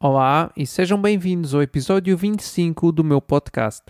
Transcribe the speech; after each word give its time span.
Olá 0.00 0.52
e 0.56 0.64
sejam 0.64 1.02
bem-vindos 1.02 1.56
ao 1.56 1.60
episódio 1.60 2.16
25 2.16 2.92
do 2.92 3.02
meu 3.02 3.20
podcast. 3.20 3.82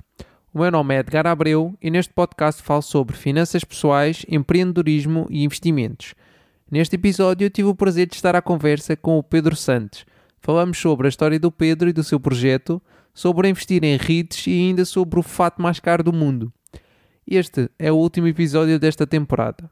O 0.54 0.58
meu 0.58 0.70
nome 0.70 0.94
é 0.94 1.00
Edgar 1.00 1.26
Abreu 1.26 1.76
e 1.82 1.90
neste 1.90 2.14
podcast 2.14 2.62
falo 2.62 2.80
sobre 2.80 3.14
finanças 3.14 3.62
pessoais, 3.62 4.24
empreendedorismo 4.26 5.26
e 5.28 5.44
investimentos. 5.44 6.14
Neste 6.70 6.96
episódio 6.96 7.44
eu 7.44 7.50
tive 7.50 7.68
o 7.68 7.74
prazer 7.74 8.06
de 8.06 8.14
estar 8.14 8.34
à 8.34 8.40
conversa 8.40 8.96
com 8.96 9.18
o 9.18 9.22
Pedro 9.22 9.54
Santos. 9.54 10.06
Falamos 10.40 10.78
sobre 10.78 11.06
a 11.06 11.10
história 11.10 11.38
do 11.38 11.52
Pedro 11.52 11.90
e 11.90 11.92
do 11.92 12.02
seu 12.02 12.18
projeto, 12.18 12.80
sobre 13.12 13.50
investir 13.50 13.84
em 13.84 13.98
REITs 13.98 14.46
e 14.46 14.52
ainda 14.52 14.86
sobre 14.86 15.20
o 15.20 15.22
fato 15.22 15.60
mais 15.60 15.78
caro 15.78 16.02
do 16.02 16.12
mundo. 16.12 16.50
Este 17.26 17.68
é 17.78 17.92
o 17.92 17.96
último 17.96 18.28
episódio 18.28 18.78
desta 18.78 19.06
temporada. 19.06 19.70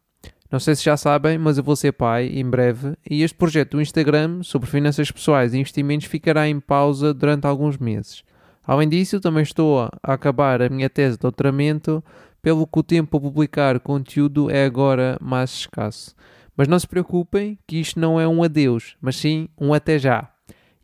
Não 0.50 0.60
sei 0.60 0.76
se 0.76 0.84
já 0.84 0.96
sabem, 0.96 1.38
mas 1.38 1.58
eu 1.58 1.64
vou 1.64 1.74
ser 1.74 1.92
pai 1.92 2.26
em 2.26 2.48
breve 2.48 2.96
e 3.08 3.22
este 3.22 3.36
projeto 3.36 3.72
do 3.72 3.80
Instagram 3.80 4.42
sobre 4.42 4.70
finanças 4.70 5.10
pessoais 5.10 5.52
e 5.52 5.58
investimentos 5.58 6.06
ficará 6.06 6.48
em 6.48 6.60
pausa 6.60 7.12
durante 7.12 7.46
alguns 7.46 7.76
meses. 7.78 8.22
Além 8.64 8.88
disso, 8.88 9.20
também 9.20 9.42
estou 9.42 9.80
a 9.80 9.90
acabar 10.02 10.62
a 10.62 10.68
minha 10.68 10.90
tese 10.90 11.16
de 11.16 11.22
doutoramento, 11.22 12.02
pelo 12.42 12.66
que 12.66 12.78
o 12.78 12.82
tempo 12.82 13.10
para 13.10 13.28
publicar 13.28 13.80
conteúdo 13.80 14.50
é 14.50 14.64
agora 14.64 15.18
mais 15.20 15.50
escasso. 15.50 16.14
Mas 16.56 16.68
não 16.68 16.78
se 16.78 16.86
preocupem 16.86 17.58
que 17.66 17.80
isto 17.80 17.98
não 17.98 18.20
é 18.20 18.26
um 18.26 18.42
adeus, 18.42 18.96
mas 19.00 19.16
sim 19.16 19.48
um 19.60 19.74
até 19.74 19.98
já. 19.98 20.30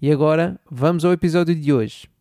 E 0.01 0.11
agora, 0.11 0.59
vamos 0.71 1.05
ao 1.05 1.13
episódio 1.13 1.55
de 1.55 1.73
hoje. 1.73 2.12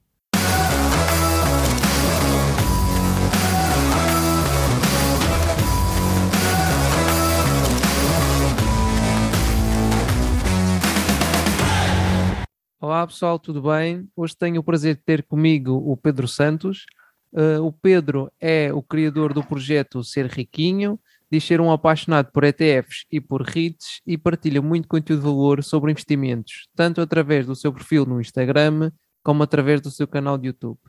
Olá 12.83 13.05
pessoal, 13.05 13.37
tudo 13.37 13.61
bem? 13.61 14.09
Hoje 14.15 14.35
tenho 14.35 14.59
o 14.59 14.63
prazer 14.63 14.95
de 14.95 15.03
ter 15.03 15.21
comigo 15.21 15.71
o 15.71 15.95
Pedro 15.95 16.27
Santos. 16.27 16.87
Uh, 17.31 17.63
o 17.63 17.71
Pedro 17.71 18.31
é 18.41 18.73
o 18.73 18.81
criador 18.81 19.35
do 19.35 19.43
projeto 19.43 20.03
Ser 20.03 20.25
Riquinho, 20.25 20.99
diz 21.31 21.43
ser 21.43 21.61
um 21.61 21.71
apaixonado 21.71 22.31
por 22.31 22.43
ETFs 22.43 23.05
e 23.11 23.21
por 23.21 23.43
REITs 23.43 24.01
e 24.03 24.17
partilha 24.17 24.63
muito 24.63 24.87
conteúdo 24.87 25.19
de 25.19 25.25
valor 25.27 25.63
sobre 25.63 25.91
investimentos, 25.91 26.67
tanto 26.75 27.01
através 27.01 27.45
do 27.45 27.55
seu 27.55 27.71
perfil 27.71 28.03
no 28.03 28.19
Instagram 28.19 28.91
como 29.23 29.43
através 29.43 29.79
do 29.79 29.91
seu 29.91 30.07
canal 30.07 30.35
de 30.35 30.47
YouTube. 30.47 30.79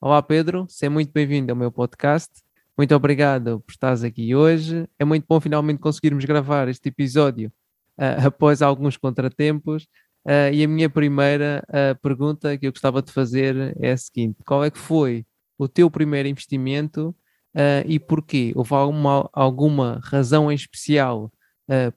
Olá 0.00 0.20
Pedro, 0.20 0.66
seja 0.68 0.90
muito 0.90 1.12
bem-vindo 1.12 1.52
ao 1.52 1.56
meu 1.56 1.70
podcast. 1.70 2.42
Muito 2.76 2.92
obrigado 2.92 3.60
por 3.60 3.70
estares 3.70 4.02
aqui 4.02 4.34
hoje. 4.34 4.84
É 4.98 5.04
muito 5.04 5.24
bom 5.28 5.40
finalmente 5.40 5.78
conseguirmos 5.78 6.24
gravar 6.24 6.66
este 6.66 6.88
episódio 6.88 7.52
uh, 7.98 8.26
após 8.26 8.62
alguns 8.62 8.96
contratempos. 8.96 9.86
Uh, 10.26 10.50
e 10.52 10.64
a 10.64 10.66
minha 10.66 10.90
primeira 10.90 11.62
uh, 11.68 11.96
pergunta 12.02 12.58
que 12.58 12.66
eu 12.66 12.72
gostava 12.72 13.00
de 13.00 13.12
fazer 13.12 13.76
é 13.80 13.92
a 13.92 13.96
seguinte: 13.96 14.42
qual 14.44 14.64
é 14.64 14.70
que 14.72 14.78
foi 14.78 15.24
o 15.56 15.68
teu 15.68 15.88
primeiro 15.88 16.28
investimento 16.28 17.14
uh, 17.54 17.86
e 17.86 18.00
porquê? 18.00 18.52
Houve 18.56 18.74
alguma, 18.74 19.30
alguma 19.32 20.00
razão 20.02 20.50
em 20.50 20.54
especial 20.54 21.30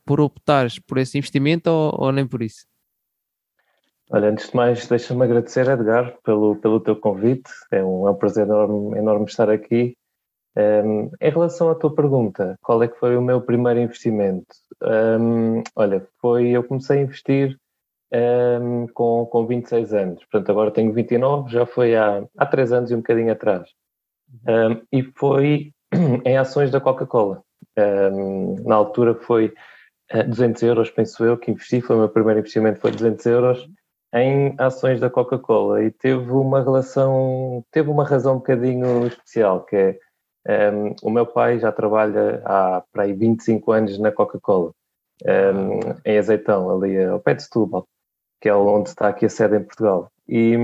por 0.04 0.20
optares 0.20 0.80
por 0.80 0.98
esse 0.98 1.16
investimento 1.16 1.70
ou, 1.70 2.06
ou, 2.06 2.12
nem 2.12 2.26
por 2.26 2.42
isso? 2.42 2.66
Olha, 4.10 4.30
antes 4.30 4.50
de 4.50 4.56
mais, 4.56 4.88
deixa-me 4.88 5.24
agradecer, 5.24 5.70
Edgar, 5.70 6.18
pelo, 6.24 6.56
pelo 6.56 6.80
teu 6.80 6.96
convite. 6.96 7.52
É 7.72 7.84
um, 7.84 8.08
é 8.08 8.12
um 8.12 8.16
prazer 8.16 8.48
enorme, 8.48 8.98
enorme 8.98 9.26
estar 9.26 9.48
aqui. 9.48 9.96
Um, 10.58 11.12
em 11.22 11.30
relação 11.30 11.70
à 11.70 11.76
tua 11.76 11.94
pergunta, 11.94 12.58
qual 12.64 12.82
é 12.82 12.88
que 12.88 12.98
foi 12.98 13.16
o 13.16 13.22
meu 13.22 13.42
primeiro 13.42 13.80
investimento? 13.80 14.48
Um, 14.82 15.62
olha, 15.76 16.04
foi 16.20 16.50
eu 16.50 16.64
comecei 16.64 16.98
a 16.98 17.02
investir 17.04 17.56
um, 18.12 18.88
com, 18.88 19.26
com 19.26 19.46
26 19.46 19.94
anos. 19.94 20.20
Portanto, 20.26 20.50
agora 20.52 20.72
tenho 20.72 20.94
29, 20.94 21.52
já 21.52 21.66
foi 21.66 21.96
há, 21.96 22.24
há 22.38 22.46
3 22.46 22.72
anos 22.74 22.92
e 22.92 22.96
um 22.96 23.00
bocadinho 23.00 23.32
atrás. 23.32 23.70
Um, 24.48 24.82
e 24.92 25.04
foi 25.04 25.72
em 26.26 26.38
ações 26.38 26.72
da 26.72 26.80
Coca-Cola. 26.80 27.44
Um, 27.78 28.56
na 28.66 28.76
altura 28.76 29.16
foi 29.16 29.54
200 30.28 30.64
euros, 30.64 30.90
penso 30.90 31.24
eu, 31.24 31.38
que 31.38 31.52
investi, 31.52 31.82
foi 31.82 31.96
o 31.96 32.00
meu 32.00 32.10
primeiro 32.10 32.40
investimento, 32.40 32.80
foi 32.80 32.92
200 32.92 33.26
euros 33.28 33.70
em 34.14 34.56
ações 34.58 35.00
da 35.00 35.10
Coca-Cola 35.10 35.84
e 35.84 35.92
teve 35.92 36.32
uma 36.32 36.64
relação, 36.64 37.64
teve 37.72 37.90
uma 37.92 38.04
razão 38.04 38.36
um 38.36 38.38
bocadinho 38.38 39.06
especial, 39.06 39.64
que 39.64 39.76
é 40.48 40.72
um, 40.72 40.96
o 41.04 41.12
meu 41.12 41.28
pai 41.28 41.60
já 41.60 41.72
trabalha 41.72 42.42
há 42.44 42.84
para 42.92 43.04
aí 43.04 43.14
25 43.14 43.72
anos 43.72 44.00
na 44.00 44.12
Coca-Cola, 44.12 44.72
um, 45.24 45.80
em 46.04 46.18
Azeitão, 46.18 46.72
ali 46.72 47.04
ao 47.04 47.20
pé 47.20 47.36
de 47.36 47.44
Setúbal 47.44 47.88
que 48.42 48.50
é 48.50 48.56
onde 48.56 48.90
está 48.90 49.10
aqui 49.10 49.26
a 49.26 49.30
sede 49.30 49.58
em 49.58 49.64
Portugal. 49.64 50.12
E, 50.28 50.56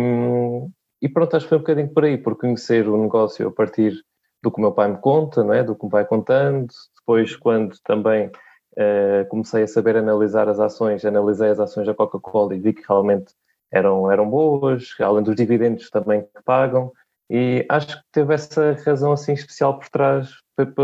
e 1.02 1.10
pronto, 1.10 1.36
acho 1.36 1.46
que 1.46 1.50
foi 1.50 1.58
um 1.58 1.62
bocadinho 1.62 1.94
por 1.94 2.06
aí, 2.06 2.18
por 2.18 2.38
conhecer 2.38 2.88
o 2.88 2.98
negócio 2.98 3.48
a 3.48 3.52
partir 3.52 3.94
do 4.42 4.52
que 4.52 4.58
o 4.60 4.62
meu 4.62 4.72
pai 4.72 4.90
me 4.90 4.98
conta, 4.98 5.44
não 5.44 5.54
é? 5.54 5.64
do 5.64 5.76
que 5.76 5.86
me 5.86 5.92
vai 5.92 6.06
contando. 6.06 6.68
Depois, 7.00 7.36
quando 7.36 7.76
também 7.84 8.28
uh, 8.28 9.28
comecei 9.30 9.64
a 9.64 9.68
saber 9.68 9.98
analisar 9.98 10.48
as 10.48 10.60
ações, 10.60 11.04
analisei 11.04 11.50
as 11.50 11.60
ações 11.60 11.88
da 11.88 11.94
Coca-Cola 11.94 12.56
e 12.56 12.60
vi 12.60 12.74
que 12.74 12.84
realmente 12.88 13.34
eram, 13.72 14.12
eram 14.12 14.30
boas, 14.30 14.96
além 15.00 15.24
dos 15.24 15.36
dividendos 15.36 15.90
também 15.90 16.22
que 16.22 16.44
pagam. 16.44 16.92
E 17.30 17.66
acho 17.70 17.88
que 17.88 18.04
teve 18.12 18.34
essa 18.34 18.74
razão 18.86 19.12
assim 19.12 19.34
especial 19.34 19.80
por 19.80 19.90
trás, 19.90 20.30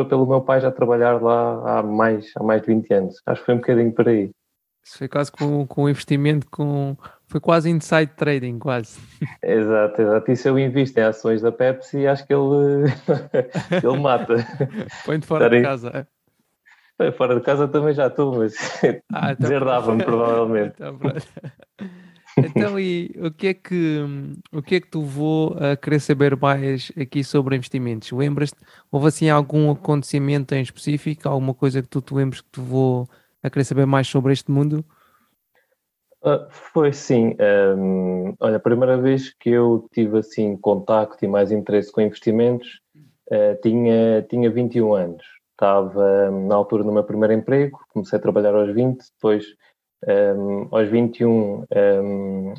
pelo 0.10 0.26
meu 0.26 0.42
pai 0.42 0.60
já 0.60 0.72
trabalhar 0.72 1.22
lá 1.22 1.80
há 1.80 1.84
mais, 1.84 2.32
há 2.36 2.44
mais 2.44 2.62
de 2.62 2.68
20 2.68 2.94
anos. 2.94 3.22
Acho 3.26 3.42
que 3.42 3.46
foi 3.46 3.56
um 3.56 3.60
bocadinho 3.60 3.94
por 3.94 4.08
aí. 4.10 4.32
Isso 4.84 4.98
foi 4.98 5.08
quase 5.08 5.32
com, 5.32 5.66
com 5.68 5.90
investimento, 5.90 6.48
com, 6.50 6.98
foi 7.28 7.40
quase 7.40 7.70
inside 7.70 8.12
trading, 8.16 8.60
quase. 8.60 9.00
Exato, 9.44 10.02
exato. 10.02 10.32
Isso 10.32 10.48
eu 10.48 10.60
invisto 10.60 11.00
em 11.00 11.04
ações 11.04 11.42
da 11.42 11.52
Pepsi 11.52 12.00
e 12.00 12.08
acho 12.08 12.26
que 12.26 12.34
ele, 12.34 12.92
ele 13.84 14.00
mata. 14.00 14.36
Põe-te 15.06 15.26
fora 15.26 15.50
de 15.50 15.62
casa. 15.62 16.08
É? 17.00 17.12
Fora 17.12 17.36
de 17.36 17.42
casa 17.42 17.68
também 17.68 17.94
já 17.94 18.08
estou, 18.08 18.38
mas 18.38 18.56
ah, 19.14 19.32
então... 19.32 19.36
deserdava-me 19.40 20.04
provavelmente. 20.04 20.76
Então, 20.76 21.00
então, 22.38 22.80
e 22.80 23.14
o 23.18 23.32
que 23.32 23.48
é 23.48 23.54
que 23.54 24.06
o 24.52 24.62
que 24.62 24.76
é 24.76 24.82
que 24.82 24.88
tu 24.88 25.02
vou 25.02 25.56
a 25.60 25.76
querer 25.76 26.00
saber 26.00 26.36
mais 26.38 26.92
aqui 27.00 27.24
sobre 27.24 27.56
investimentos? 27.56 28.12
Lembras-te? 28.12 28.58
Houve 28.92 29.08
assim 29.08 29.30
algum 29.30 29.72
acontecimento 29.72 30.54
em 30.54 30.62
específico, 30.62 31.28
alguma 31.28 31.54
coisa 31.54 31.82
que 31.82 31.88
tu 31.88 32.02
te 32.02 32.14
lembres 32.14 32.42
que 32.42 32.50
tu 32.52 32.62
vou 32.62 33.10
a 33.44 33.50
querer 33.50 33.64
saber 33.66 33.86
mais 33.86 34.08
sobre 34.08 34.34
este 34.34 34.52
mundo? 34.52 34.86
Uh, 36.24 36.46
foi 36.50 36.94
sim. 36.94 37.36
Um, 37.76 38.36
olha, 38.40 38.58
a 38.58 38.60
primeira 38.60 38.96
vez 38.96 39.34
que 39.34 39.50
eu 39.50 39.88
tive 39.92 40.20
assim 40.20 40.56
contacto 40.56 41.26
e 41.26 41.28
mais 41.28 41.52
interesse 41.52 41.92
com 41.92 42.00
investimentos 42.00 42.80
uh, 43.32 43.60
tinha, 43.64 44.22
tinha 44.30 44.50
21 44.52 44.94
anos. 44.94 45.26
Estava 45.52 46.30
um, 46.30 46.48
na 46.48 46.56
altura 46.56 46.84
no 46.84 46.92
meu 46.92 47.04
primeiro 47.04 47.34
emprego, 47.34 47.80
comecei 47.90 48.20
a 48.20 48.22
trabalhar 48.22 48.54
aos 48.54 48.72
20, 48.72 49.04
depois 49.16 49.46
um, 50.08 50.68
aos 50.72 50.90
21 50.90 51.64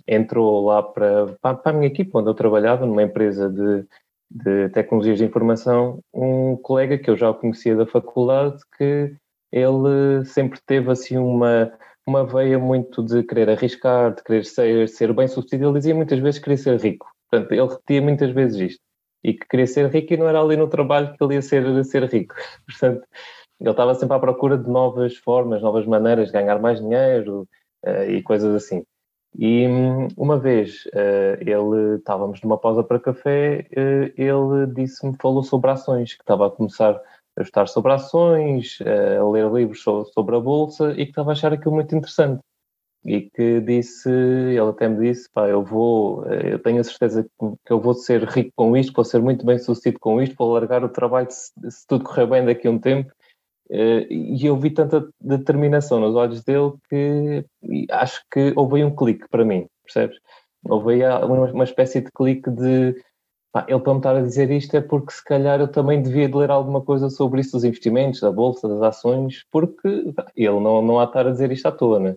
entrou 0.06 0.65
lá 0.65 0.81
para, 0.81 1.34
para, 1.41 1.56
para 1.56 1.72
a 1.72 1.75
minha 1.75 1.88
equipa 1.88 2.21
onde 2.21 2.28
eu 2.31 2.34
trabalhava, 2.34 2.87
numa 2.87 3.03
empresa 3.03 3.50
de, 3.50 3.84
de 4.31 4.69
tecnologias 4.71 5.19
de 5.19 5.25
informação, 5.25 6.00
um 6.15 6.56
colega 6.56 6.97
que 6.97 7.10
eu 7.10 7.16
já 7.16 7.32
conhecia 7.32 7.76
da 7.76 7.84
faculdade 7.84 8.59
que 8.78 9.16
ele 9.53 10.25
sempre 10.25 10.59
teve 10.67 10.91
assim 10.91 11.19
uma, 11.19 11.71
uma 12.07 12.25
veia 12.25 12.59
muito 12.59 13.05
de 13.05 13.23
querer 13.23 13.51
arriscar, 13.51 14.15
de 14.15 14.23
querer 14.25 14.45
ser, 14.45 14.89
ser 14.89 15.13
bem 15.13 15.29
sucedido. 15.29 15.69
Ele 15.69 15.79
dizia 15.79 15.95
muitas 15.95 16.19
vezes 16.19 16.39
que 16.39 16.45
queria 16.45 16.59
ser 16.59 16.81
rico. 16.81 17.07
Portanto, 17.31 17.53
ele 17.53 17.69
repetia 17.69 18.03
muitas 18.03 18.31
vezes 18.31 18.73
isto. 18.73 18.83
E 19.23 19.35
que 19.35 19.47
queria 19.47 19.67
ser 19.67 19.89
rico 19.91 20.15
e 20.15 20.17
não 20.17 20.29
era 20.29 20.41
ali 20.41 20.57
no 20.57 20.69
trabalho 20.69 21.15
que 21.17 21.23
ele 21.23 21.35
ia 21.35 21.43
ser, 21.43 21.85
ser 21.85 22.05
rico. 22.05 22.35
Portanto, 22.67 23.07
ele 23.61 23.71
estava 23.71 23.95
sempre 23.95 24.17
à 24.17 24.21
procura 24.21 24.59
de 24.59 24.69
novas 24.69 25.17
formas, 25.17 25.63
novas 25.63 25.87
maneiras 25.87 26.29
de 26.29 26.33
ganhar 26.33 26.59
mais 26.59 26.81
dinheiro 26.81 27.47
uh, 27.87 28.11
e 28.11 28.23
coisas 28.23 28.55
assim. 28.55 28.84
E 29.39 29.67
hum, 29.67 30.09
uma 30.17 30.39
vez 30.39 30.84
uh, 30.87 31.39
ele 31.41 31.97
estávamos 31.97 32.43
numa 32.43 32.59
pausa 32.59 32.83
para 32.83 32.98
café, 32.98 33.66
uh, 33.71 34.13
ele 34.16 34.66
disse-me, 34.75 35.16
falou 35.21 35.43
sobre 35.43 35.71
ações, 35.71 36.15
que 36.15 36.22
estava 36.22 36.48
a 36.48 36.51
começar 36.51 37.01
estudar 37.39 37.67
sobre 37.69 37.93
ações, 37.93 38.79
a 38.81 39.29
ler 39.29 39.51
livros 39.51 39.83
sobre 39.83 40.37
a 40.37 40.41
bolsa 40.41 40.93
e 40.93 41.05
que 41.05 41.11
estava 41.11 41.31
a 41.31 41.33
achar 41.33 41.53
aquilo 41.53 41.75
muito 41.75 41.95
interessante. 41.95 42.41
E 43.05 43.23
que 43.23 43.61
disse, 43.61 44.09
ele 44.09 44.61
até 44.61 44.87
me 44.89 45.09
disse, 45.09 45.29
pá, 45.33 45.49
eu 45.49 45.65
vou, 45.65 46.25
eu 46.27 46.59
tenho 46.61 46.81
a 46.81 46.84
certeza 46.84 47.27
que 47.67 47.73
eu 47.73 47.81
vou 47.81 47.95
ser 47.95 48.23
rico 48.23 48.53
com 48.55 48.77
isto, 48.77 48.93
vou 48.93 49.05
ser 49.05 49.21
muito 49.21 49.45
bem 49.45 49.59
sucedido 49.59 49.99
com 49.99 50.23
isto, 50.23 50.37
vou 50.39 50.53
largar 50.53 50.84
o 50.84 50.89
trabalho 50.89 51.27
se, 51.29 51.51
se 51.69 51.84
tudo 51.87 52.05
correr 52.05 52.27
bem 52.27 52.45
daqui 52.45 52.69
a 52.69 52.71
um 52.71 52.79
tempo. 52.79 53.11
E 53.69 54.47
eu 54.47 54.57
vi 54.57 54.71
tanta 54.71 55.09
determinação 55.21 55.99
nos 55.99 56.15
olhos 56.15 56.45
dele 56.45 56.75
que 56.89 57.45
acho 57.91 58.23
que 58.31 58.53
houve 58.55 58.77
aí 58.77 58.84
um 58.84 58.95
clique 58.95 59.27
para 59.29 59.45
mim, 59.45 59.67
percebes? 59.83 60.19
Houve 60.65 61.03
aí 61.03 61.25
uma 61.25 61.65
espécie 61.65 62.03
de 62.03 62.11
clique 62.13 62.49
de 62.51 63.03
Pá, 63.53 63.66
ele 63.69 63.81
para 63.81 63.93
me 63.93 63.99
estar 63.99 64.16
a 64.16 64.22
dizer 64.22 64.51
isto 64.51 64.75
é 64.77 64.81
porque 64.81 65.13
se 65.13 65.22
calhar 65.22 65.60
eu 65.60 65.69
também 65.69 66.03
devia 66.03 66.27
de 66.27 66.34
ler 66.34 66.51
alguma 66.51 66.81
coisa 66.81 67.10
sobre 67.10 67.43
isso 67.43 67.53
dos 67.53 67.65
investimentos, 67.65 68.21
da 68.21 68.33
bolsa, 68.33 68.66
das 68.66 68.83
ações, 68.83 69.45
porque 69.51 70.13
pá, 70.16 70.27
ele 70.34 70.59
não, 70.59 70.81
não 70.81 70.99
há 70.99 71.04
de 71.04 71.10
estar 71.10 71.27
a 71.27 71.31
dizer 71.31 71.53
isto 71.53 71.66
à 71.69 71.72
toa, 71.72 72.01
né? 72.01 72.16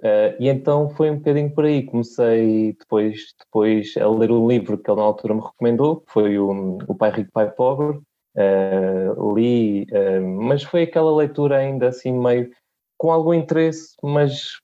Uh, 0.00 0.32
e 0.38 0.48
então 0.48 0.88
foi 0.90 1.10
um 1.10 1.16
bocadinho 1.16 1.50
por 1.54 1.64
aí. 1.64 1.82
Comecei 1.84 2.74
depois, 2.78 3.34
depois 3.38 3.94
a 3.96 4.08
ler 4.08 4.30
um 4.30 4.48
livro 4.48 4.78
que 4.78 4.90
ele 4.90 4.98
na 4.98 5.06
altura 5.06 5.34
me 5.34 5.40
recomendou, 5.40 6.00
que 6.00 6.12
foi 6.12 6.38
o, 6.38 6.78
o 6.86 6.94
Pai 6.94 7.10
Rico, 7.10 7.30
Pai 7.32 7.50
Pobre. 7.50 8.00
Uh, 8.36 9.34
li, 9.34 9.86
uh, 9.90 10.42
mas 10.42 10.62
foi 10.62 10.84
aquela 10.84 11.14
leitura 11.14 11.58
ainda 11.58 11.88
assim 11.88 12.12
meio 12.12 12.50
com 12.96 13.10
algum 13.10 13.34
interesse, 13.34 13.96
mas 14.02 14.58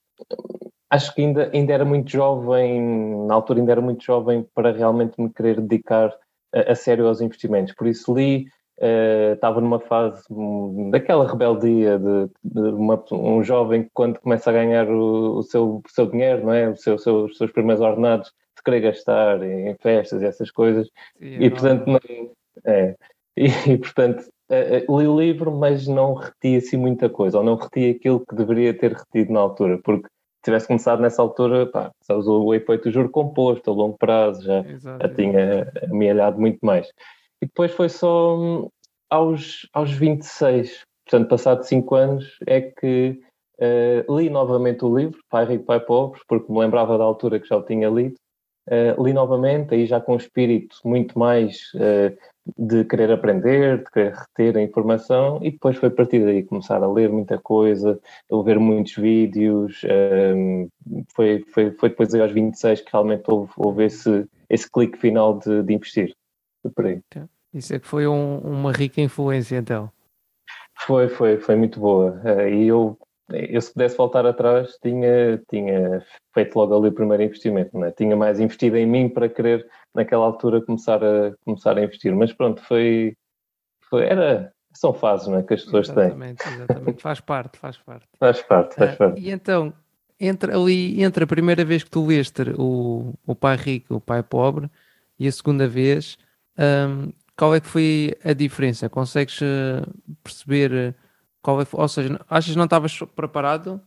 acho 0.89 1.13
que 1.13 1.21
ainda, 1.21 1.49
ainda 1.53 1.73
era 1.73 1.85
muito 1.85 2.11
jovem, 2.11 3.25
na 3.27 3.33
altura 3.33 3.59
ainda 3.59 3.71
era 3.71 3.81
muito 3.81 4.03
jovem 4.03 4.45
para 4.53 4.71
realmente 4.71 5.19
me 5.21 5.29
querer 5.29 5.59
dedicar 5.59 6.13
a, 6.53 6.71
a 6.71 6.75
sério 6.75 7.07
aos 7.07 7.21
investimentos. 7.21 7.73
Por 7.73 7.87
isso 7.87 8.13
li, 8.13 8.47
uh, 8.79 9.33
estava 9.33 9.59
numa 9.61 9.79
fase 9.79 10.23
um, 10.29 10.89
daquela 10.89 11.29
rebeldia 11.29 11.99
de, 11.99 12.29
de 12.43 12.61
uma, 12.69 13.03
um 13.11 13.43
jovem 13.43 13.83
que 13.83 13.89
quando 13.93 14.19
começa 14.19 14.49
a 14.49 14.53
ganhar 14.53 14.89
o, 14.89 15.37
o, 15.37 15.43
seu, 15.43 15.81
o 15.85 15.89
seu 15.89 16.05
dinheiro, 16.07 16.45
não 16.45 16.53
é? 16.53 16.69
o 16.69 16.75
seu, 16.75 16.97
seu, 16.97 17.25
os 17.25 17.37
seus 17.37 17.51
primeiros 17.51 17.83
ordenados, 17.83 18.31
de 18.55 18.63
querer 18.63 18.81
gastar 18.81 19.43
em, 19.43 19.75
festas 19.75 20.21
e 20.21 20.25
essas 20.25 20.49
coisas. 20.51 20.87
Sim, 21.19 21.43
e, 21.43 21.49
portanto, 21.49 21.85
não, 21.87 21.99
é, 22.65 22.95
e, 23.35 23.47
e, 23.71 23.77
portanto, 23.77 24.23
uh, 24.49 24.99
li 24.99 25.07
o 25.07 25.19
livro, 25.19 25.51
mas 25.51 25.85
não 25.87 26.13
reti 26.13 26.55
assim 26.55 26.77
muita 26.77 27.09
coisa, 27.09 27.37
ou 27.37 27.43
não 27.43 27.55
reti 27.55 27.89
aquilo 27.89 28.25
que 28.25 28.35
deveria 28.35 28.73
ter 28.73 28.93
retido 28.93 29.33
na 29.33 29.41
altura, 29.41 29.79
porque 29.83 30.07
tivesse 30.47 30.67
começado 30.67 31.01
nessa 31.01 31.21
altura, 31.21 31.65
pá, 31.65 31.91
sabes, 32.01 32.25
o 32.25 32.53
efeito 32.53 32.85
do 32.85 32.91
juro 32.91 33.09
composto 33.09 33.69
a 33.69 33.73
longo 33.73 33.97
prazo 33.97 34.43
já, 34.43 34.63
já 34.79 35.13
tinha 35.13 35.71
amealhado 35.91 36.39
muito 36.39 36.59
mais. 36.61 36.87
E 37.41 37.45
depois 37.45 37.71
foi 37.71 37.89
só 37.89 38.37
hum, 38.37 38.69
aos, 39.09 39.67
aos 39.73 39.91
26, 39.91 40.83
portanto, 41.05 41.29
passado 41.29 41.63
5 41.63 41.95
anos, 41.95 42.37
é 42.47 42.61
que 42.61 43.19
uh, 43.59 44.17
li 44.17 44.29
novamente 44.29 44.85
o 44.85 44.97
livro, 44.97 45.19
Pai 45.29 45.45
Rico, 45.45 45.65
Pai 45.65 45.79
Pobre, 45.79 46.21
porque 46.27 46.51
me 46.51 46.59
lembrava 46.59 46.97
da 46.97 47.03
altura 47.03 47.39
que 47.39 47.47
já 47.47 47.57
o 47.57 47.63
tinha 47.63 47.89
lido. 47.89 48.15
Uh, 48.69 49.01
li 49.03 49.13
novamente, 49.13 49.73
aí 49.73 49.85
já 49.85 49.99
com 49.99 50.13
um 50.13 50.17
espírito 50.17 50.77
muito 50.83 51.17
mais 51.17 51.71
uh, 51.75 52.17
de 52.57 52.83
querer 52.85 53.11
aprender, 53.11 53.79
de 53.79 53.91
querer 53.91 54.13
reter 54.13 54.57
a 54.57 54.61
informação, 54.61 55.39
e 55.41 55.51
depois 55.51 55.77
foi 55.77 55.89
a 55.89 55.91
partir 55.91 56.23
daí 56.23 56.43
começar 56.43 56.81
a 56.81 56.91
ler 56.91 57.09
muita 57.09 57.37
coisa, 57.37 57.99
a 58.31 58.41
ver 58.43 58.59
muitos 58.59 58.95
vídeos. 58.95 59.81
Um, 60.35 60.69
foi, 61.15 61.43
foi, 61.53 61.71
foi 61.71 61.89
depois 61.89 62.13
aos 62.13 62.31
26 62.31 62.81
que 62.81 62.91
realmente 62.91 63.23
houve, 63.27 63.51
houve 63.57 63.85
esse, 63.85 64.25
esse 64.49 64.69
clique 64.69 64.97
final 64.97 65.37
de, 65.39 65.63
de 65.63 65.73
investir. 65.73 66.13
Aí. 66.83 67.01
Isso 67.53 67.73
é 67.73 67.79
que 67.79 67.87
foi 67.87 68.07
um, 68.07 68.39
uma 68.39 68.71
rica 68.71 69.01
influência, 69.01 69.57
então. 69.57 69.89
Foi, 70.79 71.07
foi, 71.07 71.37
foi 71.37 71.55
muito 71.55 71.79
boa. 71.79 72.21
Uh, 72.23 72.47
e 72.49 72.67
eu, 72.67 72.97
eu, 73.29 73.61
se 73.61 73.73
pudesse 73.73 73.97
voltar 73.97 74.25
atrás, 74.25 74.77
tinha, 74.81 75.41
tinha 75.49 76.03
feito 76.33 76.55
logo 76.55 76.77
ali 76.77 76.87
o 76.89 76.93
primeiro 76.93 77.23
investimento. 77.23 77.77
Né? 77.77 77.91
Tinha 77.91 78.15
mais 78.15 78.39
investido 78.39 78.77
em 78.77 78.85
mim 78.85 79.09
para 79.09 79.27
querer 79.27 79.67
naquela 79.93 80.25
altura 80.25 80.61
começar 80.61 81.03
a, 81.03 81.33
começar 81.43 81.77
a 81.77 81.83
investir. 81.83 82.15
Mas 82.15 82.31
pronto, 82.31 82.61
foi, 82.63 83.15
foi 83.89 84.05
era, 84.05 84.51
são 84.73 84.93
fases 84.93 85.27
né, 85.27 85.43
que 85.43 85.53
as 85.53 85.63
pessoas 85.63 85.89
exatamente, 85.89 86.43
têm. 86.43 86.53
Exatamente, 86.53 87.01
faz 87.01 87.19
parte, 87.19 87.57
faz 87.57 87.77
parte. 87.77 88.05
Faz 88.19 88.41
parte, 88.41 88.75
faz 88.75 88.93
uh, 88.93 88.97
parte. 88.97 89.21
E 89.21 89.31
então, 89.31 89.73
entre 90.19 90.53
ali, 90.53 91.03
entre 91.03 91.23
a 91.23 91.27
primeira 91.27 91.65
vez 91.65 91.83
que 91.83 91.89
tu 91.89 92.05
leste 92.05 92.43
o, 92.57 93.13
o 93.25 93.35
Pai 93.35 93.57
Rico, 93.57 93.95
o 93.95 94.01
Pai 94.01 94.23
Pobre, 94.23 94.69
e 95.19 95.27
a 95.27 95.31
segunda 95.31 95.67
vez, 95.67 96.17
um, 96.57 97.11
qual 97.35 97.53
é 97.53 97.59
que 97.59 97.67
foi 97.67 98.15
a 98.23 98.33
diferença? 98.33 98.89
Consegues 98.89 99.39
eh, 99.41 99.83
perceber 100.23 100.95
qual 101.41 101.61
é, 101.61 101.67
ou 101.71 101.87
seja, 101.87 102.19
achas 102.29 102.51
que 102.51 102.57
não 102.57 102.65
estavas 102.65 102.97
preparado 103.15 103.81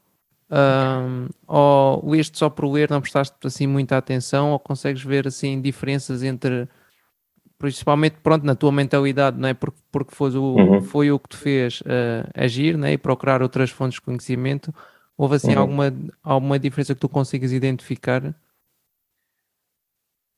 um, 0.50 1.28
ou 1.46 2.10
leste 2.10 2.36
só 2.36 2.50
por 2.50 2.68
ler, 2.68 2.90
não 2.90 3.00
prestaste 3.00 3.36
assim 3.44 3.66
muita 3.66 3.96
atenção, 3.96 4.50
ou 4.50 4.58
consegues 4.58 5.02
ver 5.02 5.28
assim 5.28 5.60
diferenças 5.60 6.22
entre 6.22 6.68
principalmente 7.56 8.16
pronto 8.22 8.44
na 8.44 8.54
tua 8.54 8.72
mentalidade, 8.72 9.38
não 9.38 9.48
é? 9.48 9.54
Porque, 9.54 9.78
porque 9.92 10.14
foi, 10.14 10.30
o, 10.34 10.56
uhum. 10.56 10.82
foi 10.82 11.12
o 11.12 11.18
que 11.18 11.28
te 11.28 11.36
fez 11.36 11.82
uh, 11.82 12.28
agir 12.34 12.76
né? 12.76 12.94
e 12.94 12.98
procurar 12.98 13.42
outras 13.42 13.70
fontes 13.70 13.96
de 13.96 14.00
conhecimento. 14.00 14.74
Houve 15.16 15.36
assim 15.36 15.54
uhum. 15.54 15.60
alguma, 15.60 15.94
alguma 16.22 16.58
diferença 16.58 16.94
que 16.94 17.00
tu 17.00 17.08
consigas 17.08 17.52
identificar? 17.52 18.34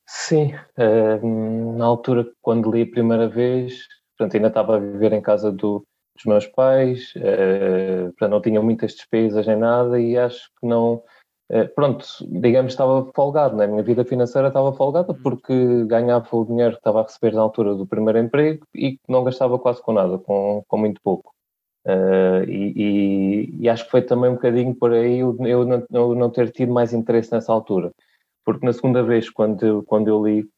Sim, 0.05 0.53
uh, 0.77 1.77
na 1.79 1.85
altura 1.85 2.29
quando 2.43 2.73
li 2.73 2.83
a 2.83 2.91
primeira 2.91 3.29
vez, 3.29 3.87
portanto, 4.19 4.35
ainda 4.35 4.49
estava 4.49 4.77
a 4.77 4.81
viver 4.81 5.13
em 5.13 5.23
casa 5.23 5.53
do, 5.53 5.87
dos 6.17 6.25
meus 6.27 6.47
pais, 6.47 7.13
uh, 7.17 8.11
portanto, 8.13 8.31
não 8.31 8.41
tinha 8.41 8.63
muitas 8.63 8.95
despesas 8.95 9.47
nem 9.47 9.57
nada 9.57 10.01
e 10.01 10.17
acho 10.17 10.51
que 10.61 10.67
não, 10.67 11.03
uh, 11.51 11.69
pronto, 11.75 12.07
digamos 12.29 12.73
estava 12.73 13.11
folgado, 13.15 13.57
né? 13.57 13.65
a 13.65 13.69
minha 13.69 13.83
vida 13.83 14.05
financeira 14.05 14.49
estava 14.49 14.73
folgada 14.73 15.15
porque 15.15 15.85
ganhava 15.87 16.27
o 16.33 16.45
dinheiro 16.45 16.73
que 16.73 16.79
estava 16.79 17.01
a 17.01 17.05
receber 17.05 17.33
na 17.33 17.43
altura 17.43 17.75
do 17.75 17.87
primeiro 17.87 18.19
emprego 18.19 18.67
e 18.75 18.99
não 19.09 19.25
gastava 19.25 19.59
quase 19.59 19.83
com 19.83 19.93
nada, 19.93 20.19
com, 20.19 20.63
com 20.67 20.79
muito 20.79 21.01
pouco. 21.03 21.33
Uh, 21.85 22.45
e, 22.49 22.73
e, 22.77 23.63
e, 23.63 23.69
acho 23.69 23.85
que 23.87 23.91
foi 23.91 24.03
também 24.03 24.31
um 24.31 24.35
bocadinho 24.35 24.73
por 24.73 24.93
aí 24.93 25.19
eu, 25.19 25.37
eu, 25.41 25.65
não, 25.67 25.85
eu 25.91 26.15
não 26.15 26.31
ter 26.31 26.53
tido 26.53 26.73
mais 26.73 26.93
interesse 26.93 27.33
nessa 27.33 27.53
altura 27.53 27.91
porque 28.45 28.67
na 28.67 28.73
segunda 28.73 29.03
vez, 29.03 29.31
quando, 29.31 29.83
quando 29.85 30.09
eu 30.09 30.25
li, 30.25 30.49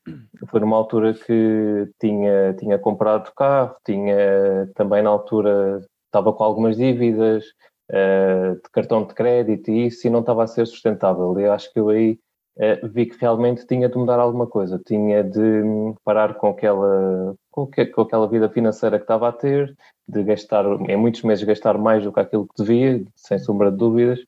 foi 0.48 0.60
numa 0.60 0.76
altura 0.76 1.14
que 1.14 1.88
tinha, 2.00 2.54
tinha 2.54 2.78
comprado 2.78 3.32
carro, 3.34 3.76
tinha 3.84 4.70
também 4.74 5.02
na 5.02 5.10
altura, 5.10 5.80
estava 6.06 6.32
com 6.32 6.44
algumas 6.44 6.76
dívidas 6.76 7.44
uh, 7.90 8.54
de 8.54 8.70
cartão 8.72 9.04
de 9.04 9.14
crédito 9.14 9.70
e 9.70 9.86
isso, 9.86 10.06
e 10.06 10.10
não 10.10 10.20
estava 10.20 10.44
a 10.44 10.46
ser 10.46 10.66
sustentável. 10.66 11.38
E 11.38 11.46
acho 11.46 11.72
que 11.72 11.80
eu 11.80 11.90
aí 11.90 12.18
uh, 12.58 12.88
vi 12.88 13.06
que 13.06 13.18
realmente 13.20 13.66
tinha 13.66 13.88
de 13.88 13.98
mudar 13.98 14.18
alguma 14.18 14.46
coisa, 14.46 14.80
tinha 14.86 15.22
de 15.22 15.62
parar 16.04 16.34
com 16.34 16.48
aquela, 16.48 17.34
com, 17.50 17.66
que, 17.66 17.84
com 17.86 18.00
aquela 18.00 18.28
vida 18.28 18.48
financeira 18.48 18.98
que 18.98 19.04
estava 19.04 19.28
a 19.28 19.32
ter, 19.32 19.76
de 20.08 20.22
gastar, 20.22 20.64
em 20.88 20.96
muitos 20.96 21.22
meses, 21.22 21.44
gastar 21.44 21.76
mais 21.76 22.02
do 22.02 22.12
que 22.12 22.20
aquilo 22.20 22.46
que 22.46 22.62
devia, 22.62 23.04
sem 23.14 23.38
sombra 23.38 23.70
de 23.70 23.76
dúvidas, 23.76 24.20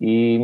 e, 0.00 0.38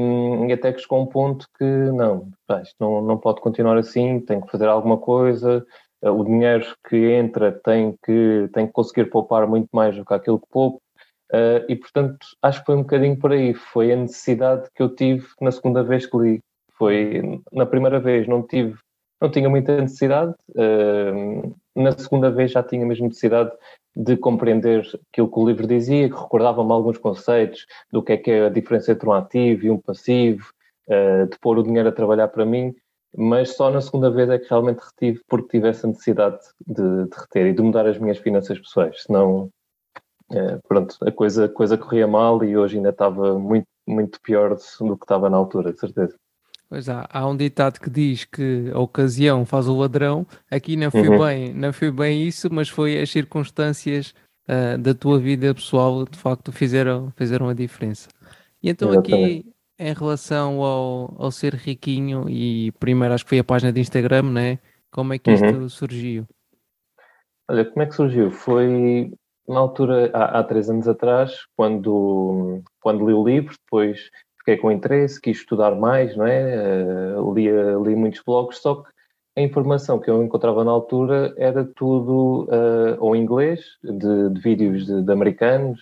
e, 0.48 0.52
até 0.52 0.72
que 0.72 0.80
chegou 0.80 1.02
um 1.02 1.06
ponto 1.06 1.46
que 1.58 1.64
não, 1.64 2.28
isto 2.62 2.76
não, 2.80 3.02
não 3.02 3.18
pode 3.18 3.40
continuar 3.40 3.76
assim, 3.76 4.20
tem 4.20 4.40
que 4.40 4.50
fazer 4.50 4.68
alguma 4.68 4.98
coisa, 4.98 5.64
eh, 6.02 6.10
o 6.10 6.24
dinheiro 6.24 6.66
que 6.88 6.96
entra 6.96 7.52
tem 7.52 7.96
que, 8.04 8.48
tem 8.52 8.66
que 8.66 8.72
conseguir 8.72 9.06
poupar 9.10 9.46
muito 9.46 9.68
mais 9.72 9.96
do 9.96 10.04
que 10.04 10.14
aquilo 10.14 10.40
que 10.40 10.48
poupo, 10.50 10.80
uh, 11.32 11.64
e 11.68 11.76
portanto 11.76 12.26
acho 12.42 12.60
que 12.60 12.66
foi 12.66 12.76
um 12.76 12.82
bocadinho 12.82 13.18
por 13.18 13.32
aí, 13.32 13.54
foi 13.54 13.92
a 13.92 13.96
necessidade 13.96 14.68
que 14.74 14.82
eu 14.82 14.94
tive 14.94 15.26
na 15.40 15.52
segunda 15.52 15.82
vez 15.82 16.06
que 16.06 16.16
li, 16.16 16.40
foi 16.78 17.40
na 17.52 17.66
primeira 17.66 18.00
vez 18.00 18.26
não 18.26 18.42
tive, 18.46 18.76
não 19.20 19.30
tinha 19.30 19.48
muita 19.48 19.80
necessidade, 19.80 20.34
uh, 20.56 21.54
na 21.74 21.92
segunda 21.92 22.30
vez 22.30 22.50
já 22.50 22.62
tinha 22.62 22.84
mesmo 22.84 23.06
necessidade 23.06 23.50
de 23.94 24.16
compreender 24.16 24.80
aquilo 25.10 25.30
que 25.30 25.38
o 25.38 25.46
livro 25.46 25.66
dizia, 25.66 26.08
que 26.08 26.16
recordava-me 26.16 26.72
alguns 26.72 26.98
conceitos 26.98 27.66
do 27.90 28.02
que 28.02 28.12
é 28.12 28.16
que 28.16 28.30
é 28.30 28.46
a 28.46 28.48
diferença 28.48 28.92
entre 28.92 29.08
um 29.08 29.12
ativo 29.12 29.66
e 29.66 29.70
um 29.70 29.78
passivo, 29.78 30.50
uh, 30.88 31.28
de 31.28 31.38
pôr 31.38 31.58
o 31.58 31.62
dinheiro 31.62 31.88
a 31.88 31.92
trabalhar 31.92 32.28
para 32.28 32.44
mim, 32.44 32.74
mas 33.16 33.54
só 33.54 33.70
na 33.70 33.80
segunda 33.80 34.10
vez 34.10 34.28
é 34.30 34.38
que 34.38 34.48
realmente 34.48 34.80
retive 34.80 35.20
porque 35.28 35.58
tive 35.58 35.68
essa 35.68 35.86
necessidade 35.86 36.38
de, 36.66 37.04
de 37.04 37.16
reter 37.16 37.46
e 37.46 37.52
de 37.52 37.62
mudar 37.62 37.86
as 37.86 37.98
minhas 37.98 38.18
finanças 38.18 38.58
pessoais, 38.58 39.02
senão 39.02 39.50
uh, 40.30 40.60
pronto, 40.66 40.96
a 41.02 41.12
coisa, 41.12 41.44
a 41.44 41.48
coisa 41.48 41.76
corria 41.76 42.06
mal 42.06 42.42
e 42.42 42.56
hoje 42.56 42.76
ainda 42.76 42.90
estava 42.90 43.38
muito, 43.38 43.66
muito 43.86 44.20
pior 44.22 44.56
do 44.80 44.96
que 44.96 45.04
estava 45.04 45.28
na 45.28 45.36
altura, 45.36 45.72
de 45.72 45.80
certeza. 45.80 46.16
Pois 46.72 46.88
há, 46.88 47.06
há 47.12 47.28
um 47.28 47.36
ditado 47.36 47.78
que 47.78 47.90
diz 47.90 48.24
que 48.24 48.70
a 48.72 48.78
ocasião 48.78 49.44
faz 49.44 49.68
o 49.68 49.76
ladrão. 49.76 50.26
Aqui 50.50 50.74
não 50.74 50.90
foi, 50.90 51.06
uhum. 51.06 51.18
bem, 51.18 51.52
não 51.52 51.70
foi 51.70 51.90
bem 51.90 52.26
isso, 52.26 52.48
mas 52.50 52.70
foi 52.70 52.98
as 52.98 53.10
circunstâncias 53.10 54.14
uh, 54.48 54.78
da 54.78 54.94
tua 54.94 55.18
vida 55.18 55.54
pessoal 55.54 56.06
de 56.06 56.16
facto 56.16 56.50
fizeram, 56.50 57.12
fizeram 57.14 57.50
a 57.50 57.52
diferença. 57.52 58.08
E 58.62 58.70
então 58.70 58.88
Exatamente. 58.88 59.40
aqui 59.40 59.52
em 59.78 59.92
relação 59.92 60.62
ao, 60.62 61.14
ao 61.18 61.30
ser 61.30 61.56
riquinho, 61.56 62.24
e 62.26 62.72
primeiro 62.80 63.12
acho 63.12 63.24
que 63.24 63.28
foi 63.28 63.40
a 63.40 63.44
página 63.44 63.70
de 63.70 63.78
Instagram, 63.78 64.32
né? 64.32 64.58
Como 64.90 65.12
é 65.12 65.18
que 65.18 65.30
isto 65.30 65.44
uhum. 65.44 65.68
surgiu? 65.68 66.26
Olha, 67.50 67.66
como 67.66 67.82
é 67.82 67.86
que 67.86 67.94
surgiu? 67.94 68.30
Foi 68.30 69.12
na 69.46 69.60
altura, 69.60 70.10
há, 70.14 70.38
há 70.38 70.42
três 70.42 70.70
anos 70.70 70.88
atrás, 70.88 71.36
quando, 71.54 72.62
quando 72.80 73.06
li 73.06 73.12
o 73.12 73.22
livro, 73.22 73.54
depois 73.62 74.08
fiquei 74.42 74.56
com 74.56 74.70
interesse, 74.70 75.20
quis 75.20 75.38
estudar 75.38 75.74
mais, 75.76 76.16
não 76.16 76.26
é? 76.26 77.16
Uh, 77.16 77.32
li, 77.32 77.48
li 77.48 77.96
muitos 77.96 78.20
blogs, 78.26 78.58
só 78.58 78.76
que 78.76 78.90
a 79.36 79.40
informação 79.40 79.98
que 79.98 80.10
eu 80.10 80.22
encontrava 80.22 80.64
na 80.64 80.70
altura 80.70 81.32
era 81.38 81.64
tudo 81.64 82.44
uh, 82.44 82.96
ou 82.98 83.16
inglês, 83.16 83.64
de, 83.82 84.30
de 84.30 84.40
vídeos 84.40 84.84
de, 84.84 85.02
de, 85.02 85.12
americanos 85.12 85.80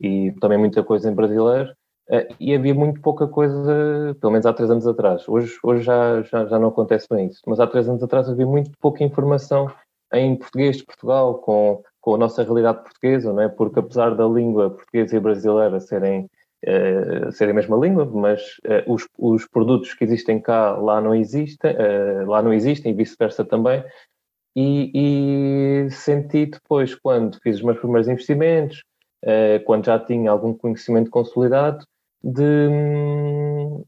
e 0.00 0.32
também 0.40 0.58
muita 0.58 0.84
coisa 0.84 1.10
em 1.10 1.14
brasileiro, 1.14 1.70
uh, 2.10 2.34
e 2.38 2.54
havia 2.54 2.74
muito 2.74 3.00
pouca 3.00 3.26
coisa, 3.26 4.14
pelo 4.20 4.32
menos 4.32 4.46
há 4.46 4.52
três 4.52 4.70
anos 4.70 4.86
atrás. 4.86 5.26
Hoje, 5.26 5.58
hoje 5.62 5.82
já, 5.82 6.22
já, 6.22 6.46
já 6.46 6.58
não 6.58 6.68
acontece 6.68 7.06
bem 7.10 7.26
isso, 7.26 7.40
mas 7.46 7.58
há 7.58 7.66
três 7.66 7.88
anos 7.88 8.02
atrás 8.02 8.28
havia 8.28 8.46
muito 8.46 8.70
pouca 8.78 9.02
informação 9.02 9.70
em 10.12 10.36
português 10.36 10.76
de 10.76 10.84
Portugal, 10.84 11.38
com, 11.38 11.82
com 12.00 12.14
a 12.14 12.18
nossa 12.18 12.42
realidade 12.42 12.82
portuguesa, 12.82 13.32
não 13.32 13.42
é? 13.42 13.48
Porque 13.48 13.78
apesar 13.78 14.14
da 14.14 14.26
língua 14.26 14.70
portuguesa 14.70 15.16
e 15.16 15.20
brasileira 15.20 15.80
serem 15.80 16.30
uh, 16.66 17.32
ser 17.32 17.48
a 17.48 17.54
mesma 17.54 17.76
língua, 17.76 18.04
mas 18.04 18.40
uh, 18.64 18.92
os, 18.92 19.06
os, 19.18 19.46
produtos 19.46 19.94
que 19.94 20.04
existem 20.04 20.40
cá 20.40 20.76
lá 20.76 21.00
não 21.00 21.14
existem, 21.14 21.72
uh, 21.72 22.26
lá 22.28 22.42
não 22.42 22.52
existem 22.52 22.92
e 22.92 22.94
vice-versa 22.94 23.44
também. 23.44 23.84
E, 24.56 24.90
e, 25.86 25.90
senti 25.90 26.46
depois, 26.46 26.94
quando 26.94 27.38
fiz 27.40 27.56
os 27.56 27.62
meus 27.62 27.78
primeiros 27.78 28.08
investimentos, 28.08 28.82
quando 29.64 29.84
já 29.86 29.98
tinha 30.00 30.30
algum 30.32 30.52
conhecimento 30.52 31.10
consolidado, 31.10 31.84
de 32.24 32.42
hum, 32.42 33.84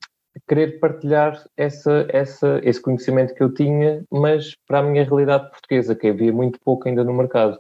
querer 0.49 0.79
partilhar 0.79 1.45
essa, 1.57 2.07
essa, 2.11 2.61
esse 2.63 2.81
conhecimento 2.81 3.35
que 3.35 3.43
eu 3.43 3.53
tinha, 3.53 4.05
mas 4.11 4.55
para 4.67 4.79
a 4.79 4.83
minha 4.83 5.05
realidade 5.05 5.51
portuguesa, 5.51 5.95
que 5.95 6.09
havia 6.09 6.33
muito 6.33 6.61
pouco 6.61 6.89
ainda 6.89 7.03
no 7.03 7.15
mercado 7.15 7.59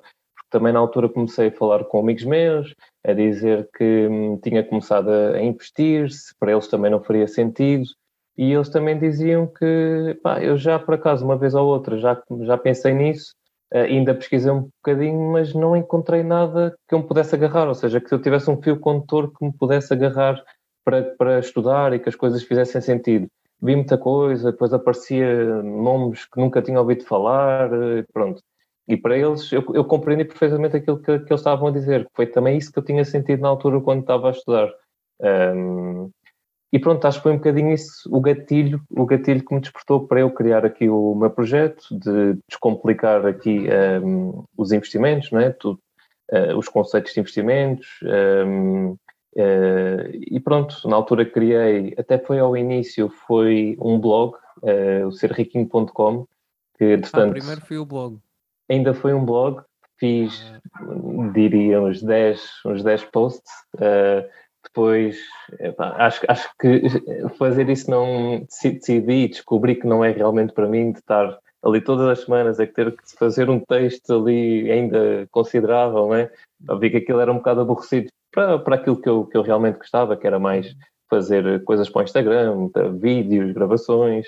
também 0.50 0.72
na 0.72 0.78
altura 0.78 1.08
comecei 1.08 1.48
a 1.48 1.52
falar 1.52 1.84
com 1.84 2.00
amigos 2.00 2.24
meus, 2.24 2.74
a 3.04 3.12
dizer 3.12 3.68
que 3.76 4.08
hum, 4.08 4.38
tinha 4.42 4.64
começado 4.64 5.08
a, 5.08 5.36
a, 5.36 5.42
investir, 5.42 6.10
se 6.10 6.34
para 6.38 6.52
eles 6.52 6.68
também 6.68 6.90
não 6.90 7.02
faria 7.02 7.26
sentido, 7.26 7.84
e 8.36 8.52
eles 8.52 8.68
também 8.68 8.98
diziam 8.98 9.46
que 9.46 10.18
pá, 10.22 10.42
eu 10.42 10.56
já 10.56 10.78
por 10.78 10.94
acaso 10.94 11.24
uma 11.24 11.36
vez 11.36 11.54
ou 11.54 11.66
outra 11.66 11.98
já, 11.98 12.20
já 12.42 12.58
pensei 12.58 12.92
nisso, 12.94 13.34
uh, 13.72 13.78
ainda 13.78 14.14
pesquisei 14.14 14.50
um 14.50 14.68
bocadinho, 14.82 15.32
mas 15.32 15.54
não 15.54 15.76
encontrei 15.76 16.22
nada 16.22 16.74
que 16.88 16.94
eu 16.94 16.98
me 17.00 17.06
pudesse 17.06 17.34
agarrar, 17.34 17.68
ou 17.68 17.74
seja, 17.74 18.00
que 18.00 18.12
eu 18.12 18.20
tivesse 18.20 18.50
um 18.50 18.60
fio 18.60 18.78
condutor 18.78 19.32
que 19.32 19.44
me 19.44 19.52
pudesse 19.52 19.92
agarrar 19.92 20.42
para, 20.84 21.02
para 21.16 21.38
estudar 21.38 21.92
e 21.92 21.98
que 21.98 22.08
as 22.08 22.16
coisas 22.16 22.42
fizessem 22.42 22.80
sentido. 22.80 23.28
Vi 23.62 23.76
muita 23.76 23.98
coisa, 23.98 24.52
depois 24.52 24.72
aparecia 24.72 25.62
nomes 25.62 26.24
que 26.24 26.40
nunca 26.40 26.62
tinha 26.62 26.80
ouvido 26.80 27.04
falar, 27.04 27.70
eh, 27.72 28.04
pronto. 28.12 28.42
E 28.90 28.96
para 28.96 29.16
eles, 29.16 29.52
eu, 29.52 29.64
eu 29.72 29.84
compreendi 29.84 30.24
perfeitamente 30.24 30.76
aquilo 30.76 30.98
que, 30.98 31.20
que, 31.20 31.32
eles 31.32 31.40
estavam 31.40 31.68
a 31.68 31.70
dizer, 31.70 32.06
que 32.06 32.10
foi 32.12 32.26
também 32.26 32.58
isso 32.58 32.72
que 32.72 32.78
eu 32.80 32.84
tinha 32.84 33.04
sentido 33.04 33.40
na 33.40 33.48
altura 33.48 33.80
quando 33.80 34.00
estava 34.00 34.26
a 34.26 34.32
estudar. 34.32 34.68
Um, 35.20 36.10
e 36.72 36.78
pronto, 36.80 37.04
acho 37.04 37.18
que 37.18 37.22
foi 37.22 37.32
um 37.32 37.36
bocadinho 37.36 37.72
isso 37.72 38.08
o 38.10 38.20
gatilho, 38.20 38.82
o 38.90 39.06
gatilho 39.06 39.44
que 39.44 39.54
me 39.54 39.60
despertou 39.60 40.08
para 40.08 40.20
eu 40.20 40.30
criar 40.32 40.66
aqui 40.66 40.88
o 40.88 41.14
meu 41.14 41.30
projeto, 41.30 41.84
de 41.92 42.36
descomplicar 42.48 43.24
aqui 43.24 43.68
um, 44.02 44.42
os 44.56 44.72
investimentos, 44.72 45.30
não 45.30 45.38
é? 45.38 45.50
Tudo, 45.50 45.78
uh, 46.32 46.58
os 46.58 46.68
conceitos 46.68 47.14
de 47.14 47.20
investimentos. 47.20 47.86
Um, 48.02 48.96
uh, 49.36 50.10
e 50.12 50.40
pronto, 50.40 50.88
na 50.88 50.96
altura 50.96 51.24
criei, 51.24 51.94
até 51.96 52.18
foi 52.18 52.40
ao 52.40 52.56
início, 52.56 53.08
foi 53.08 53.76
um 53.80 54.00
blog, 54.00 54.34
uh, 54.64 55.06
o 55.06 55.12
serriquinho.com, 55.12 56.26
que 56.76 56.84
entretanto... 56.86 57.30
Ah, 57.30 57.34
primeiro 57.34 57.60
foi 57.60 57.78
o 57.78 57.86
blog 57.86 58.18
ainda 58.70 58.94
foi 58.94 59.12
um 59.12 59.24
blog, 59.24 59.60
fiz, 59.98 60.44
diria, 61.32 61.80
uns 61.80 62.02
10, 62.02 62.40
uns 62.66 62.82
10 62.82 63.04
posts. 63.06 63.52
Uh, 63.74 64.28
depois, 64.62 65.18
epá, 65.58 65.94
acho, 65.98 66.20
acho 66.28 66.48
que 66.60 66.82
fazer 67.38 67.68
isso 67.68 67.90
não 67.90 68.46
decidi, 68.62 69.28
descobri 69.28 69.74
que 69.74 69.86
não 69.86 70.04
é 70.04 70.10
realmente 70.10 70.52
para 70.52 70.68
mim 70.68 70.92
de 70.92 70.98
estar 70.98 71.38
ali 71.62 71.80
todas 71.80 72.06
as 72.06 72.24
semanas, 72.24 72.58
que 72.58 72.66
ter 72.66 72.92
que 72.92 73.02
fazer 73.18 73.50
um 73.50 73.58
texto 73.58 74.14
ali 74.14 74.70
ainda 74.70 75.26
considerável, 75.30 76.08
né? 76.08 76.30
Eu 76.68 76.78
vi 76.78 76.90
que 76.90 76.98
aquilo 76.98 77.20
era 77.20 77.32
um 77.32 77.36
bocado 77.36 77.60
aborrecido 77.60 78.10
para, 78.30 78.58
para 78.58 78.76
aquilo 78.76 79.00
que 79.00 79.08
eu, 79.08 79.24
que 79.26 79.36
eu 79.36 79.42
realmente 79.42 79.78
gostava, 79.78 80.16
que 80.16 80.26
era 80.26 80.38
mais 80.38 80.74
fazer 81.08 81.62
coisas 81.64 81.88
para 81.88 82.00
o 82.00 82.04
Instagram, 82.04 82.70
vídeos, 82.98 83.52
gravações. 83.52 84.26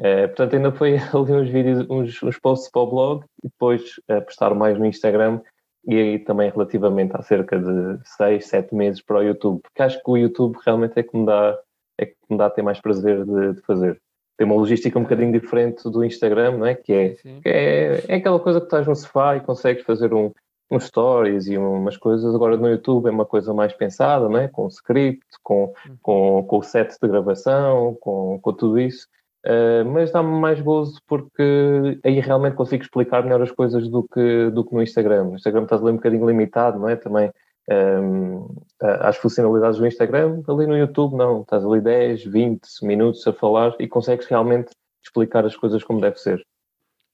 Uh, 0.00 0.28
portanto, 0.28 0.56
ainda 0.56 0.72
foi 0.72 0.96
ali 1.12 1.32
uns 1.32 1.48
vídeos, 1.50 1.86
uns, 1.90 2.22
uns 2.22 2.38
posts 2.38 2.70
para 2.70 2.80
o 2.80 2.86
blog 2.86 3.24
e 3.44 3.48
depois 3.48 3.98
uh, 4.10 4.22
postar 4.24 4.54
mais 4.54 4.78
no 4.78 4.86
Instagram 4.86 5.40
e 5.86 5.94
aí 5.94 6.18
também 6.18 6.50
relativamente 6.50 7.12
há 7.14 7.22
cerca 7.22 7.58
de 7.58 7.98
6, 8.16 8.46
7 8.46 8.74
meses 8.74 9.02
para 9.02 9.18
o 9.18 9.22
YouTube, 9.22 9.60
porque 9.62 9.82
acho 9.82 10.02
que 10.02 10.10
o 10.10 10.16
YouTube 10.16 10.58
realmente 10.64 10.98
é 10.98 11.02
que 11.02 11.16
me 11.16 11.26
dá, 11.26 11.58
é 11.98 12.06
que 12.06 12.16
me 12.30 12.36
dá 12.36 12.46
a 12.46 12.50
ter 12.50 12.62
mais 12.62 12.80
prazer 12.80 13.24
de, 13.24 13.54
de 13.54 13.60
fazer. 13.62 14.00
Tem 14.38 14.46
uma 14.46 14.56
logística 14.56 14.98
um 14.98 15.02
bocadinho 15.02 15.32
diferente 15.32 15.82
do 15.84 16.04
Instagram, 16.04 16.58
não 16.58 16.66
é? 16.66 16.74
Que 16.74 16.92
é, 16.92 17.08
que 17.10 17.48
é, 17.48 18.04
é 18.08 18.14
aquela 18.14 18.40
coisa 18.40 18.58
que 18.58 18.66
estás 18.66 18.86
no 18.86 18.96
sofá 18.96 19.36
e 19.36 19.40
consegues 19.40 19.84
fazer 19.84 20.14
um, 20.14 20.32
uns 20.70 20.84
stories 20.84 21.46
e 21.46 21.58
umas 21.58 21.96
coisas. 21.96 22.34
Agora 22.34 22.56
no 22.56 22.68
YouTube 22.68 23.06
é 23.06 23.10
uma 23.10 23.26
coisa 23.26 23.52
mais 23.52 23.72
pensada, 23.74 24.28
não 24.28 24.38
é? 24.38 24.48
Com 24.48 24.64
o 24.64 24.68
script, 24.68 25.26
com, 25.42 25.74
hum. 25.86 25.96
com, 26.00 26.44
com 26.44 26.58
o 26.58 26.62
set 26.62 26.96
de 27.02 27.08
gravação, 27.08 27.96
com, 28.00 28.38
com 28.40 28.52
tudo 28.52 28.78
isso. 28.78 29.06
Uh, 29.46 29.84
mas 29.86 30.12
dá-me 30.12 30.38
mais 30.38 30.60
gozo 30.60 31.00
porque 31.06 31.98
aí 32.04 32.20
realmente 32.20 32.56
consigo 32.56 32.82
explicar 32.82 33.22
melhor 33.22 33.40
as 33.40 33.50
coisas 33.50 33.88
do 33.88 34.02
que, 34.02 34.50
do 34.50 34.64
que 34.64 34.74
no 34.74 34.82
Instagram. 34.82 35.24
No 35.24 35.36
Instagram 35.36 35.62
estás 35.62 35.80
ali 35.80 35.92
um 35.92 35.96
bocadinho 35.96 36.28
limitado, 36.28 36.78
não 36.78 36.88
é? 36.88 36.96
Também 36.96 37.30
um, 37.70 38.48
às 38.80 39.16
funcionalidades 39.16 39.78
do 39.78 39.86
Instagram, 39.86 40.42
ali 40.48 40.66
no 40.66 40.76
YouTube 40.76 41.16
não, 41.16 41.42
estás 41.42 41.64
ali 41.64 41.80
10, 41.80 42.24
20 42.24 42.60
minutos 42.82 43.26
a 43.26 43.32
falar 43.32 43.74
e 43.78 43.86
consegues 43.86 44.26
realmente 44.26 44.70
explicar 45.02 45.46
as 45.46 45.56
coisas 45.56 45.82
como 45.84 46.00
deve 46.00 46.18
ser. 46.18 46.44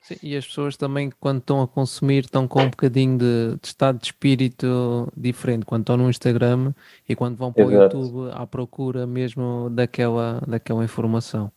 Sim, 0.00 0.16
e 0.22 0.36
as 0.36 0.46
pessoas 0.46 0.76
também, 0.76 1.10
quando 1.18 1.38
estão 1.38 1.62
a 1.62 1.66
consumir, 1.66 2.24
estão 2.24 2.46
com 2.46 2.62
um 2.62 2.70
bocadinho 2.70 3.18
de, 3.18 3.56
de 3.60 3.66
estado 3.66 3.98
de 3.98 4.06
espírito 4.06 5.12
diferente. 5.16 5.66
Quando 5.66 5.82
estão 5.82 5.96
no 5.96 6.08
Instagram 6.08 6.72
e 7.08 7.16
quando 7.16 7.36
vão 7.36 7.52
para 7.52 7.64
Exato. 7.64 7.98
o 7.98 8.02
YouTube 8.02 8.30
à 8.32 8.46
procura 8.46 9.04
mesmo 9.04 9.68
daquela, 9.70 10.40
daquela 10.46 10.84
informação. 10.84 11.50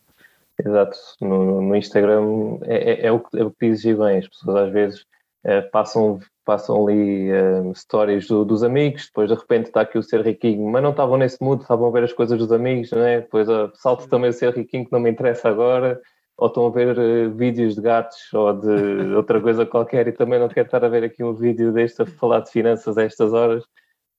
Exato, 0.64 0.98
no, 1.20 1.62
no 1.62 1.76
Instagram 1.76 2.58
é, 2.62 2.92
é, 2.92 3.06
é, 3.06 3.12
o 3.12 3.20
que, 3.20 3.38
é 3.38 3.44
o 3.44 3.50
que 3.50 3.68
dizes 3.68 3.96
bem, 3.96 4.18
as 4.18 4.28
pessoas 4.28 4.56
às 4.56 4.72
vezes 4.72 5.06
é, 5.44 5.62
passam, 5.62 6.20
passam 6.44 6.86
ali 6.86 7.32
um, 7.32 7.74
stories 7.74 8.26
do, 8.28 8.44
dos 8.44 8.62
amigos, 8.62 9.06
depois 9.06 9.28
de 9.28 9.34
repente 9.34 9.66
está 9.66 9.82
aqui 9.82 9.96
o 9.96 10.02
ser 10.02 10.20
riquinho, 10.20 10.68
mas 10.70 10.82
não 10.82 10.90
estavam 10.90 11.16
nesse 11.16 11.42
mood, 11.42 11.62
estavam 11.62 11.88
a 11.88 11.90
ver 11.90 12.04
as 12.04 12.12
coisas 12.12 12.38
dos 12.38 12.52
amigos, 12.52 12.90
não 12.90 13.02
é? 13.02 13.20
Depois 13.20 13.48
uh, 13.48 13.70
salto 13.74 14.08
também 14.08 14.30
o 14.30 14.32
ser 14.32 14.54
riquinho 14.54 14.84
que 14.84 14.92
não 14.92 15.00
me 15.00 15.10
interessa 15.10 15.48
agora, 15.48 16.00
ou 16.36 16.48
estão 16.48 16.66
a 16.66 16.70
ver 16.70 16.98
uh, 16.98 17.30
vídeos 17.34 17.74
de 17.74 17.80
gatos 17.80 18.32
ou 18.34 18.52
de 18.52 18.68
outra 19.16 19.40
coisa 19.40 19.64
qualquer 19.64 20.08
e 20.08 20.12
também 20.12 20.38
não 20.38 20.48
quero 20.48 20.66
estar 20.66 20.84
a 20.84 20.88
ver 20.88 21.04
aqui 21.04 21.24
um 21.24 21.34
vídeo 21.34 21.72
deste 21.72 22.02
a 22.02 22.06
falar 22.06 22.40
de 22.40 22.50
finanças 22.50 22.98
a 22.98 23.04
estas 23.04 23.32
horas. 23.32 23.64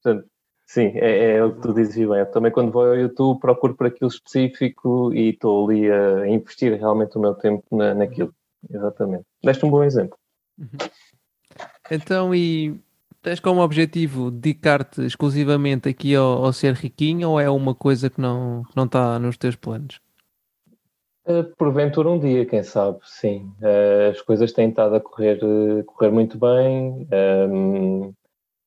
Portanto, 0.02 0.28
Sim, 0.72 0.94
é, 0.96 1.34
é, 1.34 1.44
o 1.44 1.54
que 1.54 1.62
tu 1.64 1.74
dizes 1.74 1.98
bem. 1.98 2.20
Eu 2.20 2.26
também 2.28 2.50
quando 2.50 2.72
vou 2.72 2.86
ao 2.86 2.96
YouTube 2.96 3.42
procuro 3.42 3.76
por 3.76 3.88
aquilo 3.88 4.10
específico 4.10 5.14
e 5.14 5.32
estou 5.32 5.70
ali 5.70 5.92
a 5.92 6.26
investir 6.26 6.80
realmente 6.80 7.18
o 7.18 7.20
meu 7.20 7.34
tempo 7.34 7.66
na, 7.76 7.94
naquilo. 7.94 8.34
Exatamente. 8.74 9.26
Deste 9.44 9.66
um 9.66 9.70
bom 9.70 9.84
exemplo. 9.84 10.18
Uhum. 10.58 10.70
Então, 11.92 12.34
e 12.34 12.80
tens 13.22 13.42
como 13.42 13.60
objetivo 13.60 14.32
dedicar-te 14.32 15.06
exclusivamente 15.06 15.90
aqui 15.90 16.16
ao, 16.16 16.46
ao, 16.46 16.54
ser 16.54 16.74
riquinho 16.76 17.32
ou 17.32 17.40
é 17.42 17.50
uma 17.50 17.76
coisa 17.76 18.10
que 18.10 18.22
não, 18.22 18.64
não 18.74 18.86
está 18.86 19.20
nos 19.20 19.36
teus 19.36 19.58
planos? 19.58 20.00
Uh, 21.26 21.44
porventura 21.58 22.10
um 22.10 22.18
dia, 22.18 22.46
quem 22.46 22.64
sabe, 22.64 23.00
sim. 23.04 23.52
Uh, 23.60 24.12
as 24.12 24.22
coisas 24.22 24.54
têm 24.54 24.70
estado 24.70 24.96
a 24.96 25.02
correr, 25.02 25.38
uh, 25.44 25.84
correr 25.84 26.12
muito 26.12 26.38
bem. 26.38 27.10
Um, 27.12 28.14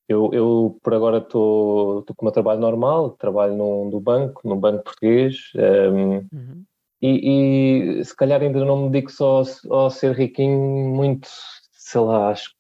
eu, 0.08 0.30
eu 0.32 0.78
por 0.82 0.94
agora 0.94 1.18
estou 1.18 2.04
com 2.04 2.23
o 2.23 2.25
meu 2.25 2.32
trabalho 2.32 2.61
normal, 2.61 3.11
trabalho 3.11 3.54
num, 3.54 3.90
no 3.90 4.00
banco, 4.00 4.46
num 4.46 4.58
banco 4.58 4.84
português, 4.84 5.50
um, 5.56 5.61
ehm, 5.61 6.28
uhum. 6.32 6.64
e, 7.00 7.99
e, 8.00 8.04
se 8.04 8.14
calhar 8.14 8.40
ainda 8.42 8.64
não 8.64 8.84
me 8.84 8.90
dedico 8.90 9.11
só 9.11 9.42
ao, 9.70 9.90
ser 9.90 10.14
riquinho 10.14 10.94
muito, 10.94 11.28
sei 11.73 12.00
lá, 12.00 12.28
acho, 12.30 12.54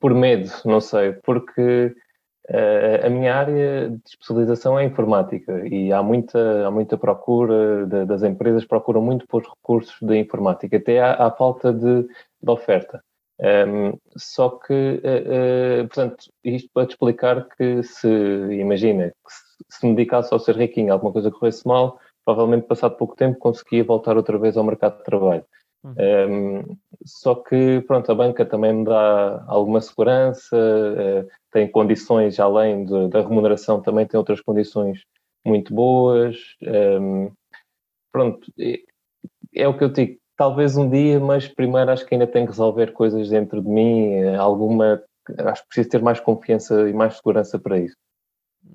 por 0.00 0.14
medo, 0.14 0.50
não 0.64 0.80
sei, 0.80 1.12
porque 1.12 1.94
uh, 2.48 3.06
a 3.06 3.10
minha 3.10 3.34
área 3.34 3.90
de 3.90 4.00
especialização 4.08 4.78
é 4.78 4.84
informática 4.84 5.64
e 5.68 5.92
há 5.92 6.02
muita, 6.02 6.66
há 6.66 6.70
muita 6.70 6.98
procura, 6.98 7.86
de, 7.86 8.06
das 8.06 8.24
empresas 8.24 8.64
procuram 8.64 9.00
muito 9.02 9.24
por 9.28 9.42
recursos 9.42 9.96
de 10.02 10.18
informática, 10.18 10.76
até 10.76 11.00
há, 11.00 11.26
há 11.26 11.30
falta 11.30 11.72
de, 11.72 12.02
de 12.02 12.50
oferta. 12.50 13.00
Um, 13.40 13.98
só 14.16 14.50
que, 14.50 14.72
uh, 14.74 15.84
uh, 15.84 15.88
portanto, 15.88 16.30
isto 16.44 16.68
para 16.74 16.86
te 16.86 16.90
explicar 16.90 17.48
que 17.56 17.82
se, 17.82 18.08
imagina, 18.52 19.08
que 19.08 19.32
se, 19.32 19.78
se 19.78 19.86
me 19.86 19.94
dedicasse 19.94 20.32
ao 20.32 20.38
ser 20.38 20.56
riquinho, 20.56 20.92
alguma 20.92 21.12
coisa 21.12 21.30
corresse 21.30 21.66
mal, 21.66 21.98
provavelmente 22.24 22.66
passado 22.66 22.96
pouco 22.96 23.16
tempo 23.16 23.38
conseguia 23.38 23.82
voltar 23.82 24.16
outra 24.16 24.38
vez 24.38 24.58
ao 24.58 24.64
mercado 24.64 24.98
de 24.98 25.04
trabalho. 25.04 25.44
Uhum. 25.82 25.94
Um, 25.98 26.76
só 27.06 27.34
que, 27.34 27.80
pronto, 27.86 28.12
a 28.12 28.14
banca 28.14 28.44
também 28.44 28.74
me 28.74 28.84
dá 28.84 29.42
alguma 29.46 29.80
segurança, 29.80 30.54
uh, 30.54 31.26
tem 31.50 31.66
condições, 31.70 32.38
além 32.38 32.84
de, 32.84 33.08
da 33.08 33.22
remuneração, 33.22 33.80
também 33.80 34.06
tem 34.06 34.18
outras 34.18 34.42
condições 34.42 35.02
muito 35.46 35.72
boas. 35.72 36.36
Um, 36.62 37.32
pronto, 38.12 38.52
é, 38.58 38.80
é 39.54 39.66
o 39.66 39.76
que 39.76 39.84
eu 39.84 39.88
digo, 39.88 40.19
talvez 40.40 40.74
um 40.74 40.88
dia, 40.88 41.20
mas 41.20 41.46
primeiro 41.46 41.90
acho 41.90 42.06
que 42.06 42.14
ainda 42.14 42.26
tenho 42.26 42.46
que 42.46 42.52
resolver 42.52 42.94
coisas 42.94 43.28
dentro 43.28 43.60
de 43.60 43.68
mim, 43.68 44.12
eh, 44.12 44.36
alguma, 44.36 45.02
acho 45.44 45.62
que 45.64 45.68
preciso 45.68 45.90
ter 45.90 46.00
mais 46.00 46.18
confiança 46.18 46.88
e 46.88 46.94
mais 46.94 47.16
segurança 47.16 47.58
para 47.58 47.78
isso. 47.78 47.94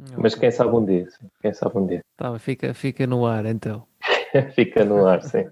Okay. 0.04 0.16
Mas 0.16 0.36
quem 0.36 0.52
sabe 0.52 0.76
um 0.76 0.86
dia, 0.86 1.10
sim. 1.10 1.28
quem 1.42 1.52
sabe 1.54 1.76
um 1.80 1.88
dia. 1.88 2.02
Tá, 2.18 2.38
fica, 2.38 2.72
fica 2.76 3.08
no 3.08 3.26
ar 3.26 3.48
então. 3.48 3.88
fica 4.54 4.86
no 4.86 5.08
ar, 5.08 5.24
sim. 5.24 5.50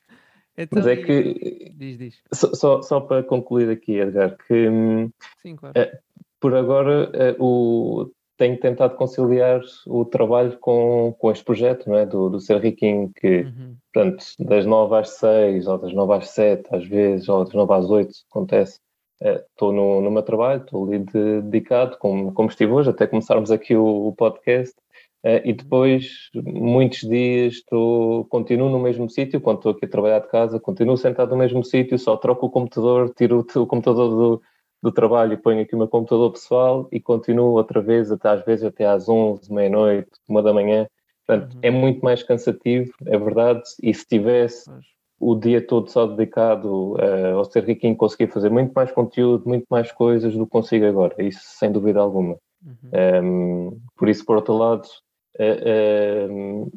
então, 0.56 0.78
mas 0.78 0.86
é 0.86 0.96
que 0.96 1.70
diz, 1.76 1.98
diz. 1.98 2.22
Só, 2.32 2.80
só 2.80 2.98
para 2.98 3.22
concluir 3.22 3.68
aqui, 3.68 3.98
Edgar, 3.98 4.38
que 4.38 4.66
hum, 4.66 5.10
sim, 5.42 5.56
claro. 5.56 5.78
uh, 5.78 5.98
por 6.40 6.56
agora 6.56 7.12
uh, 7.38 7.44
o 7.44 8.10
tenho 8.40 8.58
tentado 8.58 8.96
conciliar 8.96 9.60
o 9.86 10.02
trabalho 10.02 10.56
com, 10.60 11.14
com 11.18 11.30
este 11.30 11.44
projeto, 11.44 11.86
não 11.90 11.98
é? 11.98 12.06
Do, 12.06 12.30
do 12.30 12.40
Ser 12.40 12.58
Riquinho, 12.58 13.12
que, 13.14 13.42
uhum. 13.42 13.76
portanto, 13.92 14.24
das 14.38 14.64
9 14.64 14.96
às 14.96 15.10
6, 15.10 15.66
ou 15.66 15.76
das 15.76 15.92
9 15.92 16.14
às 16.14 16.30
7, 16.30 16.66
às 16.74 16.86
vezes, 16.86 17.28
ou 17.28 17.44
das 17.44 17.52
9 17.52 17.74
às 17.74 17.90
8, 17.90 18.10
acontece. 18.30 18.80
Estou 19.20 19.72
é, 19.72 19.76
no, 19.76 20.00
no 20.00 20.10
meu 20.10 20.22
trabalho, 20.22 20.62
estou 20.62 20.86
ali 20.86 21.00
de, 21.00 21.42
dedicado, 21.42 21.98
como, 21.98 22.32
como 22.32 22.48
estive 22.48 22.72
hoje, 22.72 22.88
até 22.88 23.06
começarmos 23.06 23.50
aqui 23.50 23.76
o, 23.76 24.08
o 24.08 24.14
podcast. 24.14 24.74
Uh, 25.22 25.44
e 25.44 25.52
depois, 25.52 26.30
muitos 26.34 27.00
dias, 27.00 27.56
estou, 27.56 28.24
continuo 28.24 28.70
no 28.70 28.78
mesmo 28.78 29.10
sítio, 29.10 29.38
quando 29.38 29.58
estou 29.58 29.72
aqui 29.72 29.84
a 29.84 29.88
trabalhar 29.88 30.20
de 30.20 30.28
casa, 30.28 30.58
continuo 30.58 30.96
sentado 30.96 31.32
no 31.32 31.36
mesmo 31.36 31.62
sítio, 31.62 31.98
só 31.98 32.16
troco 32.16 32.46
o 32.46 32.50
computador, 32.50 33.12
tiro 33.14 33.44
o, 33.54 33.60
o 33.60 33.66
computador 33.66 34.08
do, 34.08 34.42
do 34.82 34.90
trabalho 34.90 35.34
e 35.34 35.36
ponho 35.36 35.62
aqui 35.62 35.74
o 35.74 35.78
meu 35.78 35.88
computador 35.88 36.32
pessoal 36.32 36.88
e 36.90 37.00
continuo 37.00 37.52
outra 37.52 37.80
vez, 37.80 38.10
até 38.10 38.28
às 38.28 38.44
vezes 38.44 38.64
até 38.64 38.86
às 38.86 39.08
11, 39.08 39.52
meia-noite, 39.52 40.10
uma 40.28 40.42
da 40.42 40.52
manhã. 40.52 40.86
Portanto, 41.26 41.54
uhum. 41.54 41.60
é 41.62 41.70
muito 41.70 42.00
mais 42.00 42.22
cansativo, 42.22 42.92
é 43.06 43.18
verdade, 43.18 43.62
e 43.82 43.92
se 43.92 44.06
tivesse 44.06 44.70
o 45.18 45.36
dia 45.36 45.64
todo 45.64 45.90
só 45.90 46.06
dedicado 46.06 46.94
uh, 46.94 47.36
ao 47.36 47.44
ser 47.44 47.64
riquinho, 47.64 47.94
conseguia 47.94 48.26
fazer 48.28 48.48
muito 48.48 48.72
mais 48.72 48.90
conteúdo, 48.90 49.46
muito 49.46 49.66
mais 49.70 49.92
coisas 49.92 50.34
do 50.34 50.44
que 50.44 50.50
consigo 50.50 50.86
agora, 50.86 51.14
isso 51.18 51.40
sem 51.42 51.70
dúvida 51.70 52.00
alguma. 52.00 52.38
Uhum. 52.64 53.24
Um, 53.24 53.80
por 53.96 54.08
isso, 54.08 54.24
por 54.24 54.36
outro 54.36 54.56
lado, 54.56 54.88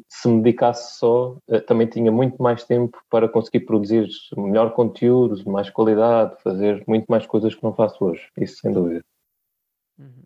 se 0.08 0.28
me 0.28 0.42
dedicasse 0.42 0.98
só, 0.98 1.36
uh, 1.48 1.60
também 1.66 1.86
tinha 1.86 2.10
muito 2.10 2.42
mais 2.42 2.64
tempo 2.64 2.98
para 3.10 3.28
conseguir 3.28 3.60
produzir 3.60 4.08
melhor 4.36 4.72
conteúdo, 4.72 5.50
mais 5.50 5.68
qualidade, 5.70 6.40
fazer 6.42 6.82
muito 6.86 7.06
mais 7.06 7.26
coisas 7.26 7.54
que 7.54 7.62
não 7.62 7.74
faço 7.74 8.04
hoje, 8.04 8.28
isso 8.38 8.56
sem 8.58 8.72
dúvida. 8.72 9.04
Uhum. 9.98 10.24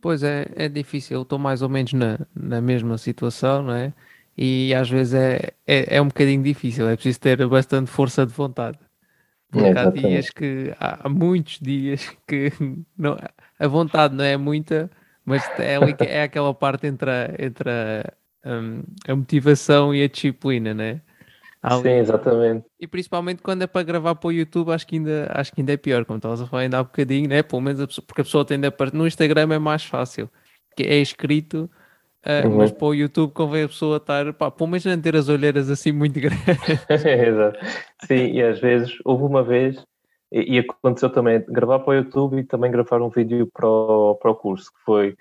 Pois 0.00 0.22
é, 0.22 0.46
é 0.54 0.68
difícil, 0.68 1.22
estou 1.22 1.38
mais 1.38 1.62
ou 1.62 1.68
menos 1.68 1.92
na, 1.92 2.18
na 2.34 2.60
mesma 2.60 2.98
situação, 2.98 3.62
não 3.62 3.72
é? 3.72 3.92
E 4.36 4.74
às 4.74 4.90
vezes 4.90 5.14
é, 5.14 5.52
é, 5.66 5.96
é 5.96 6.02
um 6.02 6.08
bocadinho 6.08 6.42
difícil, 6.42 6.88
é 6.88 6.94
preciso 6.94 7.20
ter 7.20 7.46
bastante 7.46 7.90
força 7.90 8.26
de 8.26 8.32
vontade. 8.32 8.78
Porque 9.50 9.68
é, 9.68 9.78
há 9.78 9.90
dias 9.90 10.30
que, 10.30 10.74
há 10.80 11.08
muitos 11.08 11.60
dias 11.60 12.10
que 12.26 12.50
não, 12.98 13.16
a 13.58 13.68
vontade 13.68 14.14
não 14.14 14.24
é 14.24 14.36
muita, 14.36 14.90
mas 15.24 15.42
é, 15.58 15.78
é 16.06 16.22
aquela 16.22 16.52
parte 16.52 16.86
entre 16.86 17.10
a, 17.10 17.34
entre 17.38 17.70
a, 17.70 18.12
um, 18.44 18.82
a 19.08 19.16
motivação 19.16 19.94
e 19.94 20.02
a 20.02 20.08
disciplina, 20.08 20.74
né? 20.74 21.00
Ali, 21.62 21.82
Sim, 21.82 21.88
exatamente. 21.92 22.66
E 22.78 22.86
principalmente 22.86 23.42
quando 23.42 23.62
é 23.62 23.66
para 23.66 23.82
gravar 23.82 24.14
para 24.16 24.28
o 24.28 24.32
YouTube, 24.32 24.70
acho 24.70 24.86
que 24.86 24.96
ainda, 24.96 25.30
acho 25.30 25.50
que 25.50 25.62
ainda 25.62 25.72
é 25.72 25.78
pior, 25.78 26.04
como 26.04 26.18
estavas 26.18 26.42
a 26.42 26.46
falar 26.46 26.62
ainda 26.62 26.78
há 26.78 26.82
bocadinho, 26.82 27.26
né? 27.26 27.42
Pelo 27.42 27.62
menos 27.62 27.80
a 27.80 27.86
pessoa, 27.86 28.04
porque 28.06 28.20
a 28.20 28.24
pessoa 28.24 28.44
tende 28.44 28.66
a 28.66 28.70
part... 28.70 28.94
no 28.94 29.06
Instagram 29.06 29.54
é 29.54 29.58
mais 29.58 29.82
fácil, 29.82 30.28
que 30.76 30.82
é 30.82 30.96
escrito, 30.96 31.70
uh, 32.26 32.46
uhum. 32.46 32.58
mas 32.58 32.70
para 32.70 32.86
o 32.86 32.94
YouTube 32.94 33.32
convém 33.32 33.62
a 33.62 33.68
pessoa 33.68 33.96
estar, 33.96 34.30
pá, 34.34 34.50
pelo 34.50 34.68
menos 34.68 34.84
não 34.84 35.00
ter 35.00 35.16
as 35.16 35.30
olheiras 35.30 35.70
assim 35.70 35.90
muito 35.90 36.20
grandes. 36.20 36.44
Exato. 36.90 37.58
Sim, 38.06 38.32
e 38.32 38.42
às 38.42 38.60
vezes, 38.60 38.98
houve 39.02 39.24
uma 39.24 39.42
vez 39.42 39.82
e, 40.42 40.58
aconteceu 40.58 41.10
também 41.10 41.44
gravar 41.48 41.78
para 41.80 41.90
o 41.90 41.94
YouTube 41.94 42.38
e 42.38 42.44
também 42.44 42.70
gravar 42.70 43.00
um 43.00 43.08
vídeo 43.08 43.48
para 43.52 43.68
o, 43.68 44.16
para 44.16 44.30
o 44.30 44.34
curso, 44.34 44.72
que 44.72 44.84
foi 44.84 45.16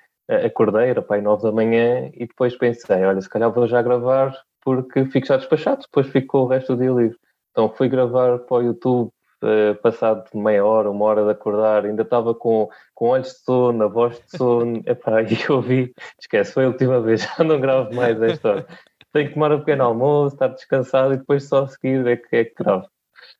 acordei, 0.46 0.89
era 0.89 1.01
para 1.01 1.17
aí 1.17 1.22
nove 1.22 1.43
da 1.43 1.51
manhã 1.51 2.10
e 2.13 2.25
depois 2.25 2.55
pensei, 2.58 3.03
olha, 3.03 3.22
se 3.22 3.29
calhar 3.29 3.51
vou 3.51 3.67
já 3.67 3.82
gravar 3.82 4.34
porque 4.63 5.05
fico 5.05 5.27
já 5.27 5.38
despachado, 5.38 5.82
depois 5.82 6.08
fico 6.08 6.39
o 6.39 6.48
resto 6.48 6.75
do 6.75 6.82
dia 6.82 6.91
livre. 6.91 7.17
Então 7.51 7.70
fui 7.70 7.89
gravar 7.89 8.39
para 8.39 8.58
o 8.58 8.62
YouTube 8.62 9.12
uh, 9.43 9.75
passado 9.82 10.24
meia 10.34 10.65
hora, 10.65 10.89
uma 10.89 11.05
hora 11.05 11.24
de 11.25 11.32
acordar, 11.32 11.86
ainda 11.86 12.01
estava 12.03 12.34
com, 12.34 12.70
com 12.96 13.10
olhos 13.10 13.27
de 13.27 13.39
sono, 13.43 13.84
a 13.84 13.88
voz 13.88 14.15
de 14.15 14.38
sono, 14.38 14.82
epá, 14.88 15.22
e 15.22 15.38
eu 15.48 15.62
vi, 15.62 15.93
esquece, 16.20 16.53
foi 16.53 16.65
a 16.65 16.70
última 16.70 17.00
vez, 17.01 17.22
já 17.38 17.43
não 17.43 17.60
gravo 17.60 17.93
mais 17.93 18.22
esta 18.22 18.50
hora. 18.50 18.67
Tenho 19.12 19.27
que 19.27 19.34
tomar 19.36 19.51
um 19.51 19.60
pequeno 19.60 19.84
almoço, 19.84 20.36
estar 20.36 20.48
descansado 20.48 21.13
e 21.13 21.17
depois 21.17 21.48
só 21.48 21.65
a 21.65 21.67
seguir 21.67 22.08
é 22.08 22.17
que, 22.17 22.36
é 22.36 22.46
que 22.46 22.55
gravo. 22.55 22.88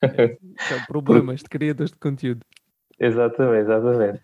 São 0.68 0.80
problemas 0.88 1.42
de 1.42 1.50
criadores 1.50 1.92
de 1.92 1.98
conteúdo. 1.98 2.42
Exatamente, 3.00 3.64
exatamente. 3.64 4.22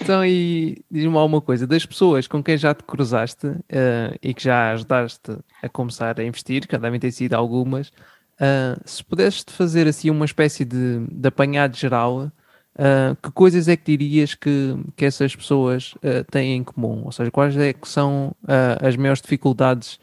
Então, 0.00 0.24
e 0.24 0.82
diz-me 0.90 1.16
alguma 1.16 1.40
coisa, 1.40 1.66
das 1.66 1.84
pessoas 1.84 2.26
com 2.26 2.42
quem 2.42 2.56
já 2.56 2.74
te 2.74 2.82
cruzaste 2.82 3.46
uh, 3.46 4.18
e 4.22 4.32
que 4.32 4.44
já 4.44 4.72
ajudaste 4.72 5.36
a 5.62 5.68
começar 5.68 6.18
a 6.18 6.24
investir, 6.24 6.66
que 6.66 6.78
devem 6.78 6.98
ter 6.98 7.12
sido 7.12 7.34
algumas, 7.34 7.88
uh, 7.88 8.80
se 8.84 9.04
pudesses 9.04 9.44
fazer 9.48 9.86
assim 9.86 10.10
uma 10.10 10.24
espécie 10.24 10.64
de, 10.64 11.06
de 11.10 11.28
apanhado 11.28 11.76
geral, 11.76 12.20
uh, 12.22 13.16
que 13.22 13.30
coisas 13.32 13.68
é 13.68 13.76
que 13.76 13.96
dirias 13.96 14.34
que, 14.34 14.74
que 14.96 15.04
essas 15.04 15.36
pessoas 15.36 15.94
têm 16.30 16.56
em 16.56 16.64
comum? 16.64 17.02
Ou 17.04 17.12
seja, 17.12 17.30
quais 17.30 17.56
é 17.56 17.72
que 17.72 17.88
são 17.88 18.34
as 18.80 18.96
maiores 18.96 19.20
dificuldades 19.20 20.00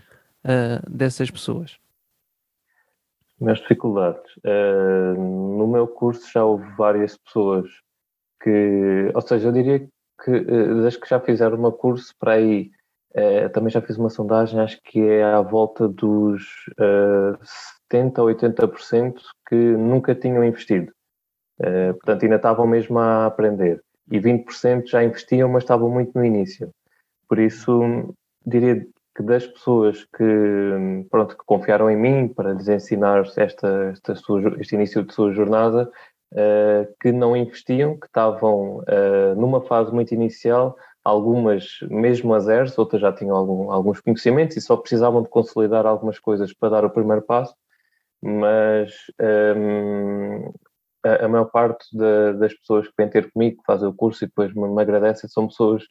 dessas 0.87 1.29
pessoas? 1.31 1.77
Minhas 3.39 3.59
dificuldades. 3.59 4.35
Uh, 4.37 5.13
no 5.57 5.67
meu 5.67 5.87
curso 5.87 6.29
já 6.31 6.43
houve 6.43 6.69
várias 6.75 7.17
pessoas 7.17 7.69
que, 8.41 9.11
ou 9.13 9.21
seja, 9.21 9.47
eu 9.47 9.51
diria 9.51 9.79
que 10.23 10.31
uh, 10.31 10.81
das 10.81 10.97
que 10.97 11.07
já 11.07 11.19
fizeram 11.19 11.57
uma 11.57 11.71
curso 11.71 12.13
para 12.19 12.33
aí, 12.33 12.71
uh, 13.15 13.49
também 13.51 13.69
já 13.69 13.81
fiz 13.81 13.97
uma 13.97 14.09
sondagem, 14.09 14.59
acho 14.59 14.79
que 14.83 14.99
é 15.01 15.23
à 15.23 15.41
volta 15.41 15.87
dos 15.87 16.43
uh, 16.79 17.37
70% 17.91 18.19
ou 18.19 18.27
80% 18.27 19.15
que 19.47 19.55
nunca 19.55 20.13
tinham 20.13 20.43
investido. 20.43 20.91
portanto, 21.57 22.23
ainda 22.23 22.35
estavam 22.35 22.67
mesmo 22.67 22.99
a 22.99 23.25
aprender. 23.25 23.81
E 24.11 24.19
20% 24.19 24.87
já 24.87 25.03
investiam, 25.03 25.49
mas 25.49 25.63
estavam 25.63 25.89
muito 25.89 26.11
no 26.15 26.25
início. 26.25 26.69
Por 27.27 27.39
isso, 27.39 28.13
diria 28.45 28.85
que 29.19 29.23
das 29.23 29.45
pessoas 29.45 30.05
que, 30.15 31.05
pronto, 31.11 31.37
que 31.37 31.43
confiaram 31.45 31.89
em 31.89 31.97
mim 31.97 32.29
para 32.29 32.53
lhes 32.53 32.69
ensinar 32.69 33.25
esta, 33.35 33.91
esta 33.91 34.15
sua, 34.15 34.55
este 34.61 34.75
início 34.75 35.03
de 35.03 35.13
sua 35.13 35.33
jornada, 35.33 35.91
uh, 36.31 36.95
que 37.01 37.11
não 37.11 37.35
investiam, 37.35 37.99
que 37.99 38.07
estavam 38.07 38.77
uh, 38.77 39.35
numa 39.35 39.59
fase 39.59 39.91
muito 39.93 40.13
inicial, 40.13 40.77
algumas 41.03 41.79
mesmo 41.89 42.33
a 42.33 42.39
zeros, 42.39 42.77
outras 42.77 43.01
já 43.01 43.11
tinham 43.11 43.35
algum, 43.35 43.69
alguns 43.73 43.99
conhecimentos 43.99 44.55
e 44.55 44.61
só 44.61 44.77
precisavam 44.77 45.21
de 45.21 45.27
consolidar 45.27 45.85
algumas 45.85 46.17
coisas 46.17 46.53
para 46.53 46.69
dar 46.69 46.85
o 46.85 46.89
primeiro 46.89 47.21
passo, 47.21 47.53
mas 48.21 48.89
um, 49.19 49.25
ehm, 49.25 50.51
a, 51.03 51.25
a, 51.25 51.27
maior 51.27 51.45
parte 51.51 51.85
de, 51.91 52.33
das 52.39 52.53
pessoas 52.53 52.87
que 52.87 52.93
vêm 52.97 53.09
ter 53.09 53.29
comigo, 53.33 53.57
que 53.57 53.65
fazem 53.65 53.89
o 53.89 53.93
curso 53.93 54.23
e 54.23 54.27
depois 54.27 54.53
me, 54.53 54.65
me 54.65 54.81
agradecem, 54.81 55.29
são 55.29 55.47
pessoas 55.47 55.83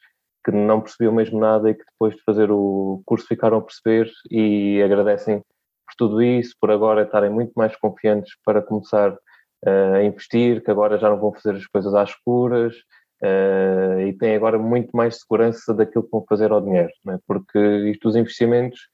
que 0.49 0.57
não 0.57 0.81
percebiam 0.81 1.13
mesmo 1.13 1.39
nada 1.39 1.69
e 1.69 1.75
que 1.75 1.85
depois 1.85 2.17
de 2.17 2.23
fazer 2.23 2.51
o 2.51 3.03
curso 3.05 3.27
ficaram 3.27 3.59
a 3.59 3.63
perceber 3.63 4.11
e 4.31 4.83
agradecem 4.83 5.41
por 5.41 5.95
tudo 5.99 6.23
isso, 6.23 6.55
por 6.59 6.71
agora 6.71 7.03
estarem 7.03 7.29
muito 7.29 7.53
mais 7.55 7.77
confiantes 7.77 8.33
para 8.47 8.63
começar 8.63 9.13
uh, 9.13 9.95
a 9.97 10.03
investir, 10.03 10.65
que 10.65 10.71
agora 10.71 10.99
já 10.99 11.11
não 11.11 11.19
vão 11.19 11.35
fazer 11.35 11.55
as 11.57 11.67
coisas 11.67 11.95
às 11.95 12.11
escuras 12.11 12.75
uh, 13.23 14.01
e 14.01 14.15
têm 14.15 14.37
agora 14.37 14.59
muito 14.59 14.97
mais 14.97 15.19
segurança 15.19 15.75
daquilo 15.75 16.05
que 16.05 16.11
vão 16.11 16.25
fazer 16.27 16.51
ao 16.51 16.63
dinheiro, 16.63 16.93
é? 17.11 17.19
porque 17.27 17.59
isto 17.91 18.09
dos 18.09 18.17
investimentos, 18.17 18.89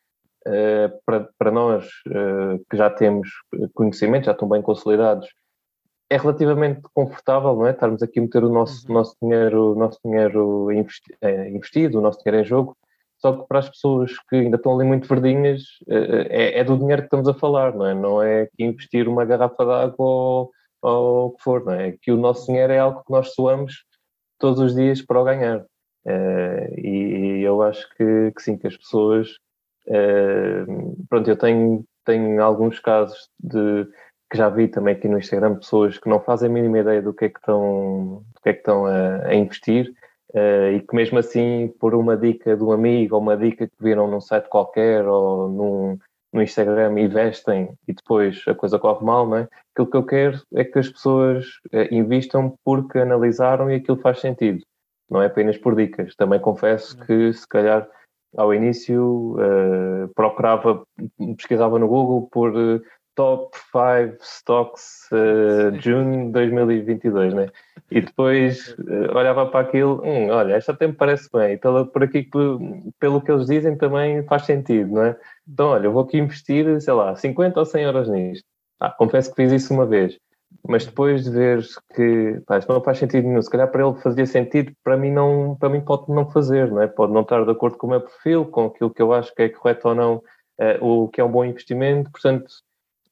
uh, 0.49 0.91
para, 1.07 1.29
para 1.39 1.53
nós 1.53 1.89
que 2.69 2.77
já 2.77 2.91
temos 2.91 3.29
conhecimento, 3.75 4.25
já 4.25 4.33
estão 4.33 4.49
bem 4.49 4.61
consolidados, 4.61 5.29
é 6.15 6.17
relativamente 6.17 6.81
confortável, 6.95 7.57
não 7.57 7.67
é? 7.67 7.73
Estarmos 7.73 8.03
aqui 8.03 8.21
a 8.21 8.23
meter 8.23 8.45
o 8.45 8.49
nosso, 8.49 8.87
uhum. 8.87 8.95
nosso 8.95 9.17
dinheiro, 9.21 9.75
nosso 9.75 9.99
dinheiro 10.05 10.71
investi 10.71 11.17
é, 11.21 11.51
investido, 11.51 11.99
o 11.99 12.01
nosso 12.01 12.23
dinheiro 12.23 12.45
em 12.45 12.49
jogo, 12.49 12.77
só 13.19 13.33
que 13.33 13.49
para 13.49 13.59
as 13.59 13.69
pessoas 13.69 14.13
que 14.29 14.37
ainda 14.37 14.57
estão 14.57 14.75
ali 14.75 14.87
muito 14.87 15.09
verdinhas, 15.09 15.63
é, 15.89 16.61
é 16.61 16.65
do 16.65 16.79
dinheiro 16.79 17.03
que 17.03 17.07
estamos 17.07 17.27
a 17.27 17.35
falar, 17.35 17.75
não 17.75 17.87
é? 17.87 17.95
Não 17.95 18.23
é 18.23 18.47
que 18.47 18.63
investir 18.65 19.09
uma 19.09 19.25
garrafa 19.25 19.65
de 19.65 19.73
água 19.73 20.07
ou, 20.07 20.51
ou 20.83 21.27
o 21.27 21.31
que 21.33 21.43
for, 21.43 21.65
não 21.65 21.73
é? 21.75 21.97
Que 22.01 22.13
o 22.13 22.17
nosso 22.17 22.47
dinheiro 22.47 22.73
é 22.73 22.79
algo 22.79 23.03
que 23.03 23.11
nós 23.11 23.35
suamos 23.35 23.85
todos 24.39 24.61
os 24.61 24.75
dias 24.75 25.03
para 25.03 25.21
o 25.21 25.25
ganhar. 25.25 25.61
Uh, 26.07 26.79
e, 26.79 27.39
e, 27.39 27.43
eu 27.43 27.63
acho 27.63 27.89
que, 27.97 28.31
que, 28.37 28.43
sim, 28.43 28.57
que 28.57 28.67
as 28.67 28.77
pessoas. 28.77 29.31
Uh, 29.89 31.05
pronto, 31.09 31.29
eu 31.29 31.37
tenho, 31.37 31.85
tenho 32.05 32.43
alguns 32.43 32.79
casos 32.79 33.29
de 33.41 33.87
que 34.35 34.39
já 34.39 34.49
vi 34.49 34.67
também 34.67 34.97
aqui 34.97 35.07
no 35.07 35.17
Instagram 35.17 35.55
pessoas 35.55 35.97
que 35.97 36.09
não 36.09 36.19
fazem 36.19 36.51
a 36.51 36.53
mínima 36.53 36.81
ideia 36.81 37.01
do 37.01 37.15
que 37.15 37.27
é 37.27 37.29
que 37.29 37.39
estão, 37.39 38.25
do 38.35 38.41
que 38.43 38.49
é 38.49 38.53
que 38.53 38.59
estão 38.59 38.85
a, 38.85 39.27
a 39.27 39.35
investir 39.35 39.95
uh, 40.31 40.73
e 40.75 40.81
que 40.81 40.93
mesmo 40.93 41.21
assim 41.21 41.73
por 41.79 41.95
uma 41.95 42.17
dica 42.17 42.57
de 42.57 42.65
um 42.65 42.73
amigo 42.73 43.15
ou 43.15 43.23
uma 43.23 43.37
dica 43.37 43.69
que 43.69 43.77
viram 43.81 44.11
num 44.11 44.21
site 44.21 44.49
qualquer 44.49 45.07
ou 45.07 45.49
num, 45.49 45.99
no 46.33 46.43
Instagram 46.43 46.99
investem 46.99 47.79
e 47.87 47.93
depois 47.93 48.43
a 48.49 48.57
coisa 48.57 48.77
corre 48.77 49.07
mal, 49.07 49.25
não 49.29 49.37
é? 49.37 49.49
Aquilo 49.73 49.89
que 49.89 49.97
eu 49.97 50.05
quero 50.05 50.43
é 50.53 50.65
que 50.65 50.81
as 50.81 50.89
pessoas 50.89 51.47
uh, 51.73 51.95
invistam 51.95 52.59
porque 52.65 52.99
analisaram 52.99 53.71
e 53.71 53.77
aquilo 53.77 53.99
faz 53.99 54.19
sentido, 54.19 54.65
não 55.09 55.23
é 55.23 55.27
apenas 55.27 55.57
por 55.57 55.77
dicas. 55.77 56.17
Também 56.17 56.41
confesso 56.41 56.99
que 57.07 57.33
se 57.33 57.47
calhar 57.47 57.89
ao 58.37 58.53
início 58.53 59.37
uh, 59.37 60.13
procurava, 60.13 60.83
pesquisava 61.37 61.79
no 61.79 61.87
Google 61.87 62.29
por 62.33 62.53
top 63.15 63.57
5 63.73 64.23
stocks 64.23 65.09
uh, 65.13 65.81
June 65.81 66.33
2022, 66.33 67.35
né? 67.35 67.49
E 67.91 68.01
depois 68.01 68.75
uh, 68.79 69.17
olhava 69.17 69.47
para 69.47 69.61
aquilo, 69.61 70.03
hum, 70.05 70.31
olha, 70.31 70.55
esta 70.55 70.73
até 70.73 70.87
me 70.87 70.95
parece 70.95 71.29
bem, 71.33 71.55
e 71.55 71.57
pelo, 71.57 71.87
por 71.87 72.03
aqui, 72.03 72.29
pelo 72.99 73.21
que 73.21 73.31
eles 73.31 73.47
dizem 73.47 73.77
também 73.77 74.23
faz 74.25 74.45
sentido, 74.45 74.93
não 74.95 75.05
é? 75.05 75.17
Então, 75.47 75.69
olha, 75.69 75.87
eu 75.87 75.93
vou 75.93 76.03
aqui 76.03 76.19
investir, 76.19 76.81
sei 76.81 76.95
lá, 76.95 77.15
50 77.15 77.59
ou 77.59 77.67
100 77.67 77.83
euros 77.85 78.09
nisto. 78.09 78.45
Ah, 78.81 78.91
confesso 78.91 79.31
que 79.31 79.37
fiz 79.37 79.53
isso 79.53 79.73
uma 79.73 79.87
vez, 79.87 80.19
mas 80.67 80.87
depois 80.87 81.25
de 81.25 81.31
ver 81.31 81.65
que 81.95 82.41
pá, 82.47 82.59
isto 82.59 82.73
não 82.73 82.83
faz 82.83 82.99
sentido 82.99 83.29
nenhum, 83.29 83.43
se 83.43 83.51
calhar 83.51 83.71
para 83.71 83.87
ele 83.87 83.95
fazia 84.01 84.27
sentido, 84.27 84.73
para 84.83 84.97
mim 84.97 85.11
não, 85.11 85.57
para 85.57 85.69
mim 85.69 85.81
pode 85.81 86.11
não 86.11 86.29
fazer, 86.31 86.71
não 86.71 86.83
é? 86.83 86.87
Pode 86.87 87.13
não 87.13 87.23
estar 87.23 87.45
de 87.45 87.51
acordo 87.51 87.77
com 87.79 87.87
o 87.87 87.91
meu 87.91 88.01
perfil, 88.01 88.47
com 88.47 88.67
aquilo 88.67 88.91
que 88.93 89.01
eu 89.01 89.13
acho 89.13 89.35
que 89.35 89.43
é 89.43 89.49
correto 89.49 89.89
ou 89.89 89.95
não, 89.95 90.17
uh, 90.61 90.85
o 90.85 91.09
que 91.09 91.21
é 91.21 91.25
um 91.25 91.31
bom 91.31 91.45
investimento, 91.45 92.11
portanto 92.11 92.47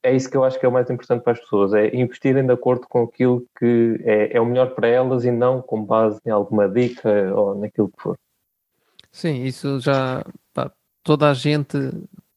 é 0.02 0.14
isso 0.14 0.28
que 0.28 0.36
eu 0.36 0.44
acho 0.44 0.58
que 0.58 0.66
é 0.66 0.68
o 0.68 0.72
mais 0.72 0.90
importante 0.90 1.22
para 1.22 1.32
as 1.32 1.40
pessoas, 1.40 1.72
é 1.72 1.94
investirem 1.94 2.44
de 2.44 2.52
acordo 2.52 2.86
com 2.88 3.04
aquilo 3.04 3.46
que 3.58 4.00
é, 4.04 4.36
é 4.36 4.40
o 4.40 4.46
melhor 4.46 4.74
para 4.74 4.88
elas 4.88 5.24
e 5.24 5.30
não 5.30 5.62
com 5.62 5.84
base 5.84 6.20
em 6.26 6.30
alguma 6.30 6.68
dica 6.68 7.32
ou 7.34 7.54
naquilo 7.54 7.88
que 7.88 8.02
for. 8.02 8.16
Sim, 9.10 9.44
isso 9.44 9.78
já 9.78 10.24
pá, 10.52 10.72
toda 11.04 11.30
a 11.30 11.34
gente, 11.34 11.76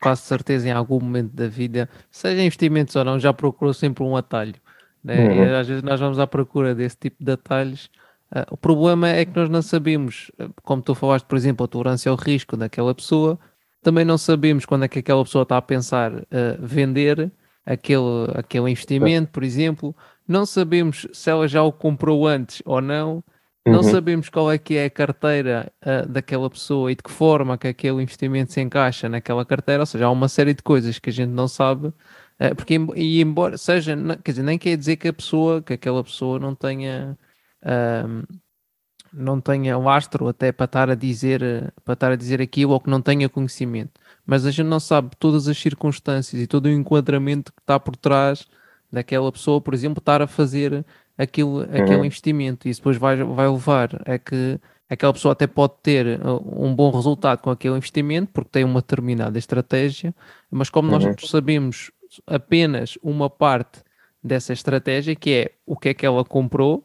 quase 0.01 0.21
certeza, 0.21 0.67
em 0.67 0.71
algum 0.71 0.99
momento 0.99 1.33
da 1.33 1.47
vida, 1.47 1.89
seja 2.11 2.41
investimentos 2.41 2.95
ou 2.95 3.03
não, 3.03 3.19
já 3.19 3.33
procurou 3.33 3.73
sempre 3.73 4.03
um 4.03 4.15
atalho. 4.15 4.55
Né? 5.03 5.27
Uhum. 5.27 5.43
E 5.45 5.55
às 5.55 5.67
vezes 5.67 5.83
nós 5.83 5.99
vamos 5.99 6.19
à 6.19 6.27
procura 6.27 6.75
desse 6.75 6.97
tipo 6.97 7.23
de 7.23 7.31
atalhos. 7.31 7.89
Uh, 8.31 8.45
o 8.51 8.57
problema 8.57 9.09
é 9.09 9.25
que 9.25 9.35
nós 9.35 9.49
não 9.49 9.61
sabemos, 9.61 10.31
como 10.63 10.81
tu 10.81 10.93
falaste, 10.93 11.25
por 11.25 11.37
exemplo, 11.37 11.63
a 11.63 11.67
tolerância 11.67 12.11
ao 12.11 12.17
risco 12.17 12.57
daquela 12.57 12.93
pessoa, 12.93 13.39
também 13.81 14.03
não 14.03 14.17
sabemos 14.17 14.65
quando 14.65 14.83
é 14.83 14.87
que 14.87 14.99
aquela 14.99 15.23
pessoa 15.23 15.43
está 15.43 15.57
a 15.57 15.61
pensar 15.61 16.11
uh, 16.13 16.25
vender 16.59 17.31
aquele, 17.65 18.31
aquele 18.35 18.69
investimento, 18.69 19.31
por 19.31 19.43
exemplo. 19.43 19.95
Não 20.27 20.45
sabemos 20.45 21.07
se 21.13 21.29
ela 21.29 21.47
já 21.47 21.63
o 21.63 21.71
comprou 21.71 22.27
antes 22.27 22.61
ou 22.65 22.81
não. 22.81 23.23
Não 23.67 23.77
uhum. 23.77 23.83
sabemos 23.83 24.29
qual 24.29 24.51
é 24.51 24.59
que 24.59 24.75
é 24.75 24.85
a 24.85 24.89
carteira 24.91 25.71
uh, 25.81 26.07
daquela 26.07 26.47
pessoa 26.49 26.91
e 26.91 26.95
de 26.95 27.01
que 27.01 27.09
forma 27.09 27.57
que 27.57 27.67
aquele 27.67 28.03
investimento 28.03 28.53
se 28.53 28.61
encaixa 28.61 29.09
naquela 29.09 29.43
carteira. 29.43 29.81
Ou 29.81 29.87
seja, 29.87 30.05
há 30.05 30.11
uma 30.11 30.27
série 30.27 30.53
de 30.53 30.61
coisas 30.61 30.99
que 30.99 31.09
a 31.09 31.13
gente 31.13 31.31
não 31.31 31.47
sabe. 31.47 31.87
Uh, 31.87 32.55
porque, 32.55 32.79
e 32.95 33.21
embora 33.21 33.57
seja, 33.57 33.97
quer 34.23 34.31
dizer, 34.31 34.43
nem 34.43 34.59
quer 34.59 34.77
dizer 34.77 34.97
que 34.97 35.07
a 35.07 35.13
pessoa, 35.13 35.63
que 35.63 35.73
aquela 35.73 36.03
pessoa 36.03 36.37
não 36.39 36.53
tenha. 36.53 37.17
Uh, 37.63 38.23
não 39.11 39.39
tenha 39.39 39.77
lastro 39.77 40.27
até 40.27 40.51
para 40.51 40.65
estar 40.65 40.89
a 40.89 40.95
dizer 40.95 41.73
para 41.85 41.93
estar 41.93 42.11
a 42.11 42.15
dizer 42.17 42.41
aquilo 42.41 42.73
ou 42.73 42.81
que 42.81 42.89
não 42.89 43.01
tenha 43.01 43.29
conhecimento 43.29 43.93
mas 44.25 44.45
a 44.45 44.51
gente 44.51 44.67
não 44.67 44.79
sabe 44.79 45.11
todas 45.19 45.47
as 45.47 45.57
circunstâncias 45.57 46.41
e 46.41 46.47
todo 46.47 46.65
o 46.65 46.71
enquadramento 46.71 47.53
que 47.53 47.61
está 47.61 47.79
por 47.79 47.95
trás 47.95 48.47
daquela 48.91 49.31
pessoa, 49.31 49.61
por 49.61 49.73
exemplo, 49.73 49.99
estar 49.99 50.21
a 50.21 50.27
fazer 50.27 50.85
aquilo, 51.17 51.59
uhum. 51.59 51.63
aquele 51.63 52.05
investimento. 52.05 52.67
E 52.67 52.71
isso 52.71 52.81
depois 52.81 52.97
vai, 52.97 53.23
vai 53.23 53.47
levar 53.47 54.01
a 54.07 54.17
que 54.17 54.59
aquela 54.89 55.13
pessoa 55.13 55.33
até 55.33 55.47
pode 55.47 55.73
ter 55.81 56.19
uh, 56.19 56.65
um 56.65 56.73
bom 56.73 56.91
resultado 56.91 57.41
com 57.41 57.49
aquele 57.49 57.75
investimento, 57.75 58.31
porque 58.31 58.49
tem 58.51 58.63
uma 58.63 58.81
determinada 58.81 59.37
estratégia, 59.37 60.13
mas 60.49 60.69
como 60.69 60.91
uhum. 60.91 60.99
nós 60.99 61.29
sabemos 61.29 61.91
apenas 62.25 62.97
uma 63.03 63.29
parte 63.29 63.83
dessa 64.23 64.53
estratégia, 64.53 65.15
que 65.15 65.31
é 65.31 65.51
o 65.65 65.77
que 65.77 65.89
é 65.89 65.93
que 65.93 66.05
ela 66.05 66.23
comprou, 66.23 66.83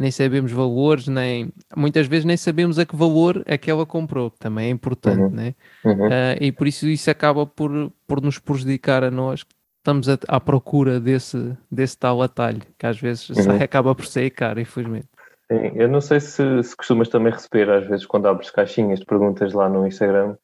nem 0.00 0.10
sabemos 0.10 0.50
valores, 0.50 1.06
nem 1.06 1.52
muitas 1.76 2.06
vezes 2.06 2.24
nem 2.24 2.36
sabemos 2.36 2.78
a 2.78 2.86
que 2.86 2.96
valor 2.96 3.42
é 3.44 3.58
que 3.58 3.70
ela 3.70 3.84
comprou, 3.84 4.30
que 4.30 4.38
também 4.38 4.68
é 4.68 4.70
importante, 4.70 5.20
uhum. 5.20 5.30
né? 5.30 5.54
Uhum. 5.84 6.06
Uh, 6.06 6.36
e 6.40 6.50
por 6.50 6.66
isso 6.66 6.86
isso 6.88 7.10
acaba 7.10 7.46
por, 7.46 7.92
por 8.06 8.22
nos 8.22 8.38
prejudicar 8.38 9.04
a 9.04 9.10
nós 9.10 9.42
que 9.42 9.54
estamos 9.78 10.08
a, 10.08 10.18
à 10.26 10.40
procura 10.40 10.98
desse, 10.98 11.54
desse 11.70 11.98
tal 11.98 12.22
atalho, 12.22 12.62
que 12.78 12.86
às 12.86 12.98
vezes 12.98 13.28
uhum. 13.28 13.62
acaba 13.62 13.94
por 13.94 14.06
ser 14.06 14.30
caro, 14.30 14.58
infelizmente. 14.58 15.08
Sim, 15.52 15.72
eu 15.74 15.88
não 15.88 16.00
sei 16.00 16.18
se, 16.18 16.62
se 16.62 16.74
costumas 16.74 17.08
também 17.08 17.32
receber, 17.32 17.68
às 17.68 17.86
vezes, 17.86 18.06
quando 18.06 18.26
abres 18.26 18.50
caixinhas 18.50 19.00
de 19.00 19.04
perguntas 19.04 19.52
lá 19.52 19.68
no 19.68 19.86
Instagram, 19.86 20.36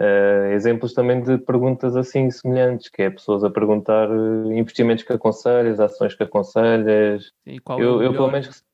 uh, 0.00 0.52
exemplos 0.52 0.92
também 0.92 1.22
de 1.22 1.38
perguntas 1.38 1.94
assim 1.94 2.28
semelhantes, 2.32 2.88
que 2.88 3.02
é 3.02 3.10
pessoas 3.10 3.44
a 3.44 3.50
perguntar 3.50 4.10
uh, 4.10 4.52
investimentos 4.52 5.04
que 5.04 5.12
aconselhas, 5.12 5.78
ações 5.78 6.14
que 6.16 6.24
aconselhas. 6.24 7.30
Sim, 7.46 7.58
eu, 7.78 8.02
é 8.02 8.06
eu, 8.06 8.12
pelo 8.12 8.30
menos 8.32 8.64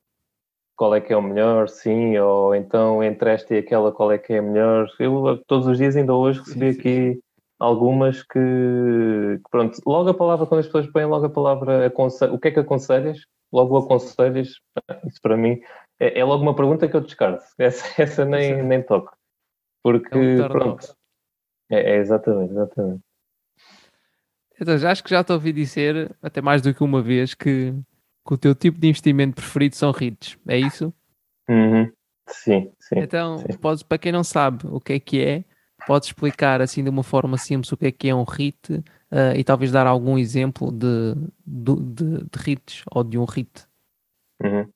qual 0.81 0.95
é 0.95 0.99
que 0.99 1.13
é 1.13 1.15
o 1.15 1.21
melhor, 1.21 1.69
sim, 1.69 2.17
ou 2.17 2.55
então 2.55 3.03
entre 3.03 3.29
esta 3.29 3.53
e 3.53 3.59
aquela 3.59 3.91
qual 3.91 4.11
é 4.11 4.17
que 4.17 4.33
é 4.33 4.39
a 4.39 4.41
melhor. 4.41 4.91
Eu 4.97 5.37
todos 5.45 5.67
os 5.67 5.77
dias, 5.77 5.95
ainda 5.95 6.15
hoje, 6.15 6.39
recebi 6.39 6.73
sim, 6.73 6.79
aqui 6.79 7.13
sim. 7.13 7.21
algumas 7.59 8.23
que, 8.23 8.39
que, 8.39 9.51
pronto, 9.51 9.77
logo 9.85 10.09
a 10.09 10.13
palavra, 10.15 10.47
quando 10.47 10.61
as 10.61 10.65
pessoas 10.65 10.87
põem 10.87 11.05
logo 11.05 11.27
a 11.27 11.29
palavra 11.29 11.93
o 12.31 12.39
que 12.39 12.47
é 12.47 12.51
que 12.51 12.59
aconselhas? 12.61 13.19
Logo 13.53 13.77
aconselhas, 13.77 14.55
isso 15.05 15.21
para 15.21 15.37
mim 15.37 15.61
é, 15.99 16.19
é 16.19 16.25
logo 16.25 16.41
uma 16.41 16.55
pergunta 16.55 16.87
que 16.87 16.95
eu 16.95 17.01
descarto. 17.01 17.43
Essa, 17.59 18.01
essa 18.01 18.25
nem, 18.25 18.63
nem 18.63 18.81
toco. 18.81 19.15
Porque, 19.83 20.17
é 20.17 20.47
pronto, 20.49 20.95
é, 21.69 21.91
é, 21.91 21.97
exatamente, 21.97 22.53
exatamente. 22.53 23.01
Então, 24.59 24.79
já 24.79 24.89
acho 24.89 25.03
que 25.03 25.11
já 25.11 25.23
te 25.23 25.31
ouvi 25.31 25.53
dizer, 25.53 26.15
até 26.23 26.41
mais 26.41 26.59
do 26.63 26.73
que 26.73 26.83
uma 26.83 27.03
vez, 27.03 27.35
que 27.35 27.71
que 28.25 28.33
o 28.33 28.37
teu 28.37 28.53
tipo 28.55 28.79
de 28.79 28.87
investimento 28.87 29.35
preferido 29.35 29.75
são 29.75 29.91
REITs, 29.91 30.37
é 30.47 30.57
isso? 30.57 30.93
Uhum. 31.49 31.91
Sim, 32.27 32.71
sim. 32.79 32.99
Então, 32.99 33.39
sim. 33.39 33.57
Podes, 33.59 33.83
para 33.83 33.97
quem 33.97 34.11
não 34.11 34.23
sabe 34.23 34.65
o 34.67 34.79
que 34.79 34.93
é 34.93 34.99
que 34.99 35.21
é, 35.21 35.43
podes 35.85 36.09
explicar 36.09 36.61
assim 36.61 36.83
de 36.83 36.89
uma 36.89 37.03
forma 37.03 37.37
simples 37.37 37.71
o 37.71 37.77
que 37.77 37.87
é 37.87 37.91
que 37.91 38.09
é 38.09 38.15
um 38.15 38.23
REIT 38.23 38.73
uh, 38.73 38.83
e 39.35 39.43
talvez 39.43 39.71
dar 39.71 39.87
algum 39.87 40.17
exemplo 40.17 40.71
de, 40.71 41.15
de, 41.45 41.75
de, 41.75 42.17
de 42.23 42.39
REITs 42.39 42.83
ou 42.91 43.03
de 43.03 43.17
um 43.17 43.25
REIT. 43.25 43.67
Uhum. 44.43 44.67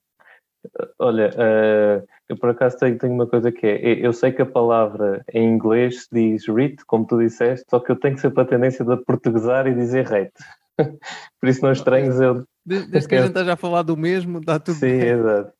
Olha, 0.98 1.30
uh, 1.30 2.06
eu 2.28 2.36
por 2.36 2.50
acaso 2.50 2.76
tenho, 2.78 2.98
tenho, 2.98 3.14
uma 3.14 3.26
coisa 3.26 3.52
que 3.52 3.66
é, 3.66 4.04
eu 4.04 4.12
sei 4.12 4.32
que 4.32 4.42
a 4.42 4.46
palavra 4.46 5.24
em 5.32 5.48
inglês 5.48 6.04
se 6.04 6.08
diz 6.12 6.48
REIT, 6.48 6.84
como 6.84 7.06
tu 7.06 7.18
disseste, 7.18 7.64
só 7.70 7.78
que 7.78 7.92
eu 7.92 7.96
tenho 7.96 8.18
sempre 8.18 8.42
a 8.42 8.46
tendência 8.46 8.84
de 8.84 8.96
portuguesar 9.04 9.66
e 9.66 9.74
dizer 9.74 10.06
REIT. 10.06 10.32
por 11.40 11.48
isso 11.48 11.62
não 11.62 11.72
estranhos 11.72 12.20
eu 12.20 12.44
Desde 12.66 13.08
que 13.08 13.14
a 13.14 13.18
gente 13.18 13.28
esteja 13.28 13.52
a 13.52 13.56
falar 13.56 13.82
do 13.82 13.96
mesmo, 13.96 14.40
dá 14.40 14.58
tudo 14.58 14.74
Sim, 14.74 14.98
bem. 14.98 15.08
exato. 15.08 15.52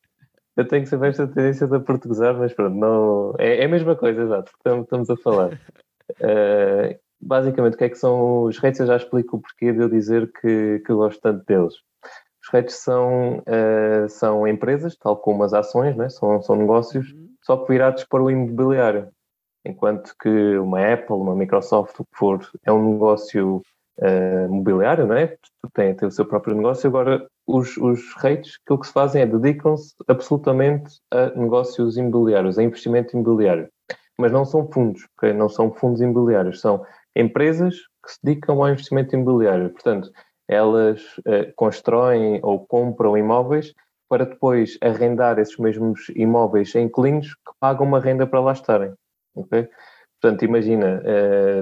Eu 0.57 0.67
tenho 0.67 0.85
sempre 0.87 1.09
esta 1.09 1.27
tendência 1.27 1.67
de 1.67 1.79
portuguesar, 1.79 2.35
mas 2.35 2.51
pronto, 2.51 2.75
não... 2.75 3.33
é, 3.37 3.61
é 3.61 3.65
a 3.65 3.69
mesma 3.69 3.95
coisa, 3.95 4.23
exato, 4.23 4.51
estamos, 4.57 4.83
estamos 4.83 5.09
a 5.09 5.15
falar. 5.15 5.53
Uh, 6.19 6.99
basicamente, 7.21 7.75
o 7.75 7.77
que 7.77 7.83
é 7.85 7.89
que 7.89 7.97
são 7.97 8.43
os 8.43 8.57
rates? 8.57 8.79
Eu 8.79 8.87
já 8.87 8.97
explico 8.97 9.37
o 9.37 9.41
porquê 9.41 9.71
de 9.71 9.79
eu 9.79 9.89
dizer 9.89 10.31
que, 10.33 10.81
que 10.85 10.91
eu 10.91 10.97
gosto 10.97 11.21
tanto 11.21 11.45
deles. 11.45 11.75
Os 12.43 12.49
rates 12.51 12.75
são, 12.75 13.37
uh, 13.39 14.09
são 14.09 14.47
empresas, 14.47 14.97
tal 14.97 15.15
como 15.17 15.43
as 15.43 15.53
ações, 15.53 15.95
né? 15.95 16.09
são, 16.09 16.41
são 16.41 16.55
negócios, 16.55 17.11
uhum. 17.11 17.29
só 17.41 17.57
que 17.57 17.71
virados 17.71 18.03
para 18.03 18.23
o 18.23 18.31
imobiliário. 18.31 19.09
Enquanto 19.65 20.15
que 20.19 20.57
uma 20.57 20.93
Apple, 20.93 21.15
uma 21.15 21.35
Microsoft, 21.35 21.99
o 21.99 22.05
que 22.05 22.17
for, 22.17 22.39
é 22.65 22.71
um 22.71 22.93
negócio 22.93 23.61
uh, 23.99 24.49
mobiliário, 24.49 25.07
não 25.07 25.15
é? 25.15 25.35
Tem, 25.73 25.95
tem 25.95 26.07
o 26.07 26.11
seu 26.11 26.25
próprio 26.25 26.55
negócio. 26.55 26.87
Agora, 26.87 27.27
os, 27.45 27.77
os 27.77 28.13
rates, 28.15 28.57
aquilo 28.63 28.79
que 28.79 28.87
se 28.87 28.93
fazem 28.93 29.21
é 29.21 29.25
dedicam-se 29.25 29.93
absolutamente 30.07 30.99
a 31.11 31.27
negócios 31.35 31.97
imobiliários, 31.97 32.57
a 32.57 32.63
investimento 32.63 33.17
imobiliário. 33.17 33.69
Mas 34.17 34.31
não 34.31 34.45
são 34.45 34.67
fundos, 34.71 35.07
okay? 35.17 35.31
não 35.33 35.47
são 35.47 35.71
fundos 35.71 36.01
imobiliários, 36.01 36.59
são 36.59 36.83
empresas 37.15 37.75
que 38.03 38.11
se 38.11 38.19
dedicam 38.23 38.61
ao 38.61 38.69
investimento 38.69 39.15
imobiliário. 39.15 39.69
Portanto, 39.69 40.11
elas 40.47 41.01
uh, 41.19 41.51
constroem 41.55 42.39
ou 42.41 42.65
compram 42.65 43.17
imóveis 43.17 43.73
para 44.09 44.25
depois 44.25 44.77
arrendar 44.81 45.37
esses 45.37 45.57
mesmos 45.57 46.09
imóveis 46.15 46.75
a 46.75 46.79
inquilinos 46.79 47.33
que 47.33 47.51
pagam 47.59 47.85
uma 47.85 47.99
renda 47.99 48.25
para 48.25 48.39
lá 48.39 48.53
estarem. 48.53 48.93
Okay? 49.35 49.69
Portanto, 50.19 50.43
imagina, 50.43 51.03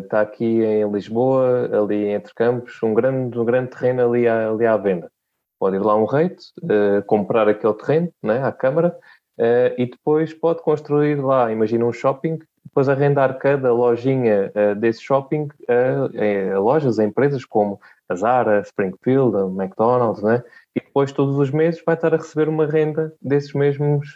está 0.01 0.21
aqui 0.21 0.63
em 0.63 0.89
Lisboa, 0.89 1.69
ali 1.77 2.07
entre 2.07 2.33
campos, 2.33 2.81
um 2.81 2.93
grande, 2.93 3.37
um 3.37 3.43
grande 3.43 3.71
terreno 3.71 4.09
ali 4.09 4.27
à, 4.27 4.49
ali 4.49 4.65
à 4.65 4.77
venda. 4.77 5.11
Pode 5.59 5.77
ir 5.77 5.79
lá 5.79 5.95
um 5.95 6.05
rate, 6.05 6.51
uh, 6.63 7.03
comprar 7.05 7.47
aquele 7.47 7.73
terreno 7.73 8.11
né, 8.21 8.43
à 8.43 8.51
Câmara 8.51 8.97
uh, 9.39 9.73
e 9.77 9.85
depois 9.85 10.33
pode 10.33 10.61
construir 10.61 11.15
lá, 11.15 11.51
imagina 11.51 11.85
um 11.85 11.93
shopping, 11.93 12.39
depois 12.63 12.89
arrendar 12.89 13.37
cada 13.37 13.71
lojinha 13.71 14.51
desse 14.77 15.01
shopping 15.01 15.47
a, 15.69 16.55
a, 16.55 16.59
lojas, 16.59 16.99
a 16.99 17.05
empresas 17.05 17.45
como 17.45 17.79
a 18.09 18.15
Zara, 18.15 18.61
Springfield, 18.61 19.37
a 19.37 19.45
McDonald's, 19.45 20.21
né? 20.23 20.43
e 20.75 20.81
depois 20.81 21.11
todos 21.11 21.37
os 21.37 21.51
meses 21.51 21.81
vai 21.85 21.95
estar 21.95 22.13
a 22.13 22.17
receber 22.17 22.49
uma 22.49 22.65
renda 22.65 23.13
desses 23.21 23.53
mesmos 23.53 24.13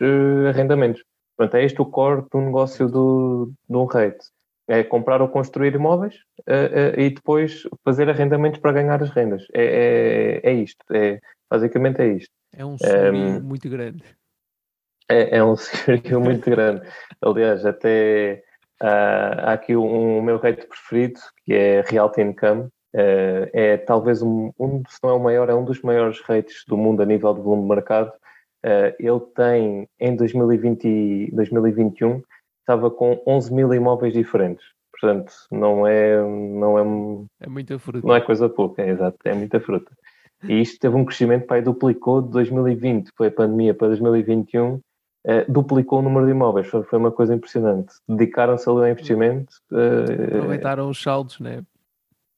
arrendamentos. 0.50 1.04
Portanto, 1.40 1.56
é 1.56 1.64
este 1.64 1.82
o 1.82 1.86
core 1.86 2.26
do 2.30 2.42
negócio 2.42 2.90
do, 2.90 3.54
do 3.70 3.86
rate. 3.86 4.20
É 4.68 4.84
comprar 4.84 5.22
ou 5.22 5.30
construir 5.30 5.74
imóveis 5.74 6.16
uh, 6.42 6.98
uh, 6.98 7.00
e 7.00 7.12
depois 7.12 7.64
fazer 7.86 8.10
arrendamentos 8.10 8.60
para 8.60 8.74
ganhar 8.74 9.02
as 9.02 9.10
rendas. 9.10 9.48
É, 9.54 10.42
é, 10.44 10.50
é 10.50 10.54
isto. 10.54 10.84
É, 10.92 11.18
basicamente 11.50 12.02
é 12.02 12.08
isto. 12.10 12.34
É 12.54 12.66
um 12.66 12.78
sonho 12.78 13.16
um, 13.16 13.42
muito 13.42 13.70
grande. 13.70 14.04
É, 15.10 15.38
é 15.38 15.44
um 15.44 15.56
sonho 15.56 16.20
muito 16.20 16.50
grande. 16.50 16.86
Aliás, 17.22 17.66
até 17.66 18.44
uh, 18.84 19.40
há 19.46 19.54
aqui 19.54 19.78
um, 19.78 20.18
um 20.18 20.22
meu 20.22 20.40
rate 20.40 20.68
preferido, 20.68 21.22
que 21.46 21.54
é 21.54 21.82
Realty 21.88 22.22
Income, 22.22 22.68
Uh, 22.92 23.46
é 23.54 23.78
talvez 23.78 24.20
um, 24.24 24.52
um, 24.58 24.82
se 24.90 24.98
não 25.04 25.12
é 25.12 25.14
o 25.14 25.20
maior, 25.20 25.48
é 25.48 25.54
um 25.54 25.64
dos 25.64 25.80
maiores 25.84 26.20
rates 26.22 26.64
do 26.68 26.76
mundo 26.76 27.04
a 27.04 27.06
nível 27.06 27.36
de 27.36 27.40
volume 27.40 27.62
de 27.62 27.70
mercado. 27.70 28.12
Uh, 28.66 28.94
ele 29.00 29.20
tem, 29.36 29.88
em 30.00 30.16
2020 30.16 31.32
2021, 31.34 32.22
estava 32.60 32.92
com 32.92 33.22
11 33.26 33.54
mil 33.54 33.74
imóveis 33.74 34.14
diferentes. 34.14 34.66
Portanto, 34.92 35.32
não 35.50 35.88
é, 35.88 36.22
não 36.22 36.78
é, 36.78 37.46
é 37.46 37.50
muita 37.50 37.80
fruta. 37.80 38.06
Não 38.06 38.16
é 38.16 38.20
coisa 38.20 38.50
pouca, 38.50 38.82
é 38.82 38.90
exato, 38.90 39.18
é 39.24 39.34
muita 39.34 39.60
fruta. 39.60 39.92
E 40.44 40.62
isto 40.62 40.80
teve 40.80 40.96
um 40.96 41.06
crescimento, 41.06 41.48
pai, 41.48 41.62
duplicou 41.62 42.22
de 42.22 42.30
2020, 42.32 43.12
foi 43.16 43.28
a 43.28 43.32
pandemia, 43.32 43.74
para 43.74 43.88
2021, 43.88 44.80
eh, 45.26 45.46
duplicou 45.50 46.00
o 46.00 46.02
número 46.02 46.26
de 46.26 46.32
imóveis. 46.32 46.68
Foi, 46.68 46.84
foi 46.84 47.00
uma 47.00 47.12
coisa 47.12 47.36
impressionante. 47.36 47.94
Dedicaram-se 48.08 48.70
ali 48.70 48.80
ao 48.80 48.88
investimento. 48.88 49.54
Eh, 49.72 50.38
Aproveitaram 50.38 50.90
os 50.90 51.02
saldos, 51.02 51.40
né? 51.40 51.64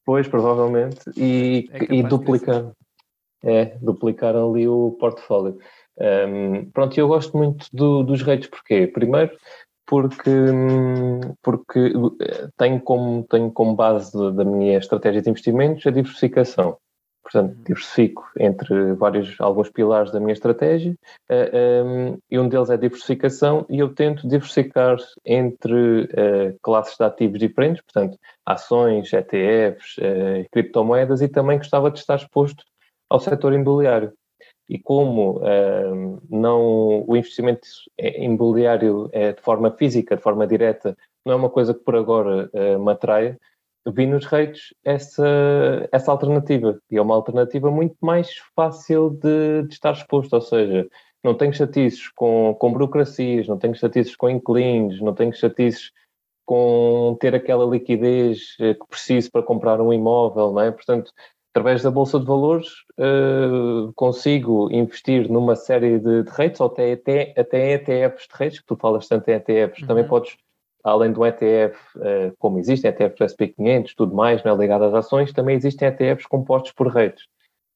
Pois, 0.03 0.27
provavelmente, 0.27 0.99
e, 1.15 1.69
é 1.71 1.93
e 1.93 2.03
duplicaram. 2.03 2.73
É, 3.43 3.77
duplicaram 3.81 4.51
ali 4.51 4.67
o 4.67 4.95
portfólio. 4.99 5.57
Um, 5.99 6.69
pronto, 6.71 6.97
eu 6.97 7.07
gosto 7.07 7.37
muito 7.37 7.67
do, 7.73 8.03
dos 8.03 8.21
rates, 8.21 8.49
porquê? 8.49 8.87
Primeiro, 8.87 9.31
porque, 9.85 10.31
porque 11.41 11.93
eh, 12.21 12.47
tenho 12.57 12.79
como, 12.79 13.25
tenho 13.29 13.51
como 13.51 13.75
base 13.75 14.11
da 14.33 14.45
minha 14.45 14.77
estratégia 14.77 15.21
de 15.21 15.29
investimentos 15.29 15.85
a 15.85 15.91
diversificação. 15.91 16.77
Portanto, 17.23 17.55
uhum. 17.55 17.63
diversifico 17.63 18.29
entre 18.39 18.93
vários, 18.93 19.39
alguns 19.39 19.69
pilares 19.69 20.11
da 20.11 20.19
minha 20.19 20.33
estratégia 20.33 20.95
uh, 21.29 21.85
um, 21.85 22.17
e 22.29 22.39
um 22.39 22.47
deles 22.49 22.69
é 22.69 22.73
a 22.73 22.77
diversificação 22.77 23.65
e 23.69 23.79
eu 23.79 23.93
tento 23.93 24.27
diversificar 24.27 24.97
entre 25.23 26.03
uh, 26.03 26.57
classes 26.61 26.97
de 26.97 27.03
ativos 27.03 27.39
diferentes, 27.39 27.81
portanto, 27.83 28.17
ações, 28.45 29.13
ETFs, 29.13 29.97
uh, 29.97 30.45
criptomoedas 30.51 31.21
e 31.21 31.27
também 31.27 31.57
gostava 31.57 31.91
de 31.91 31.99
estar 31.99 32.15
exposto 32.15 32.63
ao 33.09 33.19
setor 33.19 33.53
imobiliário. 33.53 34.13
E 34.71 34.79
como 34.79 35.41
não 36.29 37.03
o 37.05 37.17
investimento 37.17 37.67
imobiliário 37.99 39.09
é 39.11 39.33
de 39.33 39.41
forma 39.41 39.69
física, 39.71 40.15
de 40.15 40.21
forma 40.21 40.47
direta, 40.47 40.97
não 41.25 41.33
é 41.33 41.35
uma 41.35 41.49
coisa 41.49 41.73
que 41.73 41.81
por 41.81 41.93
agora 41.93 42.49
me 42.53 42.89
atraia, 42.89 43.37
vi 43.85 44.05
nos 44.05 44.25
rates 44.25 44.73
essa, 44.81 45.89
essa 45.91 46.09
alternativa. 46.09 46.79
E 46.89 46.95
é 46.95 47.01
uma 47.01 47.15
alternativa 47.15 47.69
muito 47.69 47.97
mais 47.99 48.29
fácil 48.55 49.09
de, 49.09 49.63
de 49.63 49.73
estar 49.73 49.91
exposto, 49.91 50.31
ou 50.33 50.41
seja, 50.41 50.87
não 51.21 51.35
tenho 51.35 51.53
chatices 51.53 52.07
com, 52.09 52.55
com 52.57 52.71
burocracias, 52.71 53.49
não 53.49 53.57
tenho 53.57 53.75
chatices 53.75 54.15
com 54.15 54.29
inquilinos, 54.29 55.01
não 55.01 55.13
tenho 55.13 55.33
chatices 55.33 55.91
com 56.45 57.17
ter 57.19 57.35
aquela 57.35 57.65
liquidez 57.65 58.55
eh, 58.59 58.73
que 58.73 58.87
preciso 58.87 59.29
para 59.31 59.43
comprar 59.43 59.81
um 59.81 59.91
imóvel, 59.93 60.53
não 60.53 60.61
é? 60.61 60.71
Portanto, 60.71 61.11
através 61.51 61.83
da 61.83 61.91
Bolsa 61.91 62.19
de 62.19 62.25
Valores 62.25 62.67
uh, 62.97 63.91
consigo 63.93 64.71
investir 64.71 65.29
numa 65.29 65.55
série 65.55 65.99
de, 65.99 66.23
de 66.23 66.31
ou 66.59 66.67
até, 66.67 66.93
até, 66.93 67.33
até 67.37 67.73
ETFs 67.73 68.27
de 68.27 68.33
rates, 68.33 68.59
que 68.59 68.65
tu 68.65 68.75
falas 68.75 69.07
tanto 69.07 69.29
em 69.29 69.33
ETFs, 69.33 69.81
uhum. 69.81 69.87
também 69.87 70.07
podes 70.07 70.37
além 70.83 71.11
do 71.11 71.25
ETF, 71.25 71.77
eh, 72.01 72.33
como 72.39 72.57
existem 72.57 72.89
ETFs 72.89 73.17
do 73.17 73.25
SP500, 73.25 73.93
tudo 73.95 74.15
mais, 74.15 74.43
né, 74.43 74.51
ligado 74.55 74.85
às 74.85 74.93
ações, 74.95 75.31
também 75.31 75.55
existem 75.55 75.87
ETFs 75.87 76.25
compostos 76.25 76.71
por 76.71 76.87
redes. 76.87 77.27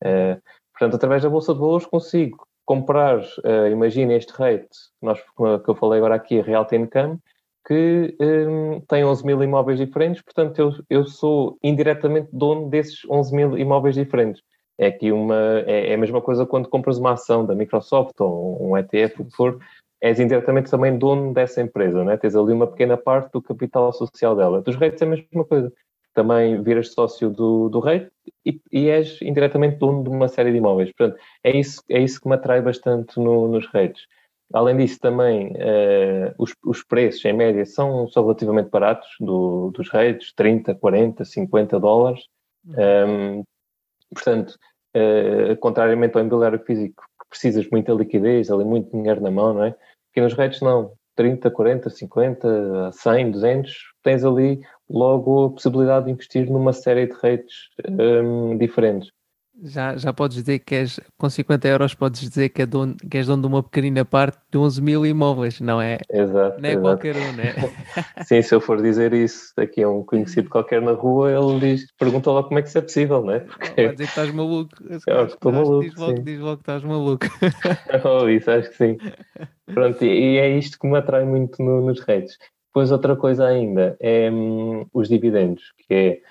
Eh, 0.03 0.39
portanto, 0.73 0.95
através 0.95 1.21
da 1.21 1.29
Bolsa 1.29 1.53
de 1.53 1.59
Valores 1.59 1.85
consigo 1.85 2.47
comprar, 2.65 3.19
uh, 3.19 3.67
imagina 3.71 4.13
este 4.13 4.33
rate 4.33 4.67
nós, 4.99 5.21
que 5.21 5.69
eu 5.69 5.75
falei 5.75 5.99
agora 5.99 6.15
aqui, 6.15 6.39
a 6.39 6.43
Real 6.43 6.67
Income, 6.71 7.19
que 7.65 8.15
um, 8.19 8.80
tem 8.82 9.04
11 9.04 9.25
mil 9.25 9.41
imóveis 9.43 9.80
diferentes, 9.80 10.21
portanto 10.21 10.60
eu, 10.60 10.71
eu 10.89 11.06
sou 11.06 11.58
indiretamente 11.63 12.30
dono 12.32 12.69
desses 12.69 12.99
11 13.10 13.36
mil 13.36 13.58
imóveis 13.58 13.95
diferentes. 13.95 14.41
É 14.78 14.88
aqui 14.88 15.12
uma, 15.12 15.63
é, 15.65 15.91
é, 15.91 15.93
a 15.93 15.97
mesma 15.97 16.21
coisa 16.21 16.45
quando 16.45 16.69
compras 16.69 16.97
uma 16.97 17.13
ação 17.13 17.45
da 17.45 17.56
Microsoft 17.56 18.19
ou 18.19 18.62
um 18.62 18.78
ETF, 18.78 19.21
o 19.21 19.25
que 19.25 19.36
for, 19.36 19.60
és 20.01 20.19
indiretamente 20.19 20.69
também 20.69 20.97
dono 20.97 21.34
dessa 21.34 21.62
empresa, 21.62 22.04
né? 22.04 22.17
tens 22.17 22.36
ali 22.36 22.51
uma 22.51 22.67
pequena 22.67 22.97
parte 22.97 23.32
do 23.32 23.41
capital 23.41 23.91
social 23.93 24.36
dela. 24.36 24.62
Dos 24.62 24.75
rates 24.75 25.01
é 25.01 25.06
a 25.06 25.10
mesma 25.10 25.45
coisa. 25.45 25.71
Também 26.13 26.62
viras 26.62 26.93
sócio 26.93 27.30
do, 27.30 27.69
do 27.69 27.80
rate 27.80 28.10
e, 28.45 28.62
e, 28.71 28.89
és 28.89 29.21
indiretamente 29.21 29.78
dono 29.78 30.04
de 30.04 30.10
uma 30.10 30.28
série 30.28 30.51
de 30.51 30.58
imóveis. 30.58 30.91
Portanto, 30.93 31.19
é 31.43 31.58
isso, 31.58 31.82
é 31.89 31.99
isso 31.99 32.21
que 32.21 32.28
me 32.28 32.36
atrai 32.36 32.62
bastante 32.62 33.19
no, 33.19 33.47
nos 33.47 33.67
rates. 33.67 34.06
Além 34.53 34.77
disso, 34.77 34.99
também 34.99 35.47
uh, 35.53 36.34
os, 36.38 36.53
os, 36.63 36.84
preços, 36.84 37.23
em 37.25 37.34
média, 37.34 37.65
são, 37.65 38.08
são 38.08 38.23
relativamente 38.23 38.69
baratos 38.69 39.10
do, 39.19 39.71
dos 39.71 39.89
rates, 39.89 40.34
30, 40.34 40.75
40, 40.75 41.25
50 41.25 41.79
dólares. 41.79 42.21
Um, 42.67 42.73
uhum. 42.73 43.43
portanto, 44.13 44.55
uh, 44.95 45.55
contrariamente 45.58 46.15
ao 46.15 46.21
imobiliário 46.21 46.60
físico, 46.60 47.03
que 47.21 47.29
precisas 47.29 47.67
muita 47.69 47.93
liquidez, 47.93 48.49
ali 48.51 48.63
muito 48.63 48.95
dinheiro 48.95 49.21
na 49.21 49.31
mão, 49.31 49.53
não 49.53 49.63
é? 49.63 49.75
Aqui 50.12 50.21
nos 50.21 50.34
rates 50.34 50.62
não, 50.62 50.93
30, 51.15 51.49
40, 51.49 51.89
50, 51.89 52.91
100, 52.91 53.31
200, 53.31 53.73
tens 54.03 54.23
ali 54.23 54.62
logo 54.89 55.45
a 55.45 55.49
possibilidade 55.51 56.05
de 56.05 56.12
investir 56.12 56.49
numa 56.49 56.73
série 56.73 57.08
de 57.08 57.13
rates 57.13 57.69
um, 57.89 58.58
diferentes. 58.58 59.12
Já, 59.63 59.95
já 59.95 60.11
podes 60.11 60.37
dizer 60.37 60.59
que 60.59 60.75
és, 60.75 60.99
com 61.17 61.29
50 61.29 61.67
euros, 61.67 61.93
podes 61.93 62.21
dizer 62.21 62.49
que, 62.49 62.61
é 62.61 62.65
dono, 62.65 62.95
que 63.09 63.17
és 63.17 63.25
dono 63.25 63.41
de 63.41 63.47
uma 63.47 63.63
pequenina 63.63 64.03
parte 64.03 64.37
de 64.51 64.57
11 64.57 64.81
mil 64.81 65.05
imóveis, 65.05 65.61
não 65.61 65.81
é? 65.81 65.97
Exato. 66.11 66.61
Não 66.61 66.69
é 66.69 66.73
exato. 66.73 66.81
qualquer 66.81 67.15
um, 67.15 67.31
né? 67.33 67.53
Sim, 68.25 68.41
se 68.41 68.53
eu 68.53 68.59
for 68.59 68.81
dizer 68.81 69.13
isso 69.13 69.53
aqui 69.57 69.81
a 69.81 69.89
um 69.89 70.03
conhecido 70.03 70.49
qualquer 70.49 70.81
na 70.81 70.91
rua, 70.91 71.31
ele 71.31 71.59
diz, 71.59 71.87
pergunta 71.97 72.31
logo 72.31 72.49
como 72.49 72.59
é 72.59 72.63
que 72.63 72.67
isso 72.67 72.77
é 72.77 72.81
possível, 72.81 73.23
não 73.23 73.33
é? 73.33 73.39
Porque... 73.39 73.85
Vai 73.85 73.91
dizer 73.93 73.95
que 73.95 74.03
estás 74.03 74.31
maluco. 74.31 74.75
É, 74.89 75.23
estou 75.23 75.51
maluco. 75.51 75.81
Diz 75.81 75.95
logo, 75.95 76.21
diz 76.21 76.39
logo 76.39 76.57
que 76.57 76.61
estás 76.61 76.83
maluco. 76.83 77.25
oh, 78.03 78.27
isso, 78.27 78.51
acho 78.51 78.69
que 78.69 78.75
sim. 78.75 78.97
Pronto, 79.73 80.03
e 80.03 80.37
é 80.37 80.49
isto 80.57 80.77
que 80.77 80.87
me 80.87 80.97
atrai 80.97 81.23
muito 81.23 81.63
no, 81.63 81.81
nos 81.81 82.01
redes. 82.01 82.37
Depois 82.75 82.91
outra 82.91 83.15
coisa 83.15 83.45
ainda 83.47 83.95
é 84.01 84.29
hum, 84.29 84.85
os 84.93 85.07
dividendos, 85.07 85.71
que 85.87 85.93
é 85.93 86.21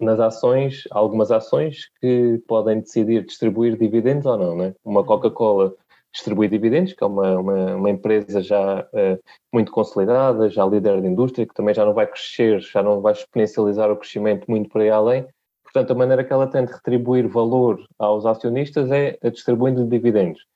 nas 0.00 0.18
ações, 0.18 0.84
há 0.90 0.98
algumas 0.98 1.30
ações 1.30 1.90
que 2.00 2.42
podem 2.48 2.80
decidir 2.80 3.24
distribuir 3.24 3.76
dividendos 3.76 4.26
ou 4.26 4.36
não, 4.36 4.56
né? 4.56 4.74
Uma 4.84 5.00
uhum. 5.00 5.06
Coca-Cola 5.06 5.74
distribui 6.12 6.48
dividendos, 6.48 6.92
que 6.92 7.02
é 7.02 7.06
uma, 7.06 7.38
uma, 7.38 7.76
uma 7.76 7.90
empresa 7.90 8.40
já 8.40 8.80
uh, 8.80 9.22
muito 9.52 9.72
consolidada, 9.72 10.48
já 10.48 10.64
líder 10.64 11.00
de 11.00 11.08
indústria, 11.08 11.46
que 11.46 11.54
também 11.54 11.74
já 11.74 11.84
não 11.84 11.92
vai 11.92 12.06
crescer, 12.06 12.60
já 12.60 12.82
não 12.82 13.00
vai 13.00 13.12
exponencializar 13.12 13.90
o 13.90 13.96
crescimento 13.96 14.48
muito 14.48 14.70
por 14.70 14.80
aí 14.80 14.90
além. 14.90 15.26
Portanto, 15.64 15.90
a 15.90 15.94
maneira 15.94 16.22
que 16.22 16.32
ela 16.32 16.46
tem 16.46 16.64
de 16.64 16.72
retribuir 16.72 17.26
valor 17.26 17.84
aos 17.98 18.24
acionistas 18.24 18.92
é 18.92 19.18
distribuindo 19.28 19.84
dividendos. 19.84 20.46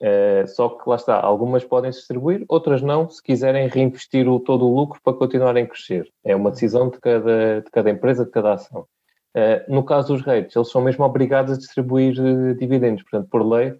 Uh, 0.00 0.46
só 0.48 0.68
que 0.68 0.88
lá 0.88 0.96
está, 0.96 1.18
algumas 1.18 1.64
podem 1.64 1.90
se 1.90 2.00
distribuir, 2.00 2.44
outras 2.48 2.82
não, 2.82 3.08
se 3.08 3.22
quiserem 3.22 3.66
reinvestir 3.68 4.28
o, 4.28 4.38
todo 4.38 4.66
o 4.66 4.74
lucro 4.74 5.00
para 5.02 5.16
continuarem 5.16 5.64
a 5.64 5.66
crescer. 5.66 6.10
É 6.22 6.36
uma 6.36 6.50
decisão 6.50 6.90
de 6.90 7.00
cada, 7.00 7.62
de 7.62 7.70
cada 7.70 7.90
empresa, 7.90 8.24
de 8.24 8.30
cada 8.30 8.54
ação. 8.54 8.86
Uh, 9.34 9.72
no 9.72 9.82
caso 9.82 10.14
dos 10.14 10.22
REITs, 10.22 10.54
eles 10.54 10.70
são 10.70 10.82
mesmo 10.82 11.04
obrigados 11.04 11.52
a 11.52 11.58
distribuir 11.58 12.18
uh, 12.20 12.54
dividendos, 12.54 13.02
portanto, 13.04 13.28
por 13.30 13.46
lei, 13.46 13.74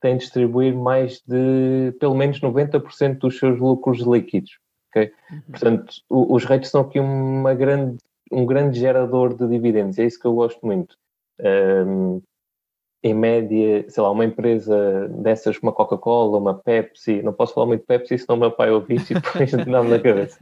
têm 0.00 0.16
de 0.16 0.24
distribuir 0.24 0.74
mais 0.74 1.22
de 1.26 1.94
pelo 2.00 2.14
menos 2.14 2.40
90% 2.40 3.18
dos 3.18 3.38
seus 3.38 3.58
lucros 3.58 4.00
líquidos. 4.00 4.58
Okay? 4.90 5.12
Uhum. 5.30 5.42
Portanto, 5.50 5.94
o, 6.08 6.34
os 6.34 6.44
REITs 6.44 6.70
são 6.70 6.82
aqui 6.82 6.98
uma 6.98 7.54
grande, 7.54 7.98
um 8.32 8.46
grande 8.46 8.80
gerador 8.80 9.34
de 9.34 9.46
dividendos, 9.46 9.98
é 9.98 10.06
isso 10.06 10.18
que 10.18 10.26
eu 10.26 10.34
gosto 10.34 10.64
muito. 10.64 10.96
Um, 11.38 12.22
em 13.02 13.14
média, 13.14 13.84
sei 13.88 14.02
lá, 14.02 14.10
uma 14.10 14.24
empresa 14.24 15.08
dessas, 15.08 15.58
uma 15.58 15.72
Coca-Cola, 15.72 16.38
uma 16.38 16.54
Pepsi, 16.54 17.22
não 17.22 17.32
posso 17.32 17.54
falar 17.54 17.66
muito 17.66 17.86
Pepsi, 17.86 18.18
senão 18.18 18.36
o 18.36 18.40
meu 18.40 18.50
pai 18.50 18.70
ouvir 18.70 19.00
e 19.10 19.14
depois 19.14 19.50
dá-me 19.52 19.88
na 19.88 19.98
cabeça. 19.98 20.38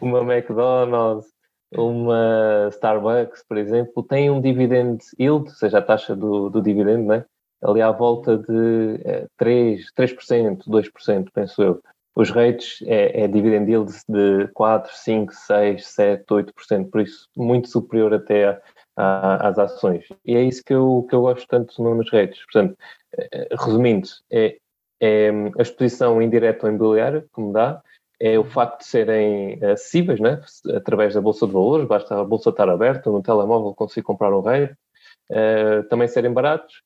Uma 0.00 0.20
McDonald's, 0.20 1.28
uma 1.74 2.68
Starbucks, 2.70 3.44
por 3.48 3.56
exemplo, 3.56 4.02
tem 4.02 4.30
um 4.30 4.40
dividend 4.40 5.02
yield, 5.18 5.48
ou 5.48 5.54
seja, 5.54 5.78
a 5.78 5.82
taxa 5.82 6.14
do, 6.14 6.48
do 6.48 6.62
dividendo, 6.62 7.06
né? 7.06 7.24
ali 7.62 7.82
à 7.82 7.90
volta 7.90 8.38
de 8.38 9.00
é, 9.04 9.26
3%, 9.40 9.80
3%, 9.96 10.64
2%, 10.66 11.28
penso 11.32 11.62
eu. 11.62 11.82
Os 12.14 12.30
rates 12.30 12.82
é, 12.86 13.22
é 13.22 13.28
dividend 13.28 13.70
yield 13.70 13.92
de 14.08 14.48
4, 14.54 14.92
5, 14.92 15.32
6, 15.32 15.86
7, 15.86 16.24
8%, 16.26 16.90
por 16.90 17.00
isso 17.00 17.28
muito 17.36 17.68
superior 17.68 18.14
até 18.14 18.60
às 18.98 19.58
ações. 19.58 20.04
E 20.24 20.36
é 20.36 20.42
isso 20.42 20.62
que 20.64 20.74
eu, 20.74 21.06
que 21.08 21.14
eu 21.14 21.20
gosto 21.20 21.46
tanto 21.46 21.82
nos 21.82 22.10
redes. 22.10 22.42
Portanto, 22.44 22.76
eh, 23.16 23.48
resumindo, 23.52 24.08
é, 24.30 24.58
é 25.00 25.30
a 25.58 25.62
exposição 25.62 26.20
indireta 26.20 26.66
ao 26.66 26.72
imobiliário 26.72 27.28
que 27.32 27.40
me 27.40 27.52
dá, 27.52 27.80
é 28.20 28.36
o 28.38 28.44
facto 28.44 28.80
de 28.80 28.86
serem 28.86 29.62
acessíveis, 29.64 30.18
né? 30.18 30.40
através 30.74 31.14
da 31.14 31.20
Bolsa 31.20 31.46
de 31.46 31.52
Valores, 31.52 31.86
basta 31.86 32.20
a 32.20 32.24
Bolsa 32.24 32.50
estar 32.50 32.68
aberta, 32.68 33.10
no 33.10 33.22
telemóvel 33.22 33.74
consigo 33.74 34.08
comprar 34.08 34.36
um 34.36 34.40
rei, 34.40 34.64
uh, 34.64 35.84
também 35.88 36.08
serem 36.08 36.32
baratos, 36.32 36.82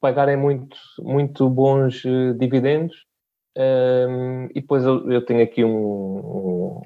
pagarem 0.00 0.36
muito, 0.36 0.78
muito 0.98 1.46
bons 1.50 2.02
uh, 2.06 2.32
dividendos, 2.38 3.04
um, 3.54 4.46
e 4.46 4.62
depois 4.62 4.82
eu, 4.82 5.12
eu, 5.12 5.22
tenho 5.22 5.42
aqui 5.42 5.62
um, 5.62 5.76
um 5.76 6.82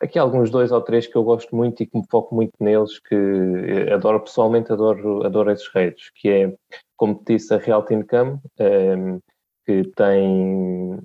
aqui 0.00 0.18
há 0.18 0.22
alguns 0.22 0.50
dois 0.50 0.70
ou 0.70 0.80
três 0.80 1.06
que 1.06 1.16
eu 1.16 1.24
gosto 1.24 1.54
muito 1.54 1.82
e 1.82 1.86
que 1.86 1.98
me 1.98 2.04
foco 2.08 2.34
muito 2.34 2.52
neles, 2.60 2.98
que 3.00 3.90
adoro 3.92 4.20
pessoalmente, 4.20 4.72
adoro, 4.72 5.24
adoro 5.24 5.50
esses 5.50 5.68
redes, 5.68 6.10
que 6.14 6.28
é, 6.28 6.54
como 6.96 7.14
te 7.14 7.34
disse, 7.34 7.52
a 7.52 7.58
Realty 7.58 7.94
Income, 7.94 8.32
um, 8.32 8.40
ehm, 8.58 9.18
que 9.66 9.84
tem, 9.94 10.98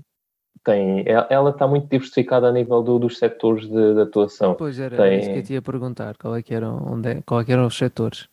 tem 0.64 1.04
ela 1.08 1.50
está 1.50 1.68
muito 1.68 1.88
diversificada 1.90 2.48
a 2.48 2.52
nível 2.52 2.82
do, 2.82 3.00
dos 3.00 3.18
setores 3.18 3.68
de, 3.68 3.94
de, 3.94 4.02
atuação. 4.02 4.56
Pois 4.56 4.80
era, 4.80 4.96
tem, 4.96 5.20
isso 5.20 5.30
que 5.32 5.40
eu 5.40 5.44
te 5.44 5.54
ia 5.54 5.62
perguntar, 5.62 6.16
qual 6.18 6.36
é 6.36 6.42
que 6.42 6.54
eram, 6.54 6.94
onde, 6.94 7.10
é, 7.10 7.22
qual 7.26 7.42
é 7.42 7.46
que 7.46 7.52
eram 7.52 7.68
os 7.68 7.78
setores? 7.78 8.30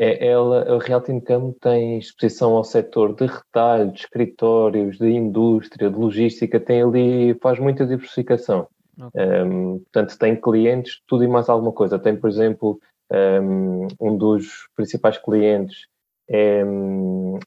É, 0.00 0.28
ela, 0.28 0.76
a 0.76 0.78
Realty 0.78 1.10
Income 1.10 1.54
tem 1.60 1.98
exposição 1.98 2.52
ao 2.52 2.62
setor 2.62 3.16
de 3.16 3.26
retalho, 3.26 3.90
de 3.90 3.98
escritórios, 4.00 4.96
de 4.96 5.10
indústria, 5.10 5.90
de 5.90 5.96
logística, 5.96 6.60
tem 6.60 6.82
ali, 6.82 7.34
faz 7.42 7.58
muita 7.58 7.84
diversificação. 7.84 8.68
Okay. 9.00 9.42
Um, 9.42 9.78
portanto, 9.78 10.18
tem 10.18 10.36
clientes, 10.36 11.00
tudo 11.06 11.24
e 11.24 11.28
mais 11.28 11.48
alguma 11.48 11.72
coisa. 11.72 11.98
Tem, 11.98 12.16
por 12.16 12.28
exemplo, 12.28 12.80
um, 13.10 13.86
um 14.00 14.16
dos 14.16 14.68
principais 14.74 15.18
clientes 15.18 15.86
é, 16.28 16.62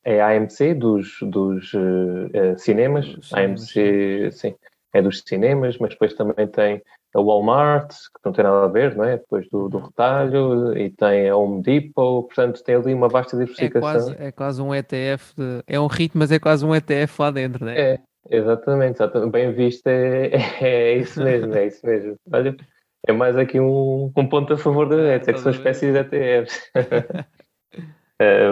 é 0.04 0.22
a 0.22 0.30
AMC 0.30 0.74
dos, 0.74 1.18
dos 1.22 1.74
uh, 1.74 2.58
cinemas. 2.58 3.06
cinemas. 3.22 3.32
AMC, 3.34 4.32
sim, 4.32 4.56
é 4.94 5.02
dos 5.02 5.22
cinemas, 5.26 5.78
mas 5.78 5.92
depois 5.92 6.14
também 6.14 6.48
tem 6.48 6.82
a 7.14 7.22
Walmart, 7.22 7.90
que 7.90 8.20
não 8.26 8.32
tem 8.32 8.44
nada 8.44 8.66
a 8.66 8.68
ver, 8.68 8.96
não 8.96 9.04
é? 9.04 9.18
Depois 9.18 9.48
do, 9.50 9.68
do 9.68 9.80
retalho, 9.80 10.78
e 10.78 10.90
tem 10.90 11.30
a 11.30 11.36
Home 11.36 11.62
Depot, 11.62 12.24
portanto 12.24 12.64
tem 12.64 12.76
ali 12.76 12.94
uma 12.94 13.10
vasta 13.10 13.38
diversificação. 13.38 13.90
É 13.90 13.94
quase, 13.94 14.24
é 14.24 14.32
quase 14.32 14.62
um 14.62 14.74
ETF, 14.74 15.34
de, 15.36 15.64
é 15.68 15.80
um 15.80 15.88
ritmo, 15.88 16.20
mas 16.20 16.32
é 16.32 16.40
quase 16.40 16.66
um 16.66 16.74
ETF 16.74 17.22
lá 17.22 17.32
dentro, 17.32 17.66
não 17.66 17.72
é? 17.72 17.80
É, 17.80 18.00
exatamente, 18.30 18.98
exatamente. 18.98 19.32
bem 19.32 19.52
visto 19.54 19.88
é, 19.88 20.32
é, 20.62 20.98
isso 20.98 21.24
mesmo, 21.24 21.54
é 21.54 21.68
isso 21.68 21.86
mesmo. 21.86 22.16
Olha, 22.32 22.56
é 23.08 23.12
mais 23.12 23.38
aqui 23.38 23.60
um, 23.60 24.12
um 24.16 24.28
ponto 24.28 24.54
a 24.54 24.58
favor 24.58 24.88
da 24.88 24.98
net, 24.98 25.30
é 25.30 25.34
que 25.34 25.40
são 25.40 25.52
espécies 25.52 25.94
de 25.94 26.00
ETFs. 26.00 26.72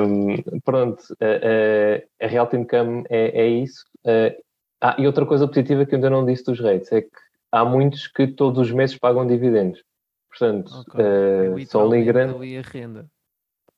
um, 0.02 0.36
pronto, 0.66 1.04
a, 1.22 1.26
a, 1.26 2.26
a 2.26 2.28
Realty 2.28 2.58
Income 2.58 3.06
é, 3.10 3.42
é 3.42 3.48
isso. 3.48 3.86
Uh, 4.06 4.36
ah, 4.82 4.96
e 4.98 5.06
outra 5.06 5.26
coisa 5.26 5.48
positiva 5.48 5.86
que 5.86 5.94
eu 5.94 5.98
ainda 5.98 6.10
não 6.10 6.26
disse 6.26 6.46
dos 6.46 6.60
rates 6.60 6.92
é 6.92 7.02
que 7.02 7.10
há 7.52 7.66
muitos 7.66 8.08
que 8.08 8.28
todos 8.28 8.60
os 8.60 8.72
meses 8.72 8.98
pagam 8.98 9.28
dividendos. 9.28 9.84
Portanto, 10.30 10.72
okay. 10.88 11.50
uh, 11.50 11.66
são 11.68 11.86
ali 11.86 12.04
grande. 12.04 12.36
Ali 12.36 12.58
a 12.58 12.62
renda. 12.62 13.06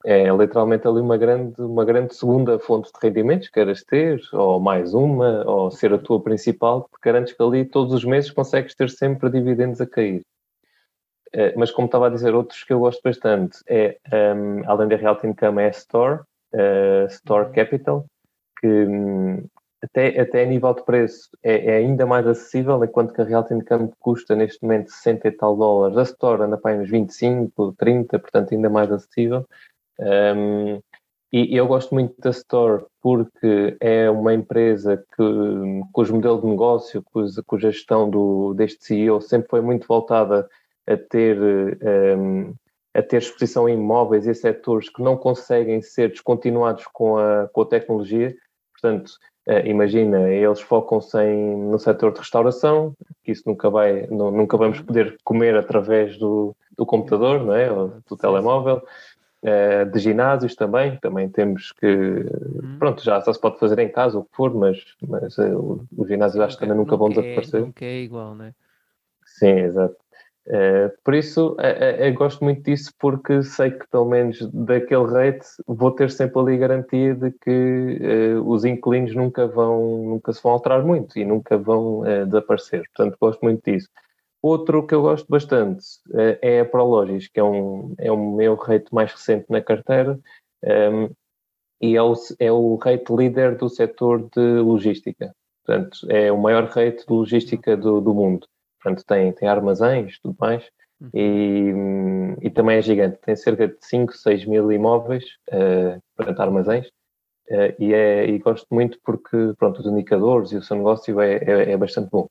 É 0.04 0.32
literalmente 0.32 0.88
ali 0.88 1.00
uma 1.00 1.18
grande, 1.18 1.62
uma 1.62 1.86
grande 1.86 2.16
segunda 2.16 2.58
fonte 2.58 2.92
de 2.92 3.00
rendimentos, 3.02 3.50
queiras 3.50 3.84
ter, 3.84 4.20
ou 4.34 4.60
mais 4.60 4.94
uma, 4.94 5.44
ou 5.46 5.70
ser 5.70 5.94
a 5.94 5.98
tua 5.98 6.22
principal, 6.22 6.88
porque 6.90 7.10
garantes 7.10 7.34
que 7.34 7.44
ali 7.44 7.66
todos 7.66 7.94
os 7.94 8.04
meses 8.04 8.32
consegues 8.32 8.74
ter 8.74 8.90
sempre 8.90 9.30
dividendos 9.30 9.80
a 9.80 9.86
cair. 9.86 10.22
Uh, 11.34 11.54
mas 11.56 11.72
como 11.72 11.86
estava 11.86 12.08
a 12.08 12.10
dizer, 12.10 12.34
outros 12.36 12.64
que 12.64 12.74
eu 12.74 12.80
gosto 12.80 13.02
bastante 13.04 13.58
é, 13.68 13.98
um, 14.12 14.60
ehm, 14.60 14.64
além 14.66 14.88
da 14.90 14.98
Realty 14.98 15.28
Income, 15.28 15.62
é 15.62 15.68
a 15.68 15.70
Store, 15.70 16.22
uh, 16.54 17.06
Store 17.08 17.46
uhum. 17.46 17.54
Capital, 17.54 18.06
que 18.60 18.68
um, 18.68 19.46
até, 19.84 20.20
até 20.20 20.44
a 20.44 20.46
nível 20.46 20.74
de 20.74 20.84
preço 20.84 21.30
é, 21.42 21.74
é, 21.74 21.78
ainda 21.78 22.06
mais 22.06 22.28
acessível, 22.28 22.84
enquanto 22.84 23.14
que 23.14 23.22
a 23.22 23.26
Realty 23.26 23.56
Income 23.56 23.92
custa 24.00 24.36
neste 24.36 24.62
momento 24.62 24.92
60 24.92 25.28
e 25.28 25.32
tal 25.32 25.58
dólares, 25.58 25.98
a 25.98 26.04
Store 26.04 26.44
anda 26.44 26.58
para 26.58 26.78
uns 26.78 26.90
25, 26.90 27.74
30, 27.78 28.20
portanto 28.20 28.54
ainda 28.54 28.70
mais 28.70 28.92
acessível. 28.92 29.46
Um, 30.00 30.82
e 31.34 31.56
eu 31.56 31.66
gosto 31.66 31.94
muito 31.94 32.14
da 32.20 32.32
Store 32.32 32.84
porque 33.02 33.78
é 33.80 34.10
uma 34.10 34.34
empresa 34.34 34.98
que, 34.98 35.24
cujo 35.94 36.16
modelo 36.16 36.42
de 36.42 36.48
negócio, 36.48 37.02
cuja, 37.04 37.42
cuja 37.46 37.72
gestão 37.72 38.10
do, 38.10 38.54
deste 38.54 38.84
CEO 38.84 39.22
sempre 39.22 39.50
foi 39.50 39.62
muito 39.62 39.88
voltada 39.88 40.50
a 40.86 40.98
ter, 40.98 41.40
um, 42.18 42.54
a 42.94 43.02
ter 43.02 43.18
exposição 43.18 43.70
em 43.70 43.76
imóveis 43.76 44.28
e 44.28 44.36
setores 44.36 44.90
que 44.90 45.02
não 45.02 45.16
conseguem 45.16 45.82
ser 45.82 46.10
descontinuados 46.10 46.86
com 46.92 47.18
a, 47.18 47.48
com 47.48 47.62
a 47.62 47.66
tecnologia. 47.66 48.36
Portanto, 48.74 49.14
Uh, 49.48 49.66
imagina, 49.66 50.30
eles 50.30 50.62
focam-se 50.62 51.18
no 51.18 51.80
setor 51.80 52.14
de 52.14 52.20
restauração, 52.20 52.94
que 53.24 53.32
isso 53.32 53.42
nunca 53.48 53.72
vai, 53.72 54.06
não, 54.06 54.30
nunca 54.30 54.56
vamos 54.56 54.80
uhum. 54.80 54.86
poder 54.86 55.18
comer 55.24 55.58
através 55.58 56.16
do, 56.20 56.56
do 56.78 56.86
computador, 56.86 57.44
não 57.44 57.56
é? 57.56 57.72
Ou 57.72 57.88
do 58.08 58.16
telemóvel. 58.16 58.84
Uh, 59.44 59.90
de 59.92 59.98
ginásios 59.98 60.54
também, 60.54 60.98
também 60.98 61.28
temos 61.28 61.72
que, 61.72 61.88
uhum. 61.88 62.78
pronto, 62.78 63.04
já 63.04 63.20
só 63.22 63.34
se 63.34 63.42
pode 63.42 63.58
fazer 63.58 63.80
em 63.80 63.90
casa, 63.90 64.20
o 64.20 64.24
que 64.24 64.36
for, 64.36 64.54
mas, 64.54 64.78
mas 65.08 65.36
uh, 65.40 65.84
os 65.98 66.08
ginásios 66.08 66.44
acho 66.44 66.58
que 66.58 66.62
também 66.62 66.78
nunca 66.78 66.96
vão 66.96 67.10
desaparecer. 67.10 67.62
Nunca 67.62 67.84
é 67.84 68.02
igual, 68.02 68.36
não 68.36 68.46
é? 68.46 68.54
Sim, 69.26 69.62
exato. 69.62 69.96
Uh, 70.46 70.92
por 71.04 71.16
isso, 71.16 71.56
uh, 71.56 72.14
gosto 72.14 72.44
muito 72.44 72.62
disso 72.62 72.94
porque 73.00 73.42
sei 73.42 73.72
que 73.72 73.88
pelo 73.90 74.06
menos 74.06 74.48
daquele 74.54 75.06
rate 75.06 75.48
vou 75.66 75.90
ter 75.90 76.12
sempre 76.12 76.40
ali 76.40 76.58
garantia 76.58 77.16
de 77.16 77.32
que 77.32 78.40
os 78.46 78.64
inquilinos 78.64 79.16
nunca 79.16 79.48
vão, 79.48 80.04
nunca 80.04 80.34
se 80.34 80.44
vão 80.44 80.52
alterar 80.52 80.84
muito 80.84 81.18
e 81.18 81.26
nunca 81.26 81.58
vão 81.58 82.04
desaparecer. 82.28 82.84
Portanto, 82.94 83.18
gosto 83.20 83.42
muito 83.42 83.64
disso. 83.66 83.90
Outro 84.42 84.88
que 84.88 84.96
eu 84.96 85.04
gosto 85.04 85.28
bastante 85.30 85.86
é 86.42 86.62
a 86.62 86.66
Prologis, 86.66 87.28
que 87.28 87.40
é 87.40 87.44
um, 87.44 87.94
é 88.00 88.12
o 88.12 88.18
meu 88.18 88.56
rate 88.56 88.92
mais 88.92 89.12
recente 89.12 89.46
na 89.50 89.62
carteira 89.62 90.20
um, 90.64 90.70
ehm, 90.70 91.10
e 91.82 91.96
é 91.96 92.02
o, 92.02 92.14
é 92.40 92.52
o 92.52 92.76
rate 92.76 93.14
líder 93.14 93.58
do 93.58 93.70
setor 93.70 94.30
de 94.36 94.60
logística. 94.60 95.34
Portanto, 95.66 96.00
é 96.10 96.32
o 96.32 96.38
maior 96.38 96.66
rate 96.66 97.06
de 97.06 97.14
logística 97.14 97.76
do, 97.78 98.02
do 98.02 98.14
mundo. 98.14 98.48
Portanto, 98.82 99.06
tem, 99.06 99.32
tem 99.32 99.48
armazéns, 99.48 100.20
tudo 100.20 100.36
mais, 100.40 100.64
uhum. 101.00 101.10
e, 101.14 102.48
e 102.48 102.50
também 102.50 102.78
é 102.78 102.82
gigante. 102.82 103.20
Tem 103.22 103.36
cerca 103.36 103.68
de 103.68 103.78
5, 103.80 104.14
6 104.14 104.46
mil 104.46 104.72
imóveis, 104.72 105.24
uh, 105.50 106.02
portanto, 106.16 106.40
armazéns, 106.40 106.88
uh, 107.50 107.76
e, 107.80 107.94
é, 107.94 108.28
e 108.28 108.40
gosto 108.40 108.68
muito 108.72 109.00
porque, 109.04 109.54
pronto, 109.58 109.80
os 109.80 109.86
indicadores 109.86 110.52
e 110.52 110.58
o 110.58 110.64
seu 110.64 110.78
negócio 110.78 111.20
é, 111.22 111.36
é, 111.36 111.72
é 111.72 111.78
bastante 111.78 112.10
bom. 112.10 112.28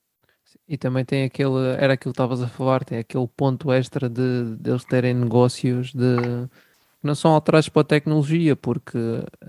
E 0.69 0.77
também 0.79 1.05
tem 1.05 1.25
aquele, 1.25 1.75
era 1.79 1.95
aquilo 1.95 2.13
que 2.13 2.19
estavas 2.19 2.43
a 2.43 2.49
falar, 2.49 2.85
tem 2.85 2.99
aquele 2.99 3.29
ponto 3.37 3.73
extra 3.73 4.09
de, 4.09 4.57
de 4.57 4.71
eles 4.71 4.85
terem 4.85 5.15
negócios 5.15 5.93
de 5.93 6.49
não 7.03 7.15
são 7.15 7.33
alterados 7.33 7.69
para 7.69 7.81
a 7.81 7.85
tecnologia, 7.85 8.55
porque 8.55 8.99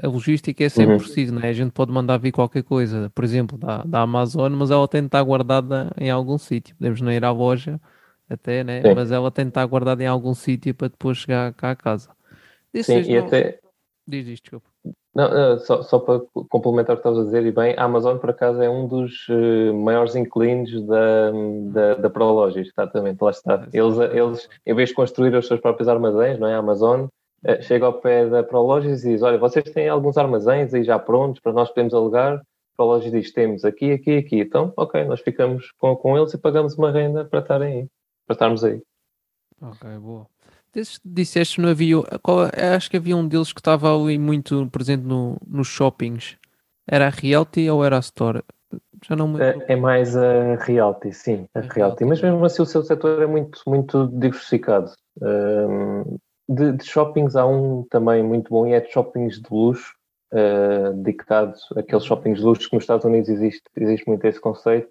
a 0.02 0.08
logística 0.08 0.64
é 0.64 0.70
sempre 0.70 0.94
uhum. 0.94 1.00
preciso, 1.00 1.36
né? 1.36 1.50
a 1.50 1.54
gente 1.54 1.72
pode 1.72 1.92
mandar 1.92 2.18
vir 2.18 2.32
qualquer 2.32 2.64
coisa, 2.64 3.12
por 3.14 3.26
exemplo, 3.26 3.58
da, 3.58 3.84
da 3.84 4.02
Amazon, 4.02 4.54
mas 4.54 4.72
ela 4.72 4.88
tem 4.88 5.02
de 5.02 5.08
estar 5.08 5.22
guardada 5.22 5.92
em 5.98 6.10
algum 6.10 6.38
sítio. 6.38 6.76
Podemos 6.78 7.02
não 7.02 7.12
ir 7.12 7.26
à 7.26 7.32
loja 7.32 7.80
até, 8.30 8.64
né? 8.64 8.82
mas 8.96 9.12
ela 9.12 9.30
tem 9.30 9.46
de 9.46 9.50
estar 9.50 9.66
guardada 9.66 10.02
em 10.02 10.08
algum 10.08 10.34
sítio 10.34 10.74
para 10.74 10.88
depois 10.88 11.18
chegar 11.18 11.54
cá 11.54 11.72
a 11.72 11.76
casa. 11.76 12.10
Sim, 12.84 13.02
e 13.02 13.20
não... 13.20 13.26
até... 13.28 13.60
Diz 14.08 14.28
isto, 14.28 14.44
desculpa. 14.44 14.71
Não, 15.14 15.60
só, 15.60 15.82
só 15.82 16.00
para 16.00 16.22
complementar 16.50 16.96
o 16.96 16.98
que 16.98 17.08
estavas 17.08 17.20
a 17.20 17.24
dizer, 17.26 17.46
e 17.46 17.52
bem, 17.52 17.76
a 17.78 17.84
Amazon, 17.84 18.18
por 18.18 18.30
acaso, 18.30 18.62
é 18.62 18.70
um 18.70 18.88
dos 18.88 19.28
uh, 19.28 19.74
maiores 19.74 20.16
inquilinos 20.16 20.86
da, 20.88 21.32
da, 21.72 21.96
da 21.96 22.10
Prologis, 22.10 22.70
exatamente, 22.70 23.22
lá 23.22 23.32
está. 23.32 23.68
Eles, 23.74 23.98
eles, 23.98 24.50
em 24.66 24.74
vez 24.74 24.90
de 24.90 24.96
construir 24.96 25.36
os 25.36 25.48
seus 25.48 25.60
próprios 25.60 25.90
armazéns, 25.90 26.40
não 26.40 26.48
é? 26.48 26.56
A 26.56 26.60
Amazon 26.60 27.08
eh, 27.44 27.62
chega 27.62 27.86
ao 27.86 28.00
pé 28.00 28.28
da 28.30 28.44
Prologis 28.44 29.04
e 29.04 29.10
diz: 29.10 29.22
Olha, 29.22 29.38
vocês 29.38 29.66
têm 29.72 29.90
alguns 29.90 30.18
armazéns 30.18 30.74
aí 30.74 30.84
já 30.84 31.00
prontos 31.00 31.42
para 31.42 31.52
nós 31.52 31.70
podermos 31.70 31.94
alugar? 31.94 32.36
A 32.38 32.42
Prologis 32.78 33.12
diz: 33.12 33.34
Temos 33.34 33.66
aqui, 33.66 33.92
aqui, 33.92 34.18
aqui. 34.18 34.40
Então, 34.40 34.72
ok, 34.78 35.04
nós 35.06 35.22
ficamos 35.22 35.72
com, 35.78 35.96
com 35.96 36.18
eles 36.18 36.34
e 36.34 36.38
pagamos 36.38 36.78
uma 36.78 36.92
renda 36.92 37.26
para 37.26 37.40
estarem 37.40 37.82
aí, 37.82 37.88
para 38.28 38.36
estarmos 38.36 38.64
aí. 38.64 38.82
Ok, 39.62 39.90
boa. 40.00 40.28
Disseste 41.04 41.60
no 41.60 41.70
havia, 41.70 41.98
qual, 42.22 42.50
acho 42.76 42.90
que 42.90 42.98
havia 42.98 43.16
um 43.16 43.28
deles 43.28 43.52
que 43.52 43.60
estava 43.60 43.94
ali 43.94 44.18
muito 44.18 44.68
presente 44.72 45.04
no, 45.04 45.38
nos 45.46 45.68
shoppings. 45.68 46.38
Era 46.88 47.08
a 47.08 47.10
Realty 47.10 47.70
ou 47.70 47.84
era 47.84 47.98
a 47.98 48.00
Store? 48.00 48.44
Já 49.04 49.16
não 49.16 49.28
me 49.28 49.42
é, 49.42 49.66
é 49.68 49.76
mais 49.76 50.16
a 50.16 50.56
Realty, 50.56 51.12
sim, 51.12 51.48
a, 51.54 51.60
a 51.60 51.62
Realty. 51.62 51.76
Realty. 51.80 52.06
Mas 52.06 52.22
mesmo 52.22 52.46
assim 52.46 52.62
o 52.62 52.66
seu 52.66 52.84
setor 52.84 53.22
é 53.22 53.26
muito, 53.26 53.62
muito 53.68 54.08
diversificado. 54.08 54.92
Um, 55.22 56.18
de, 56.48 56.74
de, 56.74 56.86
shoppings 56.86 57.36
há 57.36 57.46
um 57.46 57.84
também 57.90 58.24
muito 58.24 58.50
bom 58.50 58.68
e 58.68 58.74
é 58.74 58.80
de 58.80 58.92
shoppings 58.92 59.42
de 59.42 59.48
luxo, 59.52 59.94
uh, 60.34 60.94
dedicado 60.94 61.54
àqueles 61.76 62.06
shoppings 62.06 62.40
de 62.40 62.46
luxo 62.46 62.70
que 62.70 62.76
nos 62.76 62.84
Estados 62.84 63.06
Unidos 63.06 63.30
existe, 63.30 63.64
existe 63.76 64.08
muito 64.08 64.26
esse 64.26 64.40
conceito, 64.40 64.90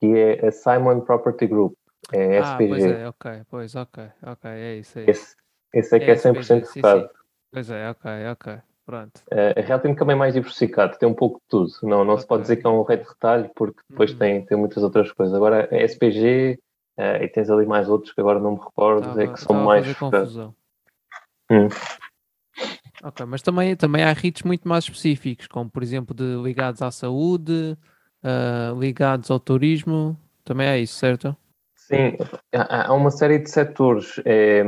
que 0.00 0.06
é 0.06 0.46
a 0.46 0.52
Simon 0.52 1.00
Property 1.00 1.46
Group, 1.46 1.74
é 2.12 2.38
ah, 2.38 2.42
SPG. 2.42 2.68
Pois 2.68 2.84
é, 2.84 3.08
ok, 3.08 3.42
pois, 3.50 3.74
ok, 3.74 4.04
ok, 4.22 4.50
é 4.50 4.76
isso 4.76 4.98
aí. 4.98 5.04
Esse, 5.08 5.36
esse 5.72 5.96
é 5.96 5.98
que 6.00 6.10
é, 6.10 6.14
é 6.14 6.16
100% 6.16 6.66
focado. 6.66 7.10
Pois 7.50 7.70
é, 7.70 7.90
ok, 7.90 8.10
ok. 8.30 8.58
Pronto. 8.84 9.22
Uh, 9.30 9.58
a 9.58 9.62
Real 9.62 9.78
tem 9.78 9.94
também 9.94 10.16
mais 10.16 10.34
diversificado, 10.34 10.98
tem 10.98 11.08
um 11.08 11.14
pouco 11.14 11.38
de 11.38 11.46
tudo. 11.48 11.70
Não, 11.84 12.04
não 12.04 12.18
se 12.18 12.26
pode 12.26 12.42
dizer 12.42 12.56
que 12.56 12.66
é 12.66 12.70
um 12.70 12.82
rei 12.82 12.96
de 12.96 13.04
retalho, 13.04 13.48
porque 13.54 13.80
depois 13.88 14.10
uhum. 14.10 14.18
tem, 14.18 14.44
tem 14.44 14.58
muitas 14.58 14.82
outras 14.82 15.10
coisas. 15.12 15.34
Agora, 15.34 15.68
a 15.70 15.76
SPG, 15.84 16.58
e 16.98 17.28
tens 17.28 17.48
ali 17.48 17.64
mais 17.64 17.88
outros 17.88 18.12
que 18.12 18.20
agora 18.20 18.38
não 18.38 18.52
me 18.52 18.58
recordo, 18.58 19.20
é 19.20 19.28
que 19.28 19.40
são 19.40 19.64
mais. 19.64 19.96
Confusão. 19.96 20.54
Hum. 21.50 21.68
Ok, 23.02 23.26
mas 23.26 23.42
também, 23.42 23.74
também 23.74 24.04
há 24.04 24.12
ritos 24.12 24.42
muito 24.42 24.68
mais 24.68 24.84
específicos, 24.84 25.46
como 25.48 25.68
por 25.68 25.82
exemplo 25.82 26.14
de 26.14 26.36
ligados 26.42 26.82
à 26.82 26.90
saúde, 26.90 27.76
uh, 28.22 28.78
ligados 28.78 29.30
ao 29.30 29.40
turismo, 29.40 30.16
também 30.44 30.68
é 30.68 30.78
isso, 30.78 30.94
certo? 30.94 31.36
Sim, 31.92 32.16
há 32.54 32.94
uma 32.94 33.10
série 33.10 33.38
de 33.38 33.50
setores 33.50 34.18
é, 34.24 34.62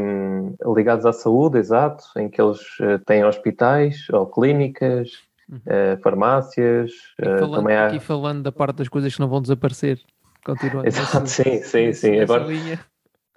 ligados 0.76 1.06
à 1.06 1.12
saúde, 1.12 1.58
exato, 1.58 2.04
em 2.18 2.28
que 2.28 2.40
eles 2.40 2.60
uh, 2.80 2.98
têm 3.06 3.24
hospitais 3.24 4.06
ou 4.12 4.26
clínicas, 4.26 5.08
uh, 5.50 5.98
farmácias. 6.02 6.90
Uh, 7.18 7.38
falando, 7.38 7.54
também 7.54 7.76
há... 7.76 7.86
Aqui 7.86 7.98
falando 7.98 8.42
da 8.42 8.52
parte 8.52 8.76
das 8.76 8.88
coisas 8.88 9.14
que 9.14 9.20
não 9.20 9.28
vão 9.28 9.40
desaparecer. 9.40 9.98
Continuando. 10.44 10.86
Exato, 10.86 11.20
nessa, 11.20 11.42
sim, 11.42 11.62
sim, 11.62 11.92
sim. 11.94 12.20
Agora, 12.20 12.46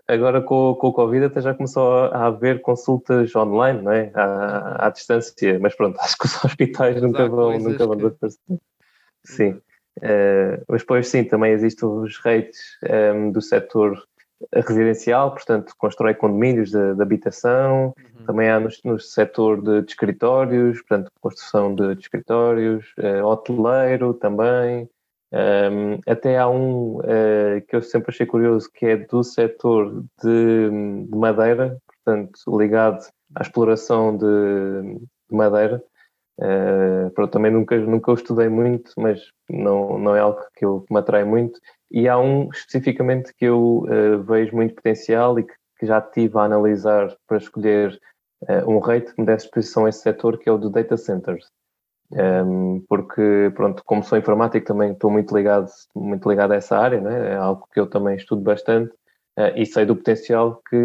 agora 0.06 0.42
com, 0.42 0.76
com 0.76 0.88
o 0.88 0.94
Covid 0.94 1.26
até 1.26 1.40
já 1.40 1.54
começou 1.54 2.06
a 2.08 2.26
haver 2.26 2.62
consultas 2.62 3.34
online, 3.38 3.82
não 3.82 3.94
é? 3.94 4.12
À, 4.14 4.88
à 4.88 4.90
distância, 4.90 5.58
mas 5.62 5.74
pronto, 5.76 5.98
acho 6.02 6.18
que 6.18 6.26
os 6.26 6.44
hospitais 6.44 7.02
nunca 7.02 7.26
vão, 7.30 7.58
nunca 7.58 7.88
vão 7.88 7.96
desaparecer. 7.96 8.60
Sim. 9.24 9.62
Uh, 9.98 10.64
mas 10.68 10.82
depois 10.82 11.08
sim, 11.08 11.24
também 11.24 11.52
existem 11.52 11.88
os 11.88 12.18
rates 12.18 12.78
um, 12.84 12.88
ehm, 12.88 13.32
do 13.32 13.42
setor 13.42 14.02
residencial, 14.54 15.32
portanto, 15.32 15.74
constrói 15.78 16.14
condomínios 16.14 16.70
de, 16.70 16.94
de 16.96 17.02
habitação, 17.02 17.96
uhum. 17.98 18.26
também 18.26 18.50
há 18.50 18.60
no, 18.60 18.70
no 18.86 19.00
setor 19.00 19.62
de, 19.62 19.82
de, 19.82 19.92
escritórios, 19.92 20.78
portanto, 20.82 21.12
construção 21.20 21.74
de, 21.74 21.96
de 21.96 22.02
escritórios, 22.02 22.86
uh, 23.00 23.26
hoteleiro 23.26 24.14
também, 24.14 24.88
um, 25.32 25.38
ehm, 25.38 26.00
até 26.08 26.38
há 26.38 26.48
um 26.48 27.00
uh, 27.00 27.62
que 27.68 27.76
eu 27.76 27.82
sempre 27.82 28.12
achei 28.12 28.26
curioso, 28.26 28.70
que 28.72 28.86
é 28.86 28.98
do 28.98 29.24
setor 29.24 30.04
de, 30.24 30.70
de 31.10 31.18
madeira, 31.18 31.78
portanto, 31.88 32.58
ligado 32.58 33.08
à 33.36 33.42
exploração 33.42 34.16
de, 34.16 35.00
madeira, 35.32 35.84
Uh, 36.40 37.10
pronto, 37.16 37.32
também 37.32 37.52
nunca, 37.52 37.76
nunca 37.78 38.12
o 38.12 38.14
estudei 38.14 38.48
muito, 38.48 38.92
mas 38.96 39.20
não, 39.50 39.98
não 39.98 40.16
é 40.16 40.20
algo 40.20 40.40
que, 40.56 40.66
eu, 40.66 40.86
me 40.90 41.00
atrai 41.00 41.24
muito. 41.24 41.60
E 41.90 42.08
há 42.08 42.18
um 42.20 42.50
especificamente 42.52 43.34
que 43.36 43.46
eu 43.46 43.86
uh, 43.88 44.22
vejo 44.24 44.56
muito 44.56 44.76
potencial 44.76 45.40
e 45.40 45.44
que, 45.44 45.54
que, 45.80 45.86
já 45.88 46.00
tive 46.00 46.38
a 46.38 46.44
analisar 46.44 47.16
para 47.28 47.38
escolher 47.38 48.00
uh, 48.44 48.70
um 48.70 48.78
rate 48.78 49.14
que 49.14 49.22
me 49.22 49.26
desse 49.26 49.46
exposição 49.46 49.86
a 49.86 49.90
esse 49.90 50.02
setor, 50.02 50.38
que 50.38 50.48
é 50.48 50.52
o 50.52 50.58
do 50.58 50.70
data 50.70 50.96
centers. 50.96 51.46
Um, 52.12 52.76
ehm, 52.78 52.86
porque, 52.88 53.52
pronto, 53.56 53.84
como 53.84 54.04
sou 54.04 54.18
informático, 54.18 54.66
também 54.66 54.92
estou 54.94 55.12
muito 55.12 55.36
ligado, 55.36 55.68
muito 55.96 56.30
ligado 56.30 56.52
a 56.54 56.56
essa 56.56 56.78
área, 56.78 57.02
né? 57.02 57.34
é 57.34 57.36
algo 57.36 57.68
que 57.74 57.80
eu 57.80 57.88
também 57.88 58.16
estudo 58.16 58.42
bastante 58.42 58.94
e 59.56 59.68
sei 59.68 59.86
do 59.86 59.96
potencial 59.96 60.62
que 60.68 60.76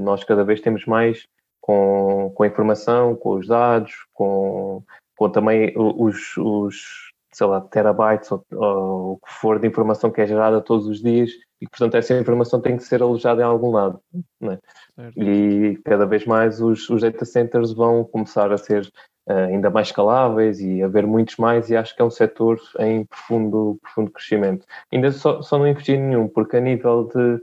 nós 0.00 0.24
cada 0.24 0.42
vez 0.42 0.60
temos 0.60 0.84
mais 0.84 1.28
com, 1.64 2.30
com 2.34 2.42
a 2.42 2.46
informação, 2.46 3.16
com 3.16 3.38
os 3.38 3.48
dados, 3.48 3.94
com, 4.12 4.82
com 5.16 5.30
também 5.30 5.72
os, 5.74 6.36
os 6.36 7.10
sei 7.32 7.46
lá, 7.46 7.58
terabytes 7.58 8.30
ou, 8.30 8.44
ou, 8.52 9.12
o 9.12 9.16
que 9.16 9.32
for 9.32 9.58
de 9.58 9.66
informação 9.66 10.10
que 10.10 10.20
é 10.20 10.26
gerada 10.26 10.60
todos 10.60 10.86
os 10.86 11.00
dias 11.00 11.30
e, 11.62 11.66
portanto, 11.66 11.94
essa 11.96 12.12
informação 12.20 12.60
tem 12.60 12.76
que 12.76 12.84
ser 12.84 13.02
alojada 13.02 13.40
em 13.40 13.46
algum 13.46 13.70
lado. 13.70 13.98
Né? 14.38 14.58
E 15.16 15.80
cada 15.86 16.04
vez 16.04 16.26
mais 16.26 16.60
os, 16.60 16.90
os, 16.90 17.00
data 17.00 17.24
centers 17.24 17.72
vão 17.72 18.04
começar 18.04 18.52
a 18.52 18.58
ser 18.58 18.82
uh, 19.26 19.32
ainda 19.48 19.70
mais 19.70 19.86
escaláveis 19.86 20.60
e 20.60 20.82
haver 20.82 21.06
muitos 21.06 21.38
mais 21.38 21.70
e 21.70 21.76
acho 21.76 21.96
que 21.96 22.02
é 22.02 22.04
um 22.04 22.10
setor 22.10 22.60
em 22.78 23.06
profundo, 23.06 23.78
profundo 23.80 24.10
crescimento. 24.10 24.66
Ainda 24.92 25.10
só, 25.12 25.40
só 25.40 25.58
não 25.58 25.66
investi 25.66 25.96
nenhum, 25.96 26.28
porque 26.28 26.58
a 26.58 26.60
nível 26.60 27.08
de 27.08 27.40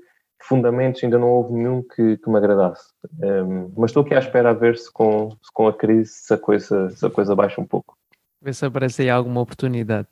fundamentos 0.48 1.04
ainda 1.04 1.18
não 1.18 1.30
houve 1.30 1.54
nenhum 1.54 1.82
que, 1.82 2.18
que 2.18 2.30
me 2.30 2.38
agradasse. 2.38 2.92
Um, 3.20 3.72
mas 3.78 3.92
estou 3.92 4.04
aqui 4.04 4.14
à 4.14 4.20
espera 4.20 4.52
a 4.52 4.54
ver 4.54 4.78
se 4.78 4.92
com, 4.92 5.30
se 5.42 5.52
com 5.54 5.68
a 5.68 5.74
crise 5.74 6.12
se 6.12 6.34
a, 6.34 6.38
coisa, 6.38 6.90
se 6.90 7.06
a 7.06 7.10
coisa 7.10 7.36
baixa 7.36 7.62
um 7.62 7.66
pouco. 7.66 7.98
Ver 8.42 8.54
se 8.54 8.66
aparece 8.66 9.04
aí 9.04 9.10
alguma 9.10 9.42
oportunidade. 9.42 10.10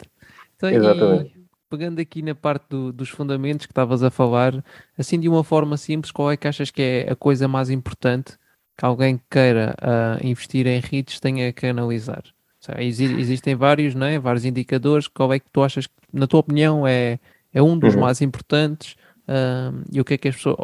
Então, 0.55 0.69
Exatamente. 0.69 1.37
E, 1.37 1.45
pegando 1.69 1.99
aqui 1.99 2.21
na 2.21 2.35
parte 2.35 2.65
do, 2.69 2.91
dos 2.91 3.09
fundamentos 3.09 3.65
que 3.65 3.71
estavas 3.71 4.03
a 4.03 4.09
falar, 4.09 4.63
assim 4.97 5.19
de 5.19 5.29
uma 5.29 5.43
forma 5.43 5.77
simples, 5.77 6.11
qual 6.11 6.31
é 6.31 6.37
que 6.37 6.47
achas 6.47 6.71
que 6.71 6.81
é 6.81 7.11
a 7.11 7.15
coisa 7.15 7.47
mais 7.47 7.69
importante 7.69 8.37
que 8.77 8.85
alguém 8.85 9.17
que 9.17 9.23
queira 9.29 9.75
uh, 9.81 10.25
investir 10.25 10.65
em 10.67 10.79
REITs 10.79 11.19
tenha 11.19 11.51
que 11.53 11.67
analisar? 11.67 12.23
Seja, 12.59 12.81
existem 12.81 13.55
vários, 13.55 13.95
não 13.95 14.05
é? 14.05 14.19
vários 14.19 14.45
indicadores, 14.45 15.07
qual 15.07 15.31
é 15.31 15.39
que 15.39 15.49
tu 15.51 15.63
achas 15.63 15.87
que, 15.87 15.93
na 16.11 16.27
tua 16.27 16.41
opinião, 16.41 16.85
é, 16.85 17.19
é 17.53 17.61
um 17.61 17.77
dos 17.77 17.95
uhum. 17.95 18.01
mais 18.01 18.21
importantes 18.21 18.95
uh, 19.29 19.85
e, 19.91 20.01
o 20.01 20.05
que 20.05 20.15
é 20.15 20.17
que 20.17 20.27
as 20.27 20.35
pessoas, 20.35 20.57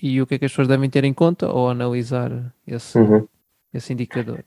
e 0.00 0.20
o 0.20 0.26
que 0.26 0.34
é 0.34 0.38
que 0.38 0.44
as 0.44 0.52
pessoas 0.52 0.68
devem 0.68 0.88
ter 0.88 1.04
em 1.04 1.12
conta 1.12 1.50
ou 1.50 1.68
analisar 1.68 2.30
esse, 2.66 2.98
uhum. 2.98 3.26
esse 3.72 3.92
indicador? 3.92 4.44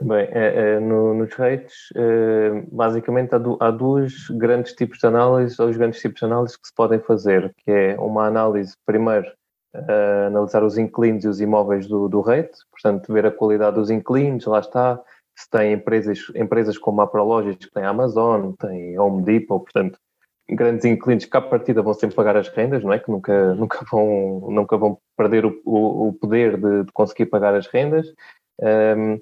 Bem, 0.00 0.26
é, 0.30 0.74
é, 0.74 0.80
no, 0.80 1.14
nos 1.14 1.32
rates, 1.34 1.92
é, 1.94 2.64
basicamente 2.72 3.34
há, 3.34 3.38
du, 3.38 3.56
há 3.60 3.70
dois 3.70 4.28
grandes 4.30 4.72
tipos 4.72 4.98
de 4.98 5.06
análise, 5.06 5.60
ou 5.60 5.68
os 5.68 5.76
grandes 5.76 6.00
tipos 6.00 6.18
de 6.18 6.24
análise 6.24 6.58
que 6.58 6.66
se 6.66 6.74
podem 6.74 6.98
fazer, 6.98 7.54
que 7.58 7.70
é 7.70 8.00
uma 8.00 8.26
análise, 8.26 8.74
primeiro, 8.84 9.28
uh, 9.74 10.26
analisar 10.26 10.64
os 10.64 10.76
inclines 10.76 11.24
e 11.24 11.28
os 11.28 11.40
imóveis 11.40 11.86
do, 11.86 12.08
do 12.08 12.20
rate, 12.20 12.58
portanto, 12.70 13.12
ver 13.12 13.26
a 13.26 13.30
qualidade 13.30 13.76
dos 13.76 13.90
inclines, 13.90 14.44
lá 14.44 14.58
está, 14.58 15.00
se 15.36 15.48
tem 15.48 15.72
empresas, 15.72 16.18
empresas 16.34 16.76
como 16.76 17.00
a 17.00 17.06
Prologis, 17.06 17.56
que 17.56 17.70
tem 17.70 17.84
a 17.84 17.90
Amazon, 17.90 18.52
tem 18.58 18.98
Home 18.98 19.22
Depot, 19.22 19.60
portanto, 19.60 19.98
grandes 20.48 20.84
inquilinos 20.84 21.24
que 21.24 21.36
à 21.36 21.40
partida 21.40 21.82
vão 21.82 21.94
sempre 21.94 22.16
pagar 22.16 22.36
as 22.36 22.48
rendas, 22.48 22.82
não 22.82 22.92
é? 22.92 22.98
Que 22.98 23.10
nunca, 23.10 23.54
nunca, 23.54 23.84
vão, 23.90 24.48
nunca 24.50 24.76
vão 24.76 24.98
perder 25.16 25.46
o, 25.46 25.60
o, 25.64 26.08
o 26.08 26.12
poder 26.12 26.56
de, 26.56 26.84
de, 26.84 26.92
conseguir 26.92 27.26
pagar 27.26 27.54
as 27.54 27.66
rendas. 27.66 28.12
Um, 28.60 29.20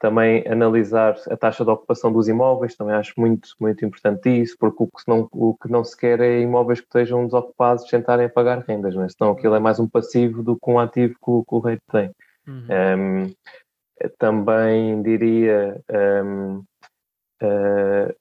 também 0.00 0.42
analisar 0.48 1.14
a 1.30 1.36
taxa 1.36 1.62
de 1.62 1.70
ocupação 1.70 2.10
dos 2.10 2.26
imóveis, 2.26 2.74
também 2.74 2.94
acho 2.94 3.12
muito, 3.18 3.50
muito 3.60 3.84
importante 3.84 4.30
isso, 4.30 4.56
porque 4.58 4.82
o 4.82 4.86
que, 4.86 5.02
não, 5.06 5.28
o 5.30 5.54
que 5.54 5.70
não 5.70 5.84
se 5.84 5.94
quer 5.94 6.20
é 6.20 6.40
imóveis 6.40 6.80
que 6.80 6.86
estejam 6.86 7.26
desocupados 7.26 7.84
a 7.92 8.28
pagar 8.30 8.64
rendas, 8.66 8.94
não 8.94 9.04
é? 9.04 9.08
senão 9.10 9.32
aquilo 9.32 9.54
é 9.54 9.60
mais 9.60 9.78
um 9.78 9.86
passivo 9.86 10.42
do 10.42 10.56
que 10.56 10.70
um 10.70 10.78
ativo 10.78 11.14
que 11.14 11.30
o, 11.30 11.44
que 11.44 11.54
o 11.54 11.58
rei 11.58 11.78
tem. 11.92 12.10
Uhum. 12.48 13.26
Um, 13.28 13.34
também 14.18 15.02
diria 15.02 15.78
um, 16.24 16.64
uh, 17.42 18.14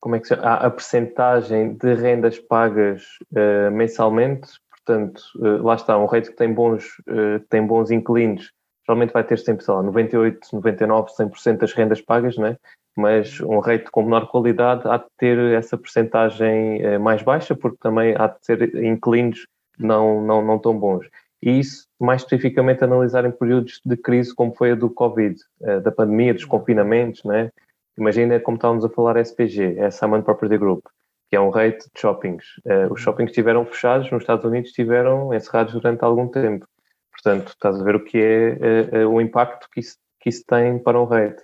como 0.00 0.16
é 0.16 0.20
que 0.20 0.28
se 0.28 0.34
chama? 0.34 0.54
a 0.54 0.70
percentagem 0.70 1.74
de 1.74 1.94
rendas 1.94 2.38
pagas 2.38 3.02
uh, 3.32 3.70
mensalmente, 3.70 4.48
portanto, 4.70 5.20
uh, 5.36 5.62
lá 5.62 5.74
está, 5.74 5.98
um 5.98 6.06
rate 6.06 6.30
que 6.30 6.36
tem 6.36 6.52
bons, 6.52 6.84
uh, 7.08 7.40
tem 7.48 7.66
bons 7.66 7.90
inquilinos, 7.90 8.52
geralmente 8.86 9.12
vai 9.12 9.24
ter 9.24 9.38
sempre, 9.38 9.64
sei 9.64 9.74
lá, 9.74 9.82
98, 9.82 10.48
99, 10.52 11.10
100% 11.12 11.58
das 11.58 11.72
rendas 11.72 12.00
pagas, 12.00 12.36
não 12.36 12.46
é? 12.46 12.56
mas 12.98 13.40
um 13.40 13.58
rate 13.58 13.90
com 13.90 14.04
menor 14.04 14.26
qualidade 14.28 14.88
há 14.88 14.96
de 14.96 15.04
ter 15.18 15.38
essa 15.52 15.76
percentagem 15.76 16.98
mais 16.98 17.20
baixa, 17.20 17.54
porque 17.54 17.76
também 17.78 18.14
há 18.16 18.26
de 18.26 18.40
ter 18.40 18.74
inquilinos 18.82 19.46
não, 19.78 20.22
não, 20.22 20.42
não 20.42 20.58
tão 20.58 20.78
bons. 20.78 21.06
E 21.42 21.60
isso, 21.60 21.86
mais 22.00 22.22
especificamente, 22.22 22.82
analisar 22.82 23.26
em 23.26 23.30
períodos 23.30 23.82
de 23.84 23.98
crise 23.98 24.34
como 24.34 24.54
foi 24.54 24.70
a 24.70 24.74
do 24.74 24.88
Covid, 24.88 25.38
da 25.82 25.92
pandemia, 25.92 26.32
dos 26.32 26.46
confinamentos, 26.46 27.22
não 27.22 27.34
é? 27.34 27.50
Imagina 27.98 28.38
como 28.40 28.56
estávamos 28.56 28.84
a 28.84 28.88
falar 28.90 29.16
SPG, 29.16 29.78
é 29.78 29.90
Simon 29.90 30.22
Property 30.22 30.58
Group, 30.58 30.84
que 31.30 31.36
é 31.36 31.40
um 31.40 31.50
rate 31.50 31.78
de 31.94 32.00
shoppings. 32.00 32.44
Uh, 32.66 32.92
os 32.92 33.00
shoppings 33.00 33.30
estiveram 33.30 33.64
fechados, 33.64 34.10
nos 34.10 34.22
Estados 34.22 34.44
Unidos 34.44 34.70
estiveram 34.70 35.32
encerrados 35.32 35.72
durante 35.72 36.04
algum 36.04 36.28
tempo. 36.28 36.66
Portanto, 37.10 37.48
estás 37.48 37.80
a 37.80 37.84
ver 37.84 37.96
o 37.96 38.04
que 38.04 38.18
é 38.18 38.98
uh, 39.02 39.08
uh, 39.08 39.14
o 39.14 39.20
impacto 39.20 39.68
que 39.72 39.80
isso, 39.80 39.96
que 40.20 40.28
isso 40.28 40.44
tem 40.46 40.78
para 40.78 41.00
um 41.00 41.04
rate. 41.04 41.42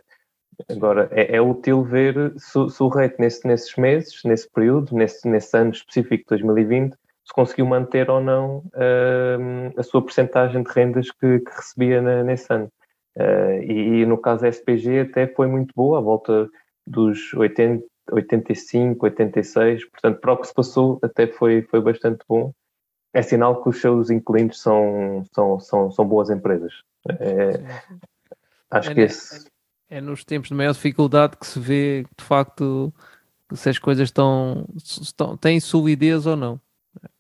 Agora, 0.71 1.09
é, 1.11 1.37
é 1.37 1.41
útil 1.41 1.83
ver 1.83 2.35
se, 2.37 2.69
se 2.69 2.83
o 2.83 2.89
rate 2.89 3.17
nesse, 3.19 3.47
nesses 3.47 3.75
meses, 3.77 4.21
nesse 4.23 4.49
período, 4.51 4.95
nesse, 4.95 5.27
nesse 5.27 5.57
ano 5.57 5.71
específico 5.71 6.23
de 6.25 6.43
2020, 6.43 6.93
se 6.93 7.33
conseguiu 7.33 7.65
manter 7.67 8.11
ou 8.11 8.21
não 8.21 8.65
a 9.77 9.83
sua 9.83 10.05
percentagem 10.05 10.63
de 10.63 10.71
rendas 10.71 11.11
que, 11.11 11.39
que 11.39 11.51
recebia 11.57 12.03
na, 12.03 12.23
nesse 12.23 12.53
ano. 12.53 12.71
Uh, 13.17 13.63
e, 13.63 14.01
e, 14.01 14.07
no 14.07 14.17
caso 14.17 14.43
da 14.43 14.49
SPG 14.49 15.01
até 15.01 15.27
foi 15.27 15.47
muito 15.47 15.73
boa, 15.75 15.99
à 15.99 16.01
volta 16.01 16.49
dos 16.87 17.33
80, 17.35 17.85
85, 18.11 19.05
86, 19.05 19.85
portanto, 19.91 20.21
para 20.21 20.33
o 20.33 20.37
que 20.39 20.49
se 20.49 20.55
passou 20.55 20.99
até 21.03 21.27
foi, 21.27 21.63
foi 21.63 21.81
bastante 21.81 22.25
bom. 22.29 22.53
É 23.13 23.21
sinal 23.21 23.63
que 23.63 23.69
os 23.69 23.81
seus 23.81 24.09
inquilinos 24.09 24.61
são, 24.61 25.25
são, 25.35 25.61
são, 25.61 25.91
são 25.91 26.07
boas 26.07 26.31
empresas. 26.31 26.73
É, 27.09 27.51
acho 28.71 28.91
é, 28.91 28.95
que 28.95 29.01
esse... 29.03 29.47
É, 29.91 29.99
é 29.99 30.01
nos 30.01 30.25
tempos 30.25 30.49
de 30.49 30.55
maior 30.55 30.73
dificuldade 30.73 31.37
que 31.37 31.47
se 31.47 31.61
vê, 31.61 32.07
de 32.17 32.25
facto, 32.25 32.93
se 33.53 33.69
as 33.69 33.79
coisas 33.79 34.09
estão, 34.09 34.67
estão 34.77 35.37
têm 35.37 35.61
solidez 35.61 36.27
ou 36.27 36.37
não. 36.37 36.61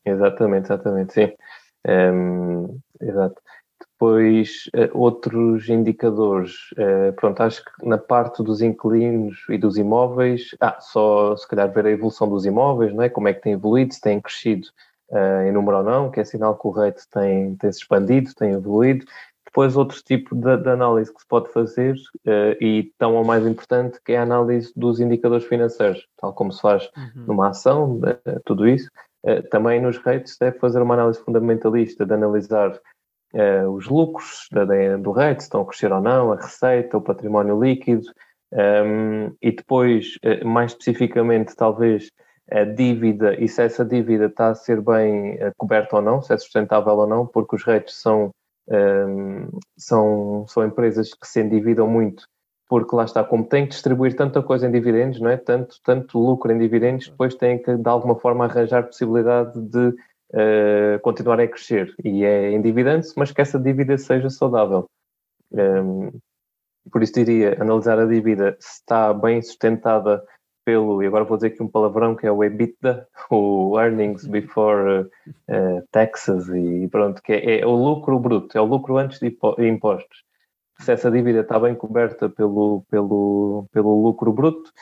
Exatamente, 0.04 0.66
exatamente, 0.66 1.12
sim. 1.12 1.32
Um, 1.86 2.78
exato. 3.00 3.40
Depois, 4.02 4.68
uh, 4.74 4.98
outros 4.98 5.68
indicadores, 5.68 6.72
uh, 6.72 7.12
pronto, 7.14 7.40
acho 7.40 7.64
que 7.64 7.86
na 7.86 7.96
parte 7.96 8.42
dos 8.42 8.60
inquilinos 8.60 9.44
e 9.48 9.56
dos 9.56 9.76
imóveis, 9.76 10.56
ah, 10.60 10.76
só 10.80 11.36
se 11.36 11.46
calhar 11.46 11.72
ver 11.72 11.86
a 11.86 11.90
evolução 11.92 12.28
dos 12.28 12.44
imóveis, 12.44 12.92
não 12.92 13.04
é? 13.04 13.08
como 13.08 13.28
é 13.28 13.32
que 13.32 13.40
tem 13.40 13.52
evoluído, 13.52 13.94
se 13.94 14.00
tem 14.00 14.20
crescido 14.20 14.66
uh, 15.10 15.46
em 15.46 15.52
número 15.52 15.76
ou 15.76 15.82
não, 15.84 16.10
que 16.10 16.18
é 16.18 16.24
sinal 16.24 16.58
que 16.58 16.66
o 16.66 16.70
rate 16.70 17.08
tem, 17.12 17.54
tem 17.54 17.70
se 17.70 17.78
expandido, 17.78 18.34
tem 18.34 18.50
evoluído. 18.50 19.06
Depois, 19.46 19.76
outro 19.76 20.02
tipo 20.02 20.34
de, 20.34 20.56
de 20.56 20.68
análise 20.68 21.14
que 21.14 21.20
se 21.20 21.28
pode 21.28 21.52
fazer, 21.52 21.94
e 22.60 22.90
tão 22.98 23.14
ou 23.14 23.24
mais 23.24 23.46
importante, 23.46 24.00
que 24.04 24.12
é 24.12 24.18
a 24.18 24.22
análise 24.22 24.72
dos 24.74 24.98
indicadores 24.98 25.46
financeiros, 25.46 26.08
tal 26.16 26.32
como 26.32 26.50
se 26.50 26.60
faz 26.60 26.90
uhum. 26.96 27.24
numa 27.28 27.50
ação, 27.50 28.00
tudo 28.46 28.66
isso. 28.66 28.90
também 29.50 29.80
nos 29.80 29.98
rates 29.98 30.38
deve 30.40 30.58
fazer 30.58 30.80
uma 30.80 30.94
análise 30.94 31.20
fundamentalista 31.20 32.06
de 32.06 32.14
analisar 32.14 32.80
uh, 33.34 33.70
os 33.70 33.88
lucros 33.88 34.48
da, 34.50 34.64
do 34.96 35.10
rate, 35.10 35.42
se 35.42 35.46
estão 35.46 35.62
a 35.62 35.66
crescer 35.66 35.92
ou 35.92 36.00
não, 36.00 36.32
a 36.32 36.36
receita, 36.36 36.96
o 36.96 37.02
património 37.02 37.60
líquido, 37.60 38.06
um, 38.52 38.58
ehm, 38.58 39.32
e 39.40 39.52
depois, 39.52 40.18
mais 40.44 40.72
especificamente, 40.72 41.56
talvez 41.56 42.10
a 42.50 42.64
dívida 42.64 43.34
e 43.40 43.48
se 43.48 43.62
essa 43.62 43.84
dívida 43.84 44.26
está 44.26 44.48
a 44.48 44.54
ser 44.54 44.80
bem 44.82 45.38
coberta 45.56 45.96
ou 45.96 46.02
não, 46.02 46.20
se 46.20 46.34
é 46.34 46.38
sustentável 46.38 46.94
ou 46.94 47.06
não, 47.06 47.26
porque 47.26 47.56
os 47.56 47.64
rates 47.64 48.00
são, 48.00 48.30
um, 48.68 48.74
ehm, 48.74 49.48
são, 49.76 50.44
são 50.48 50.66
empresas 50.66 51.14
que 51.14 51.26
se 51.26 51.40
endividam 51.40 51.88
muito 51.88 52.24
porque 52.72 52.96
lá 52.96 53.04
está, 53.04 53.22
como 53.22 53.44
tem 53.44 53.66
que 53.66 53.72
distribuir 53.72 54.16
tanta 54.16 54.42
coisa 54.42 54.66
em 54.66 54.70
dividendos, 54.70 55.20
não 55.20 55.28
é? 55.28 55.36
Tanto, 55.36 55.76
tanto 55.84 56.18
lucro 56.18 56.50
em 56.50 56.56
dividendos, 56.56 57.06
depois 57.06 57.34
tem 57.34 57.58
que 57.58 57.76
de 57.76 57.86
alguma 57.86 58.18
forma 58.18 58.46
arranjar 58.46 58.84
possibilidade 58.84 59.60
de 59.60 59.94
uh, 60.34 61.00
continuar 61.00 61.40
a 61.40 61.48
crescer. 61.48 61.94
E 62.04 62.24
é 62.24 62.52
endividando-se, 62.52 63.14
mas 63.16 63.32
que 63.32 63.40
essa 63.40 63.58
dívida 63.58 63.96
seja 63.98 64.30
saudável. 64.30 64.88
Um, 65.50 65.58
ehm, 65.58 66.10
por 66.90 67.02
isso 67.02 67.12
diria, 67.12 67.56
analisar 67.60 67.98
a 67.98 68.06
dívida 68.06 68.56
se 68.58 68.80
está 68.80 69.12
bem 69.14 69.40
sustentada 69.42 70.24
pelo, 70.64 71.02
e 71.02 71.06
agora 71.06 71.24
vou 71.24 71.36
dizer 71.36 71.48
aqui 71.48 71.62
um 71.62 71.68
palavrão 71.68 72.16
que 72.16 72.26
é 72.26 72.32
o 72.32 72.42
EBITDA, 72.42 73.06
o 73.30 73.78
Earnings 73.78 74.26
Before 74.26 75.02
uh, 75.02 75.88
Taxes, 75.90 76.48
e 76.48 76.88
pronto, 76.88 77.22
que 77.22 77.32
é, 77.32 77.60
é, 77.60 77.66
o 77.66 77.72
lucro 77.72 78.18
bruto, 78.18 78.56
é 78.56 78.60
o 78.60 78.64
lucro 78.64 78.96
antes 78.98 79.18
de 79.18 79.36
impostos 79.58 80.24
se 80.82 80.92
essa 80.92 81.10
dívida 81.10 81.40
está 81.40 81.58
bem 81.58 81.74
coberta 81.74 82.28
pelo, 82.28 82.84
pelo, 82.90 83.66
pelo 83.72 84.02
lucro 84.02 84.32
bruto. 84.32 84.72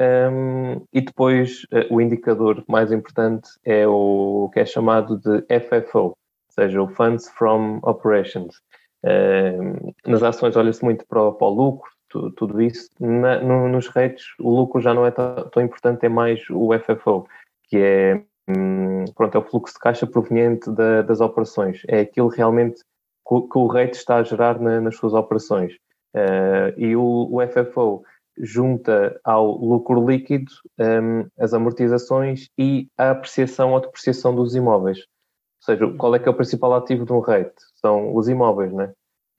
Um, 0.00 0.86
e 0.94 1.02
depois 1.02 1.64
uh, 1.64 1.94
o 1.94 2.00
indicador 2.00 2.64
mais 2.66 2.90
importante 2.90 3.50
é 3.64 3.86
o 3.86 4.48
que 4.52 4.60
é 4.60 4.64
chamado 4.64 5.18
de 5.18 5.42
FFO, 5.60 5.98
ou 5.98 6.16
seja, 6.48 6.80
o 6.80 6.88
Funds 6.88 7.28
from 7.30 7.80
Operations. 7.82 8.62
Um, 9.04 9.92
nas 10.06 10.22
ações 10.22 10.56
olha-se 10.56 10.82
muito 10.82 11.06
para 11.06 11.22
o, 11.22 11.32
para 11.34 11.46
o 11.46 11.50
lucro, 11.50 11.90
tu, 12.08 12.30
tudo 12.32 12.62
isso. 12.62 12.88
Na, 12.98 13.40
no, 13.40 13.68
nos 13.68 13.88
rates 13.88 14.24
o 14.38 14.50
lucro 14.50 14.80
já 14.80 14.94
não 14.94 15.04
é 15.04 15.10
tão, 15.10 15.62
importante, 15.62 16.06
é 16.06 16.08
mais 16.08 16.40
o 16.48 16.70
FFO, 16.78 17.26
que 17.64 17.76
é, 17.76 18.22
um, 18.48 19.04
pronto, 19.14 19.34
é 19.36 19.38
o 19.38 19.44
fluxo 19.44 19.74
de 19.74 19.80
caixa 19.80 20.06
proveniente 20.06 20.70
da, 20.70 21.02
das 21.02 21.20
operações. 21.20 21.82
É 21.86 22.00
aquilo 22.00 22.28
realmente 22.28 22.82
que 23.26 23.58
o 23.58 23.66
rate 23.66 23.96
está 23.96 24.16
a 24.16 24.22
gerar 24.22 24.58
na, 24.58 24.80
nas 24.80 24.96
suas 24.96 25.12
operações. 25.12 25.74
Uh, 26.14 26.72
e 26.76 26.96
o, 26.96 27.28
o, 27.30 27.38
FFO 27.46 28.02
junta 28.42 29.18
ao 29.24 29.56
lucro 29.56 30.06
líquido 30.06 30.50
um, 30.78 31.26
as 31.38 31.52
amortizações 31.52 32.48
e 32.58 32.88
a 32.96 33.10
apreciação 33.10 33.72
ou 33.72 33.80
depreciação 33.80 34.34
dos 34.34 34.54
imóveis. 34.54 34.98
Ou 34.98 35.64
seja, 35.64 35.92
qual 35.96 36.14
é 36.14 36.18
que 36.18 36.28
é 36.28 36.30
o 36.30 36.34
principal 36.34 36.74
ativo 36.74 37.04
de 37.04 37.12
um 37.12 37.20
rate? 37.20 37.52
São 37.76 38.14
os 38.14 38.28
imóveis, 38.28 38.72
né? 38.72 38.92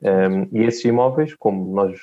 Um, 0.04 0.48
e 0.52 0.64
esses 0.64 0.84
imóveis, 0.86 1.36
como 1.36 1.76
nós 1.76 2.00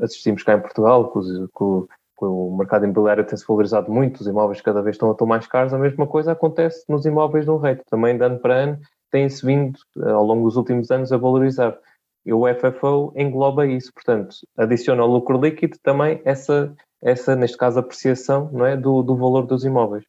assistimos 0.00 0.42
cá 0.42 0.54
em 0.54 0.60
Portugal, 0.60 1.10
que, 1.10 1.18
os, 1.18 1.26
que 1.50 2.24
o 2.24 2.56
mercado 2.56 2.84
imobiliário 2.84 3.24
tem-se 3.24 3.46
valorizado 3.46 3.90
muito, 3.90 4.20
os 4.20 4.26
imóveis 4.26 4.60
cada 4.60 4.82
vez 4.82 4.96
estão, 4.96 5.12
estão 5.12 5.26
mais 5.26 5.46
caros, 5.46 5.72
a 5.72 5.78
mesma 5.78 6.06
coisa 6.06 6.32
acontece 6.32 6.84
nos 6.88 7.06
imóveis 7.06 7.44
de 7.44 7.50
um 7.50 7.56
rate. 7.56 7.82
Também 7.88 8.16
de 8.16 8.24
ano 8.24 8.38
para 8.38 8.54
ano 8.54 8.78
tem-se 9.10 9.44
vindo, 9.46 9.78
eh, 9.98 10.10
ao 10.10 10.24
longo 10.24 10.44
dos 10.44 10.56
últimos 10.56 10.90
anos, 10.90 11.12
a 11.12 11.16
valorizar. 11.16 11.78
E 12.26 12.32
o 12.32 12.42
FFO 12.46 13.12
engloba 13.14 13.66
isso, 13.66 13.94
portanto, 13.94 14.34
adiciona 14.58 15.00
ao 15.00 15.08
lucro 15.08 15.40
líquido 15.40 15.78
também 15.80 16.20
essa, 16.24 16.74
essa 17.00 17.36
neste 17.36 17.56
caso, 17.56 17.78
apreciação 17.78 18.50
não 18.52 18.66
é, 18.66 18.76
do, 18.76 19.00
do 19.00 19.16
valor 19.16 19.46
dos 19.46 19.64
imóveis. 19.64 20.04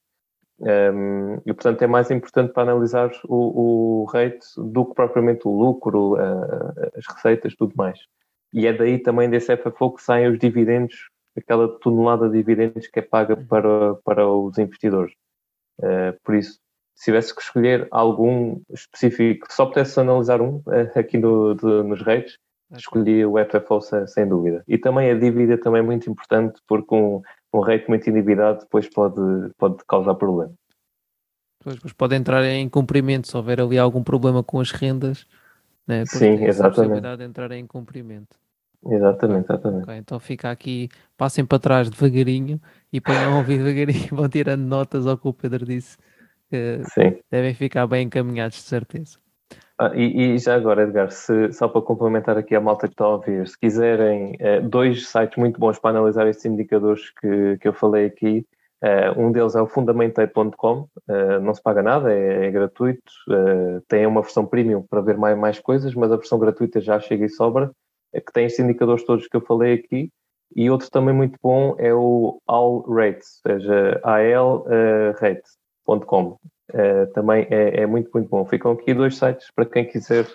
Um, 0.60 1.36
e, 1.46 1.54
portanto, 1.54 1.84
é 1.84 1.88
mais 1.88 2.10
importante 2.10 2.52
para 2.52 2.64
analisar 2.64 3.12
o, 3.26 4.02
o 4.02 4.06
rate 4.06 4.48
do 4.58 4.86
que 4.86 4.96
propriamente 4.96 5.48
o 5.48 5.52
lucro, 5.52 6.16
as 6.96 7.06
receitas, 7.06 7.56
tudo 7.56 7.74
mais. 7.76 8.00
E 8.52 8.66
é 8.66 8.74
daí 8.74 8.98
também 8.98 9.30
desse 9.30 9.56
FFO 9.56 9.94
que 9.94 10.02
saem 10.02 10.28
os 10.28 10.40
dividendos, 10.40 10.96
aquela 11.38 11.68
tonelada 11.80 12.28
de 12.28 12.38
dividendos 12.38 12.88
que 12.88 12.98
é 12.98 13.04
paga 13.04 13.38
para, 13.38 13.94
para 14.04 14.28
os 14.28 14.58
investidores. 14.58 15.14
Uh, 15.80 16.18
por 16.24 16.34
isso, 16.34 16.60
se 16.98 17.06
tivesse 17.06 17.34
que 17.34 17.42
escolher 17.42 17.88
algum 17.92 18.60
específico, 18.72 19.46
só 19.52 19.68
pudesse 19.68 20.00
analisar 20.00 20.42
um 20.42 20.64
eh, 20.70 21.00
aqui 21.00 21.16
no, 21.16 21.54
de, 21.54 21.84
nos 21.84 22.02
rates, 22.02 22.40
escolhi 22.76 23.24
o 23.24 23.36
FFO 23.38 23.80
sem, 23.82 24.08
sem, 24.08 24.28
dúvida. 24.28 24.64
E 24.68 24.80
também 24.80 25.12
a 25.12 25.14
dívida 25.14 25.60
também 25.60 25.82
é 25.82 25.86
muito 25.86 26.10
importante, 26.10 26.60
porque 26.68 26.96
um, 26.96 27.22
um 27.54 27.60
rate 27.60 27.88
muito 27.88 28.10
endividado 28.10 28.62
depois 28.62 28.90
pode, 28.90 29.22
pode 29.60 29.78
causar 29.88 30.16
problema. 30.16 30.52
Pois, 31.64 31.78
pois 31.78 31.94
pode 31.94 32.16
entrar 32.16 32.44
em 32.44 32.68
cumprimento 32.68 33.28
se 33.28 33.38
houver 33.38 33.62
ali 33.62 33.78
algum 33.78 34.04
problema 34.04 34.44
com 34.44 34.60
as 34.60 34.72
rendas. 34.72 35.28
Né? 35.88 36.04
Sim, 36.08 36.44
exatamente. 36.46 37.16
de 37.16 37.24
entrar 37.24 37.52
em 37.52 37.68
cumprimento. 37.68 38.36
Exatamente, 38.88 39.46
exatamente. 39.46 39.84
Okay, 39.84 39.98
então 39.98 40.20
fica 40.20 40.50
aqui, 40.50 40.90
passem 41.16 41.46
para 41.46 41.60
trás 41.60 41.90
devagarinho 41.92 42.60
e 42.92 43.00
ponham 43.00 43.36
a 43.36 43.38
ouvir 43.38 43.60
devagarinho, 43.60 44.10
vão 44.16 44.28
tirando 44.28 44.64
notas 44.64 45.06
ao 45.06 45.16
que 45.16 45.28
o 45.28 45.34
Pedro 45.34 45.64
disse 45.64 45.96
que 46.50 46.82
Sim. 46.94 47.18
devem 47.32 47.54
ficar 47.54 47.88
bem 47.88 48.06
encaminhados, 48.06 48.58
de 48.58 48.64
certeza. 48.64 49.18
Ah, 49.80 49.92
e, 49.96 50.34
e, 50.34 50.38
já 50.40 50.56
agora, 50.56 50.84
Edgar, 50.84 51.12
se, 51.12 51.54
só 51.54 51.68
para 51.68 51.84
complementar 51.84 52.36
aqui 52.36 52.56
a 52.56 52.62
malta 52.62 52.88
que 52.88 52.94
está 52.94 53.06
a 53.06 53.10
ouvir, 53.10 53.48
se 53.48 53.58
quiserem 53.60 54.36
eh, 54.40 54.60
dois 54.60 55.08
sites 55.08 55.38
muito 55.38 55.60
bons 55.60 55.78
para 55.78 55.92
analisar 55.92 56.28
estes 56.28 56.46
indicadores 56.46 57.12
que, 57.12 57.58
que 57.62 57.68
eu 57.68 57.74
falei 57.74 58.08
aqui, 58.08 58.44
eh, 58.82 59.12
um 59.12 59.32
deles 59.32 59.56
é 59.56 59.62
o 59.62 59.68
fundamentei.com, 59.68 60.90
eh, 61.08 61.40
não 61.40 61.54
se 61.54 61.62
paga 61.62 61.84
nada, 61.84 62.12
é, 62.12 62.48
é 62.48 62.52
gratuito, 62.52 63.12
tem 63.88 64.08
uma 64.08 64.22
versão 64.24 64.48
premium 64.48 64.82
para 64.82 65.02
ver 65.02 65.16
mais, 65.16 65.38
mais 65.38 65.60
coisas, 65.60 65.94
mas 65.94 66.12
a 66.12 66.18
versão 66.18 66.40
gratuita 66.40 66.82
já 66.82 67.00
chega 67.00 67.26
e 67.26 67.30
sobra, 67.30 67.72
é 68.12 68.20
que 68.20 68.34
tem 68.34 68.46
estes 68.46 68.64
indicadores 68.66 69.06
todos 69.06 69.28
que 69.28 69.38
eu 69.38 69.42
falei 69.42 69.74
aqui, 69.76 70.10
e 70.56 70.70
outro 70.70 70.90
também 70.90 71.14
muito 71.14 71.38
bom 71.42 71.76
é 71.78 71.94
o 71.94 72.42
All 72.48 72.82
Rates, 72.90 73.42
ou 73.46 73.52
seja, 73.52 74.00
AL 74.04 74.66
uh, 74.66 75.12
Rate 75.20 75.44
com. 76.06 76.38
Uh, 76.74 77.08
também 77.14 77.48
é, 77.50 77.82
é, 77.82 77.86
muito, 77.86 78.10
muito 78.14 78.30
bom. 78.30 78.46
Ficam 78.46 78.74
aqui 78.74 78.94
dois 78.94 79.18
sites 79.18 79.50
para 79.56 79.66
quem 79.66 79.86
quiser 79.86 80.28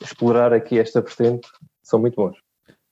explorar 0.00 0.52
aqui 0.52 0.78
esta 0.78 1.00
vertente, 1.00 1.48
são 1.82 2.00
muito 2.00 2.16
bons. 2.16 2.36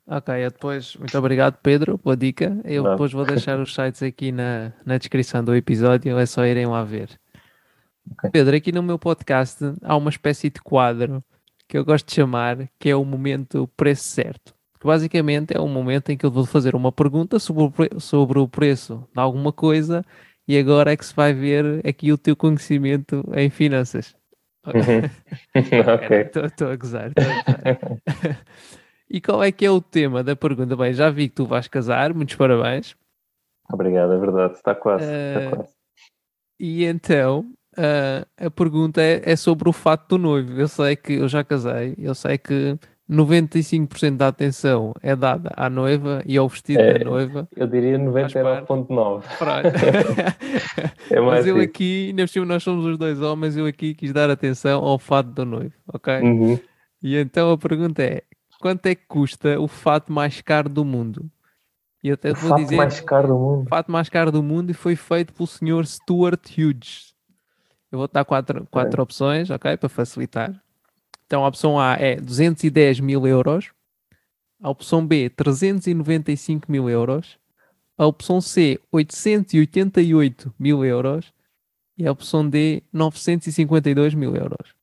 Ok, 0.06 0.34
depois, 0.50 0.94
muito 0.96 1.16
obrigado 1.16 1.58
Pedro 1.62 1.98
pela 1.98 2.16
dica. 2.16 2.56
Eu 2.64 2.82
Não. 2.82 2.90
depois 2.92 3.10
vou 3.12 3.24
deixar 3.24 3.58
os 3.58 3.74
sites 3.74 4.02
aqui 4.02 4.30
na, 4.30 4.72
na 4.84 4.98
descrição 4.98 5.42
do 5.42 5.54
episódio, 5.54 6.18
é 6.18 6.26
só 6.26 6.44
irem 6.44 6.66
lá 6.66 6.84
ver. 6.84 7.08
Okay. 8.12 8.30
Pedro, 8.30 8.54
aqui 8.54 8.70
no 8.70 8.82
meu 8.82 8.98
podcast 8.98 9.64
há 9.82 9.96
uma 9.96 10.10
espécie 10.10 10.50
de 10.50 10.60
quadro 10.60 11.24
que 11.66 11.78
eu 11.78 11.84
gosto 11.84 12.06
de 12.06 12.14
chamar 12.14 12.68
que 12.78 12.90
é 12.90 12.94
o 12.94 13.04
momento 13.04 13.68
preço 13.76 14.04
certo. 14.04 14.54
Que 14.78 14.86
basicamente 14.86 15.56
é 15.56 15.60
um 15.60 15.68
momento 15.68 16.10
em 16.10 16.16
que 16.18 16.26
eu 16.26 16.30
vou 16.30 16.44
fazer 16.44 16.74
uma 16.74 16.92
pergunta 16.92 17.38
sobre 17.38 17.64
o, 17.64 18.00
sobre 18.00 18.38
o 18.38 18.46
preço 18.46 19.08
de 19.12 19.20
alguma 19.20 19.52
coisa 19.52 20.04
e 20.46 20.58
agora 20.58 20.92
é 20.92 20.96
que 20.96 21.06
se 21.06 21.14
vai 21.14 21.32
ver 21.32 21.86
aqui 21.86 22.12
o 22.12 22.18
teu 22.18 22.36
conhecimento 22.36 23.24
em 23.34 23.48
finanças. 23.50 24.14
Estou 25.54 26.70
a 26.70 26.76
gozar. 26.76 27.12
A 27.12 27.72
gozar. 27.74 28.42
e 29.10 29.20
qual 29.20 29.42
é 29.42 29.52
que 29.52 29.64
é 29.64 29.70
o 29.70 29.80
tema 29.80 30.22
da 30.22 30.34
pergunta? 30.34 30.76
Bem, 30.76 30.92
já 30.92 31.10
vi 31.10 31.28
que 31.28 31.34
tu 31.34 31.46
vais 31.46 31.68
casar, 31.68 32.14
muitos 32.14 32.36
parabéns. 32.36 32.96
Obrigado, 33.72 34.12
é 34.12 34.18
verdade, 34.18 34.54
está 34.54 34.74
quase. 34.74 35.04
Uh, 35.04 35.38
está 35.38 35.56
quase. 35.56 35.74
E 36.60 36.84
então, 36.84 37.40
uh, 37.76 38.26
a 38.46 38.50
pergunta 38.50 39.02
é, 39.02 39.22
é, 39.24 39.36
sobre 39.36 39.68
o 39.68 39.72
fato 39.72 40.16
do 40.16 40.18
noivo. 40.18 40.58
Eu 40.58 40.68
sei 40.68 40.96
que 40.96 41.14
eu 41.14 41.28
já 41.28 41.42
casei, 41.42 41.94
eu 41.98 42.14
sei 42.14 42.38
que 42.38 42.78
95% 43.10 44.16
da 44.16 44.28
atenção 44.28 44.94
é 45.02 45.14
dada 45.14 45.52
à 45.56 45.68
noiva 45.68 46.22
e 46.24 46.38
ao 46.38 46.48
vestido 46.48 46.80
é, 46.80 46.98
da 46.98 47.04
noiva. 47.04 47.46
Eu 47.54 47.66
diria 47.66 47.98
99,9%. 47.98 49.24
é 51.10 51.20
Mas 51.20 51.46
eu 51.46 51.60
aqui, 51.60 52.08
ainda 52.08 52.26
por 52.26 52.46
nós 52.46 52.62
somos 52.62 52.86
os 52.86 52.96
dois 52.96 53.20
homens, 53.20 53.56
eu 53.56 53.66
aqui 53.66 53.94
quis 53.94 54.12
dar 54.12 54.30
atenção 54.30 54.82
ao 54.82 54.98
fato 54.98 55.30
do 55.30 55.44
noivo, 55.44 55.74
ok? 55.92 56.20
Uhum. 56.20 56.58
E 57.02 57.16
então 57.16 57.52
a 57.52 57.58
pergunta 57.58 58.02
é: 58.02 58.22
quanto 58.58 58.86
é 58.86 58.94
que 58.94 59.06
custa 59.06 59.60
o 59.60 59.68
fato 59.68 60.10
mais 60.10 60.40
caro 60.40 60.70
do 60.70 60.84
mundo? 60.84 61.30
E 62.02 62.10
até 62.10 62.32
o 62.32 62.34
vou 62.34 62.50
fato 62.50 62.62
dizer, 62.62 62.76
mais 62.76 63.00
caro 63.00 63.28
do 63.28 63.34
mundo. 63.34 63.66
O 63.66 63.68
fato 63.68 63.92
mais 63.92 64.08
caro 64.08 64.32
do 64.32 64.42
mundo 64.42 64.70
e 64.70 64.74
foi 64.74 64.96
feito 64.96 65.32
pelo 65.34 65.46
senhor 65.46 65.86
Stuart 65.86 66.50
Hughes. 66.56 67.14
Eu 67.92 67.98
vou 67.98 68.08
dar 68.08 68.24
quatro, 68.24 68.66
quatro 68.70 69.00
é. 69.00 69.02
opções, 69.02 69.50
ok? 69.50 69.76
Para 69.76 69.88
facilitar. 69.88 70.63
Então 71.26 71.44
a 71.44 71.48
opção 71.48 71.78
A 71.78 71.94
é 71.94 72.16
210 72.16 73.00
mil 73.00 73.26
euros, 73.26 73.72
a 74.62 74.70
opção 74.70 75.06
B 75.06 75.30
395 75.30 76.70
mil 76.70 76.88
euros, 76.88 77.38
a 77.96 78.06
opção 78.06 78.40
C 78.40 78.80
888 78.92 80.54
mil 80.58 80.84
euros 80.84 81.32
e 81.96 82.06
a 82.06 82.12
opção 82.12 82.48
D 82.48 82.82
952 82.92 84.14
mil 84.14 84.34
euros. 84.34 84.74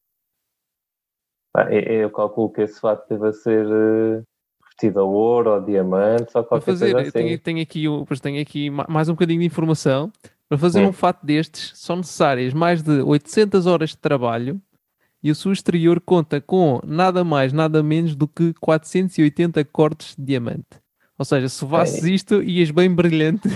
eu 1.69 2.09
calculo 2.09 2.51
que 2.51 2.61
esse 2.61 2.79
fato 2.79 3.07
deve 3.09 3.33
ser 3.33 3.65
uh, 3.65 4.23
a 4.99 5.03
ouro 5.03 5.51
ou 5.51 5.61
diamante, 5.61 6.31
ou 6.35 6.43
qualquer 6.43 6.65
fazer, 6.65 6.91
coisa 6.91 7.09
assim. 7.09 7.11
Tenho, 7.11 7.39
tenho, 7.39 7.61
aqui, 7.61 8.19
tenho 8.21 8.41
aqui 8.41 8.69
mais 8.69 9.09
um 9.09 9.13
bocadinho 9.13 9.39
de 9.41 9.45
informação. 9.45 10.11
Para 10.49 10.57
fazer 10.57 10.81
hum. 10.81 10.89
um 10.89 10.93
fato 10.93 11.25
destes 11.25 11.71
são 11.77 11.97
necessárias 11.97 12.53
mais 12.53 12.81
de 12.81 13.01
800 13.01 13.67
horas 13.67 13.91
de 13.91 13.97
trabalho 13.97 14.61
e 15.23 15.29
o 15.31 15.35
seu 15.35 15.51
exterior 15.51 16.01
conta 16.01 16.41
com 16.41 16.79
nada 16.85 17.23
mais, 17.23 17.53
nada 17.53 17.83
menos 17.83 18.15
do 18.15 18.27
que 18.27 18.53
480 18.59 19.63
cortes 19.65 20.15
de 20.15 20.25
diamante. 20.25 20.81
Ou 21.21 21.25
seja, 21.25 21.47
se 21.47 21.63
levasses 21.63 22.03
é. 22.03 22.09
isto, 22.09 22.41
ias 22.41 22.71
bem 22.71 22.93
brilhante. 22.93 23.47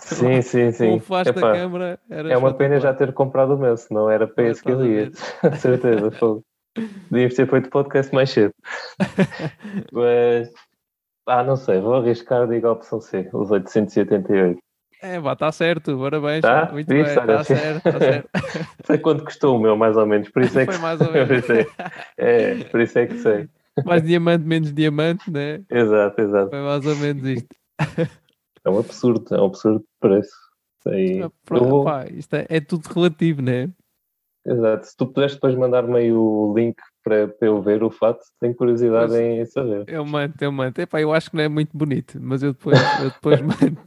Sim, 0.00 0.42
sim, 0.42 0.72
sim. 0.72 0.96
O 0.96 0.98
faz 0.98 1.28
da 1.28 1.32
câmara 1.32 1.96
era 2.10 2.32
É 2.32 2.36
uma 2.36 2.52
pena 2.52 2.80
já 2.80 2.92
ter 2.92 3.12
comprado 3.12 3.54
o 3.54 3.58
meu, 3.58 3.76
senão 3.76 4.10
era 4.10 4.26
para 4.26 4.48
esse 4.48 4.64
que 4.64 4.72
eu 4.72 4.84
ia. 4.84 5.12
certeza, 5.60 6.10
fogo. 6.10 6.42
Devíamos 7.08 7.36
ter 7.36 7.48
feito 7.48 7.70
podcast 7.70 8.12
mais 8.12 8.30
cedo. 8.30 8.52
Mas, 9.92 10.50
ah, 11.28 11.44
não 11.44 11.54
sei, 11.54 11.80
vou 11.80 11.94
arriscar, 11.94 12.48
digo 12.48 12.66
a 12.66 12.72
opção 12.72 13.00
C, 13.00 13.30
os 13.32 13.52
888. 13.52 14.58
É, 15.02 15.18
está 15.18 15.50
certo, 15.50 15.98
parabéns. 15.98 16.42
Tá? 16.42 16.70
Muito 16.72 16.86
bem, 16.86 17.00
está 17.02 17.40
assim. 17.40 17.56
certo, 17.56 17.86
está 17.88 17.98
certo. 17.98 18.30
sei 18.86 18.98
quanto 18.98 19.24
custou 19.24 19.56
o 19.56 19.60
meu, 19.60 19.76
mais 19.76 19.96
ou 19.96 20.06
menos, 20.06 20.28
por 20.28 20.42
isso 20.42 20.58
é 20.60 20.64
que... 20.64 20.72
Foi 20.72 20.80
mais 20.80 21.00
ou 21.00 21.10
menos. 21.10 21.44
é, 22.16 22.64
por 22.64 22.80
isso 22.80 22.98
é 22.98 23.06
que 23.08 23.18
sei. 23.18 23.48
Mais 23.84 24.02
diamante, 24.02 24.44
menos 24.46 24.72
diamante, 24.72 25.30
né? 25.30 25.64
Exato, 25.68 26.20
exato. 26.20 26.50
Foi 26.50 26.60
mais 26.60 26.86
ou 26.86 26.96
menos 26.96 27.24
isto. 27.24 27.48
É 28.64 28.70
um 28.70 28.78
absurdo, 28.78 29.34
é 29.34 29.40
um 29.40 29.46
absurdo 29.46 29.80
de 29.80 29.86
preço. 29.98 30.36
Sei. 30.82 31.22
Ah, 31.22 31.30
vou... 31.48 31.84
pá, 31.84 32.06
isto 32.06 32.34
é, 32.34 32.46
é, 32.48 32.60
tudo 32.60 32.86
relativo, 32.86 33.42
né? 33.42 33.70
Exato. 34.46 34.86
Se 34.86 34.96
tu 34.96 35.06
puderes 35.06 35.34
depois 35.34 35.54
mandar-me 35.54 35.98
aí 35.98 36.12
o 36.12 36.52
link 36.56 36.76
para, 37.02 37.28
para 37.28 37.48
eu 37.48 37.60
ver 37.60 37.82
o 37.82 37.90
fato, 37.90 38.20
tenho 38.40 38.54
curiosidade 38.54 39.12
pois, 39.12 39.20
em 39.20 39.44
saber. 39.46 39.84
Eu 39.88 40.04
mando, 40.04 40.34
eu 40.40 40.52
mando. 40.52 40.80
Epá, 40.80 41.00
eu 41.00 41.12
acho 41.12 41.30
que 41.30 41.36
não 41.36 41.44
é 41.44 41.48
muito 41.48 41.76
bonito, 41.76 42.18
mas 42.20 42.42
eu 42.42 42.52
depois, 42.52 42.78
eu 43.00 43.10
depois 43.10 43.40
mando. 43.42 43.78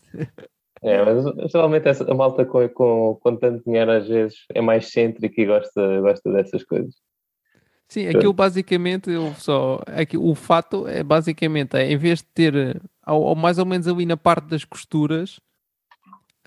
É, 0.85 1.03
mas 1.03 1.51
geralmente 1.51 1.87
essa, 1.87 2.09
a 2.09 2.13
malta 2.13 2.45
com, 2.45 2.69
com, 2.69 3.19
com 3.19 3.35
tanto 3.35 3.63
dinheiro 3.65 3.91
às 3.91 4.07
vezes 4.07 4.45
é 4.53 4.61
mais 4.61 4.91
cêntrica 4.91 5.41
e 5.41 5.45
gosta, 5.45 5.99
gosta 5.99 6.31
dessas 6.31 6.63
coisas. 6.63 6.93
Sim, 7.87 8.07
aquilo 8.07 8.33
basicamente 8.33 9.09
eu 9.09 9.33
só. 9.33 9.81
Aqui, 9.87 10.15
o 10.15 10.35
fato 10.35 10.87
é 10.87 11.03
basicamente, 11.03 11.75
é, 11.75 11.91
em 11.91 11.97
vez 11.97 12.19
de 12.19 12.25
ter 12.25 12.81
ao, 13.01 13.23
ao, 13.23 13.35
mais 13.35 13.57
ou 13.57 13.65
menos 13.65 13.87
ali 13.87 14.05
na 14.05 14.15
parte 14.15 14.45
das 14.47 14.63
costuras, 14.63 15.39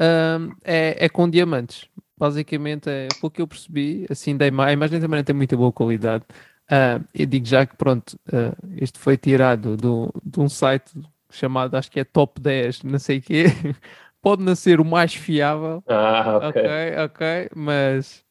um, 0.01 0.53
é, 0.64 1.05
é 1.05 1.09
com 1.09 1.28
diamantes. 1.28 1.89
Basicamente 2.16 2.89
é 2.89 3.09
pelo 3.20 3.30
que 3.32 3.43
eu 3.43 3.47
percebi, 3.47 4.07
assim 4.09 4.36
dei 4.36 4.51
a 4.57 4.72
imagem 4.72 5.01
também 5.01 5.22
tem 5.24 5.34
muita 5.34 5.57
boa 5.57 5.72
qualidade. 5.72 6.24
Uh, 6.70 7.03
eu 7.12 7.26
digo 7.26 7.47
já 7.47 7.66
que 7.66 7.76
pronto, 7.76 8.18
uh, 8.28 8.55
isto 8.76 9.01
foi 9.01 9.16
tirado 9.16 9.76
do, 9.76 10.12
de 10.24 10.39
um 10.39 10.49
site 10.49 10.93
chamado, 11.30 11.76
acho 11.76 11.91
que 11.91 12.01
é 12.01 12.05
Top 12.05 12.41
10, 12.41 12.82
não 12.84 12.99
sei 12.99 13.18
o 13.18 13.22
quê. 13.22 13.45
Pode 14.29 14.43
não 14.43 14.55
ser 14.55 14.79
o 14.79 14.85
mais 14.85 15.14
fiável. 15.14 15.83
Ah, 15.89 16.37
ok. 16.37 16.49
Ok, 16.49 16.70
ok, 17.03 17.51
mas, 17.57 18.22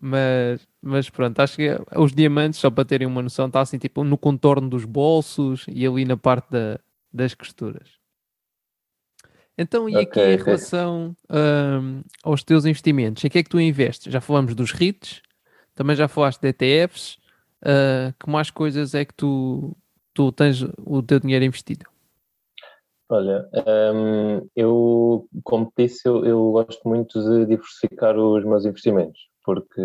mas, 0.00 0.66
mas 0.82 1.08
pronto, 1.08 1.38
acho 1.38 1.54
que 1.54 1.70
os 1.94 2.12
diamantes, 2.12 2.58
só 2.58 2.68
para 2.72 2.84
terem 2.84 3.06
uma 3.06 3.22
noção, 3.22 3.46
está 3.46 3.60
assim 3.60 3.78
tipo 3.78 4.02
no 4.02 4.18
contorno 4.18 4.68
dos 4.68 4.84
bolsos 4.84 5.64
e 5.68 5.86
ali 5.86 6.04
na 6.04 6.16
parte 6.16 6.50
da, 6.50 6.80
das 7.12 7.34
costuras. 7.34 7.88
Então, 9.56 9.88
e 9.88 9.92
okay, 9.92 10.02
aqui 10.02 10.20
em 10.20 10.34
okay. 10.34 10.44
relação 10.44 11.16
um, 11.30 12.02
aos 12.24 12.42
teus 12.42 12.64
investimentos, 12.64 13.24
em 13.24 13.28
que 13.28 13.38
é 13.38 13.42
que 13.44 13.50
tu 13.50 13.60
investes? 13.60 14.12
Já 14.12 14.20
falamos 14.20 14.56
dos 14.56 14.72
REITs, 14.72 15.22
também 15.72 15.94
já 15.94 16.08
falaste 16.08 16.40
de 16.40 16.48
ETFs, 16.48 17.16
uh, 17.62 18.12
que 18.18 18.28
mais 18.28 18.50
coisas 18.50 18.92
é 18.92 19.04
que 19.04 19.14
tu, 19.14 19.76
tu 20.12 20.32
tens 20.32 20.64
o 20.78 21.00
teu 21.00 21.20
dinheiro 21.20 21.44
investido? 21.44 21.86
Olha, 23.10 23.48
um, 23.94 24.46
eu, 24.54 25.26
como 25.42 25.72
disse, 25.76 26.06
eu, 26.06 26.26
eu, 26.26 26.52
gosto 26.52 26.86
muito 26.86 27.18
de 27.18 27.46
diversificar 27.46 28.18
os 28.18 28.44
meus 28.44 28.66
investimentos, 28.66 29.18
porque 29.42 29.80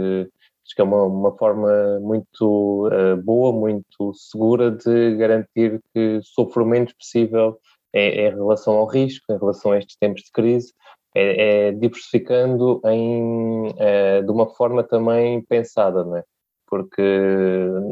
acho 0.65 0.75
que 0.75 0.81
é 0.81 0.83
uma, 0.83 1.03
uma 1.05 1.37
forma 1.37 1.99
muito 2.01 2.87
uh, 2.87 3.15
boa, 3.23 3.53
muito 3.53 4.13
segura 4.13 4.71
de 4.71 5.15
garantir 5.15 5.81
que 5.93 6.19
sofro 6.21 6.65
o 6.65 6.67
menos 6.67 6.91
possível 6.91 7.57
em, 7.93 8.09
em, 8.09 8.29
relação 8.29 8.73
ao 8.73 8.85
risco, 8.87 9.31
em 9.31 9.37
relação 9.37 9.71
a 9.71 9.77
estes 9.77 9.95
tempos 9.95 10.23
de 10.23 10.31
crise, 10.31 10.73
é, 11.15 11.67
é 11.67 11.71
diversificando 11.71 12.81
em, 12.85 13.73
é, 13.77 14.21
de 14.21 14.31
uma 14.31 14.47
forma 14.47 14.83
também 14.83 15.41
pensada, 15.45 16.03
não 16.03 16.17
é? 16.17 16.23
Porque 16.67 17.01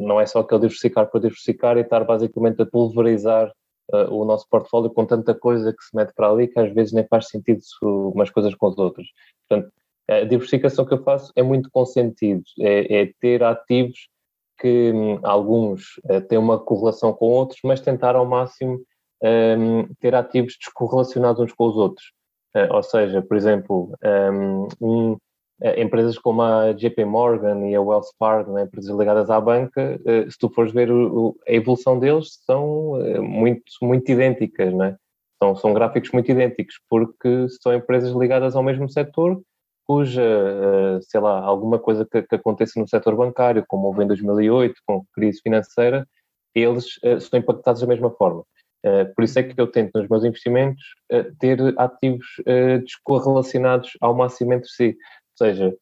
não 0.02 0.20
é 0.20 0.26
só 0.26 0.40
aquele 0.40 0.62
diversificar 0.62 1.10
por 1.10 1.22
diversificar 1.22 1.78
e 1.78 1.82
estar 1.82 2.04
basicamente 2.04 2.62
a 2.62 2.66
pulverizar 2.66 3.50
uh, 3.94 4.14
o 4.14 4.26
nosso 4.26 4.48
portfólio 4.50 4.90
com 4.90 5.06
tanta 5.06 5.34
coisa 5.34 5.74
que 5.74 5.84
se 5.84 5.96
mete 5.96 6.14
para 6.14 6.30
ali 6.30 6.48
que 6.48 6.60
às 6.60 6.74
vezes 6.74 6.94
nem 6.94 7.06
faz 7.08 7.28
sentido 7.28 7.62
umas 7.82 8.30
coisas 8.30 8.54
com 8.56 8.68
as 8.68 8.78
outras. 8.78 9.08
Portanto, 9.48 9.72
a 10.10 10.24
diversificação 10.24 10.86
que 10.86 10.94
eu 10.94 11.04
faço 11.04 11.32
é 11.36 11.44
muito 11.44 11.70
com 11.72 11.86
sentido, 11.86 12.44
é, 12.60 13.02
é 13.02 13.14
ter 13.20 13.44
ativos 13.44 14.10
que 14.60 14.92
hum, 14.92 15.20
alguns 15.24 15.98
uh, 16.06 16.22
têm 16.28 16.38
uma 16.38 16.60
correlação 16.60 17.12
com 17.14 17.26
outros, 17.26 17.60
mas 17.64 17.82
tentar 17.82 18.16
ao 18.16 18.26
máximo 18.26 18.80
um, 19.24 19.88
ter 20.00 20.14
ativos 20.14 20.56
descorrelacionados 20.60 21.42
uns 21.42 21.54
com 21.54 21.66
os 21.68 21.76
outros. 21.76 22.12
Uh, 22.56 22.74
ou 22.74 22.84
seja, 22.84 23.22
por 23.22 23.38
exemplo, 23.38 23.98
um, 24.04 24.68
um, 24.82 25.18
empresas 25.78 26.18
como 26.18 26.42
a 26.42 26.74
JP 26.74 27.06
Morgan 27.06 27.68
e 27.68 27.76
a 27.76 27.82
Wells 27.82 28.10
Fargo, 28.18 28.54
né, 28.54 28.64
empresas 28.64 28.98
ligadas 28.98 29.30
à 29.30 29.40
banca, 29.40 30.00
uh, 30.02 30.32
se 30.32 30.38
tu 30.38 30.50
fores 30.50 30.74
ver 30.74 30.92
o, 30.92 31.38
a 31.48 31.54
evolução 31.54 32.00
deles, 32.00 32.40
são 32.46 32.94
uh, 32.94 33.22
muito, 33.22 33.64
muito 33.82 34.12
idênticas, 34.12 34.74
né? 34.74 34.96
são, 35.42 35.56
são 35.56 35.74
gráficos 35.74 36.12
muito 36.12 36.32
idênticos, 36.32 36.80
porque 36.90 37.48
são 37.62 37.76
empresas 37.76 38.12
ligadas 38.14 38.56
ao 38.56 38.64
mesmo 38.64 38.90
setor, 38.90 39.40
cuja, 39.88 40.22
sei 41.02 41.20
lá, 41.20 41.40
alguma 41.42 41.78
coisa 41.78 42.08
que, 42.10 42.22
que 42.22 42.36
aconteça 42.36 42.80
no 42.80 42.88
setor 42.88 43.16
bancário, 43.16 43.66
como 43.68 43.88
houve 43.88 44.04
em 44.04 44.08
2008, 44.08 44.76
com 44.86 45.04
crise 45.14 45.42
financeira, 45.42 46.08
eles 46.56 46.98
são 47.20 47.38
impactados 47.38 47.82
da 47.82 47.88
mesma 47.88 48.10
forma. 48.12 48.46
Por 49.16 49.24
isso 49.24 49.38
é 49.38 49.44
que 49.44 49.60
eu 49.60 49.68
tento 49.68 49.92
nos 50.00 50.08
meus 50.08 50.24
investimentos 50.24 50.82
ter 51.40 51.60
ativos 51.78 52.26
descorrelacionados 52.86 53.92
ao 54.00 54.16
máximo 54.16 54.54
entre 54.54 54.70
si. 54.70 54.96
Seja, 55.42 55.74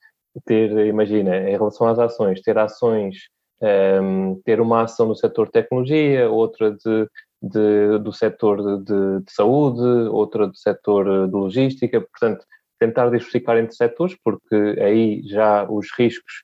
ter, 0.46 0.72
imagina, 0.86 1.50
em 1.50 1.52
relação 1.52 1.88
às 1.88 2.00
ações, 2.00 2.42
ter 2.42 2.58
ações, 2.58 3.18
um, 3.62 3.68
ehm, 3.68 4.42
ter 4.46 4.62
uma 4.62 4.84
ação 4.84 5.08
no 5.08 5.16
setor 5.16 5.48
de 5.48 5.52
tecnologia, 5.52 6.30
outra 6.30 6.72
de, 6.72 7.08
de 7.42 8.00
do 8.00 8.14
setor 8.14 8.84
de, 8.84 9.24
de, 9.24 9.32
saúde, 9.32 9.82
outra 10.10 10.48
do 10.48 10.56
setor 10.56 11.28
de 11.28 11.34
logística, 11.34 12.00
portanto, 12.00 12.46
tentar 12.80 13.06
diversificar 13.06 13.58
entre 13.58 13.76
setores, 13.76 14.16
porque 14.24 14.56
aí 14.82 15.22
já 15.28 15.70
os 15.70 15.88
riscos 15.98 16.44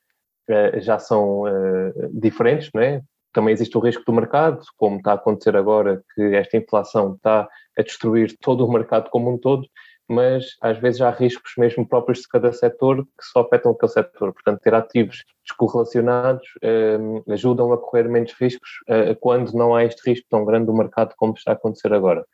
já 0.81 0.99
são 0.99 1.43
diferentes, 2.11 2.69
não 2.73 2.81
é? 2.81 3.01
também 3.35 3.53
existe 3.53 3.77
o 3.77 3.81
risco 3.81 4.03
do 4.05 4.13
mercado, 4.13 4.63
como 4.77 4.95
está 4.95 5.11
a 5.11 5.15
acontecer 5.15 5.57
agora, 5.57 6.01
que 6.15 6.21
esta 6.35 6.55
inflação 6.55 7.15
está 7.15 7.47
a 7.77 7.81
destruir 7.81 8.33
todo 8.39 8.65
o 8.65 8.71
mercado 8.71 9.09
como 9.09 9.29
um 9.29 9.37
todo, 9.37 9.67
mas 10.07 10.55
às 10.61 10.77
vezes 10.77 11.01
há 11.01 11.09
riscos 11.09 11.53
mesmo 11.57 11.87
próprios 11.87 12.19
de 12.19 12.27
cada 12.27 12.53
setor 12.53 13.03
que 13.03 13.25
só 13.31 13.41
afetam 13.41 13.71
aquele 13.71 13.91
setor. 13.91 14.33
Portanto, 14.33 14.61
ter 14.61 14.73
ativos 14.73 15.23
descorrelacionados 15.43 16.47
eh, 16.61 16.97
ajudam 17.29 17.73
a 17.73 17.77
correr 17.77 18.07
menos 18.07 18.33
riscos 18.33 18.69
eh, 18.87 19.15
quando 19.15 19.51
não 19.53 19.75
há 19.75 19.83
este 19.83 20.07
risco 20.07 20.27
tão 20.29 20.45
grande 20.45 20.67
do 20.67 20.73
mercado 20.73 21.13
como 21.17 21.33
está 21.33 21.51
a 21.51 21.53
acontecer 21.55 21.91
agora. 21.93 22.25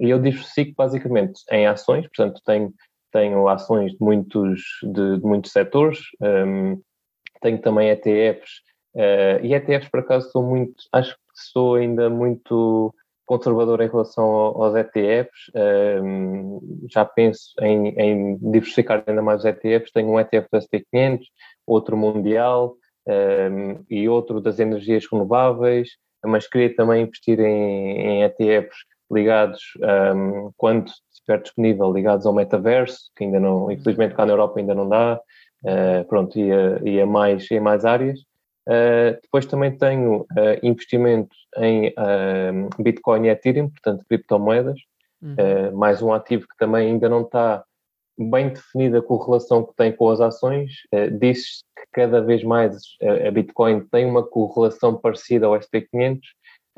E 0.00 0.10
eu 0.10 0.18
diversifico 0.18 0.74
basicamente 0.76 1.40
em 1.50 1.66
ações, 1.66 2.06
portanto, 2.08 2.40
tenho, 2.44 2.72
tenho 3.12 3.48
ações 3.48 3.92
de 3.92 3.98
muitos, 4.00 4.60
de, 4.82 5.18
de 5.18 5.24
muitos 5.24 5.52
setores, 5.52 6.00
um, 6.20 6.80
tenho 7.40 7.60
também 7.60 7.90
ETFs 7.90 8.62
e 9.42 9.54
ETFs, 9.54 9.90
por 9.90 10.00
acaso, 10.00 10.30
sou 10.30 10.42
muito, 10.42 10.74
acho 10.92 11.14
que 11.14 11.20
sou 11.34 11.74
ainda 11.74 12.08
muito 12.08 12.94
conservador 13.26 13.80
em 13.80 13.88
relação 13.88 14.24
aos 14.24 14.74
ETFs. 14.74 15.50
Já 16.90 17.04
penso 17.04 17.52
em, 17.60 17.88
em, 17.88 18.36
diversificar 18.36 19.02
ainda 19.06 19.20
mais 19.20 19.40
os 19.40 19.44
ETFs. 19.44 19.92
Tenho 19.92 20.08
um 20.08 20.20
ETF 20.20 20.48
do 20.50 20.58
SP500, 20.58 21.20
outro 21.66 21.96
mundial 21.96 22.76
e 23.90 24.08
outro 24.08 24.40
das 24.40 24.58
energias 24.58 25.06
renováveis, 25.10 25.90
mas 26.24 26.48
queria 26.48 26.74
também 26.74 27.02
investir 27.02 27.38
em, 27.40 27.98
em 27.98 28.22
ETFs 28.22 28.78
ligados, 29.10 29.60
quando 30.56 30.90
estiver 31.12 31.42
disponível, 31.42 31.92
ligados 31.92 32.26
ao 32.26 32.32
metaverso, 32.32 33.10
que 33.16 33.24
ainda 33.24 33.40
não, 33.40 33.70
infelizmente 33.70 34.14
cá 34.14 34.24
na 34.24 34.32
Europa 34.32 34.58
ainda 34.58 34.74
não 34.74 34.88
dá, 34.88 35.20
uh, 35.64 36.04
pronto, 36.08 36.38
e 36.38 36.52
a, 36.52 36.80
e 36.84 37.00
a 37.00 37.06
mais, 37.06 37.48
mais 37.60 37.84
áreas. 37.84 38.20
Uh, 38.68 39.18
depois 39.22 39.46
também 39.46 39.76
tenho 39.76 40.22
uh, 40.22 40.26
investimento 40.62 41.34
em 41.58 41.88
uh, 41.88 42.82
Bitcoin 42.82 43.26
e 43.26 43.30
Ethereum, 43.30 43.70
portanto, 43.70 44.04
criptomoedas, 44.08 44.78
uhum. 45.22 45.76
mais 45.76 46.02
um 46.02 46.12
ativo 46.12 46.42
que 46.42 46.56
também 46.58 46.88
ainda 46.88 47.08
não 47.08 47.22
está 47.22 47.64
bem 48.18 48.48
definida 48.48 48.98
a 48.98 49.02
correlação 49.02 49.64
que 49.64 49.74
tem 49.76 49.92
com 49.92 50.10
as 50.10 50.20
ações. 50.20 50.72
Uh, 50.92 51.16
Diz-se 51.18 51.62
que 51.78 51.84
cada 51.92 52.20
vez 52.20 52.42
mais 52.42 52.76
a 53.26 53.30
Bitcoin 53.30 53.86
tem 53.86 54.04
uma 54.04 54.26
correlação 54.26 54.96
parecida 54.96 55.46
ao 55.46 55.52
SP500, 55.52 56.20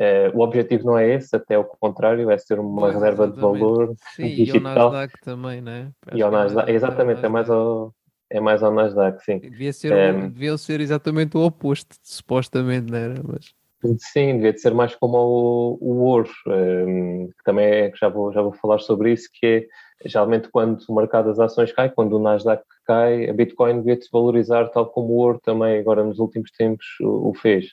Uh, 0.01 0.31
o 0.33 0.43
objetivo 0.43 0.85
não 0.87 0.97
é 0.97 1.13
esse, 1.13 1.35
até 1.35 1.59
o 1.59 1.65
contrário, 1.65 2.31
é 2.31 2.39
ser 2.39 2.61
uma 2.61 2.83
pois, 2.83 2.95
reserva 2.95 3.25
exatamente. 3.25 3.35
de 3.35 3.61
valor 3.61 3.95
sim, 4.15 4.29
digital. 4.29 4.63
E 4.63 4.69
ao 4.69 4.93
Nasdaq 4.93 5.13
também, 5.25 5.61
né? 5.61 5.91
e 6.15 6.23
ao 6.23 6.31
Nasdaq, 6.31 6.71
exatamente, 6.71 7.25
é 7.25 7.29
mais 7.29 7.51
ao, 7.51 7.93
é 8.31 8.41
mais 8.41 8.63
ao 8.63 8.73
Nasdaq, 8.73 9.25
sim. 9.25 9.39
Devia 9.39 9.73
ser, 9.73 9.93
um, 9.93 10.29
devia 10.29 10.57
ser 10.59 10.81
exatamente 10.81 11.37
o 11.37 11.45
oposto, 11.45 11.97
supostamente, 12.03 12.91
não 12.91 12.99
era? 12.99 13.15
Mas... 13.25 13.55
Sim, 13.99 14.37
devia 14.37 14.53
de 14.53 14.61
ser 14.61 14.75
mais 14.75 14.95
como 14.95 15.17
o, 15.17 15.79
o 15.81 16.03
ouro, 16.03 16.31
um, 16.47 17.29
que 17.29 17.45
também 17.45 17.67
é, 17.67 17.93
já 17.95 18.09
vou, 18.09 18.33
já 18.33 18.43
vou 18.43 18.53
falar 18.53 18.81
sobre 18.81 19.13
isso, 19.13 19.29
que 19.33 19.47
é 19.47 20.09
geralmente 20.09 20.49
quando 20.51 20.81
o 20.89 20.95
mercado 20.95 21.27
das 21.27 21.41
ações 21.41 21.73
cai, 21.73 21.91
quando 21.91 22.15
o 22.15 22.19
Nasdaq 22.19 22.63
cai, 22.85 23.29
a 23.29 23.33
Bitcoin 23.33 23.83
devia 23.83 24.01
se 24.01 24.09
valorizar 24.13 24.69
tal 24.69 24.87
como 24.87 25.13
o 25.13 25.17
ouro 25.17 25.41
também 25.43 25.79
agora 25.79 26.05
nos 26.05 26.19
últimos 26.19 26.51
tempos 26.53 26.87
o, 27.01 27.31
o 27.31 27.35
fez. 27.35 27.73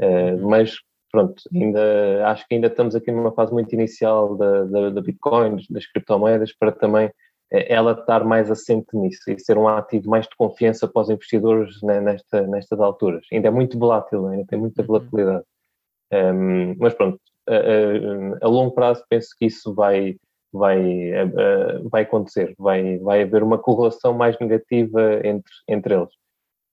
Uh, 0.00 0.48
mas 0.48 0.76
pronto, 1.10 1.42
ainda 1.54 2.26
acho 2.26 2.46
que 2.48 2.54
ainda 2.54 2.66
estamos 2.68 2.94
aqui 2.94 3.10
numa 3.10 3.32
fase 3.32 3.52
muito 3.52 3.72
inicial 3.74 4.36
da, 4.36 4.64
da, 4.64 4.90
da 4.90 5.00
Bitcoin, 5.00 5.58
das 5.68 5.86
criptomoedas, 5.86 6.52
para 6.52 6.72
também 6.72 7.10
ela 7.52 7.92
estar 7.92 8.24
mais 8.24 8.50
assente 8.50 8.96
nisso 8.96 9.30
e 9.30 9.38
ser 9.38 9.58
um 9.58 9.68
ativo 9.68 10.08
mais 10.08 10.26
de 10.26 10.34
confiança 10.36 10.88
para 10.88 11.02
os 11.02 11.10
investidores 11.10 11.82
né, 11.82 12.00
nesta, 12.00 12.46
nestas 12.46 12.80
alturas. 12.80 13.26
Ainda 13.30 13.48
é 13.48 13.50
muito 13.50 13.78
volátil, 13.78 14.26
ainda 14.26 14.46
tem 14.46 14.58
muita 14.58 14.80
uhum. 14.80 14.86
volatilidade. 14.86 15.44
Um, 16.12 16.74
mas 16.78 16.94
pronto, 16.94 17.18
a, 17.48 17.54
a, 17.54 18.46
a, 18.46 18.48
longo 18.48 18.74
prazo 18.74 19.04
penso 19.08 19.28
que 19.38 19.46
isso 19.46 19.74
vai, 19.74 20.16
vai, 20.52 21.12
a, 21.12 21.24
vai 21.90 22.02
acontecer, 22.02 22.54
vai, 22.58 22.98
vai 22.98 23.22
haver 23.22 23.42
uma 23.42 23.58
correlação 23.58 24.14
mais 24.14 24.38
negativa 24.38 25.20
entre, 25.24 25.52
entre 25.68 25.94
eles. 25.94 26.14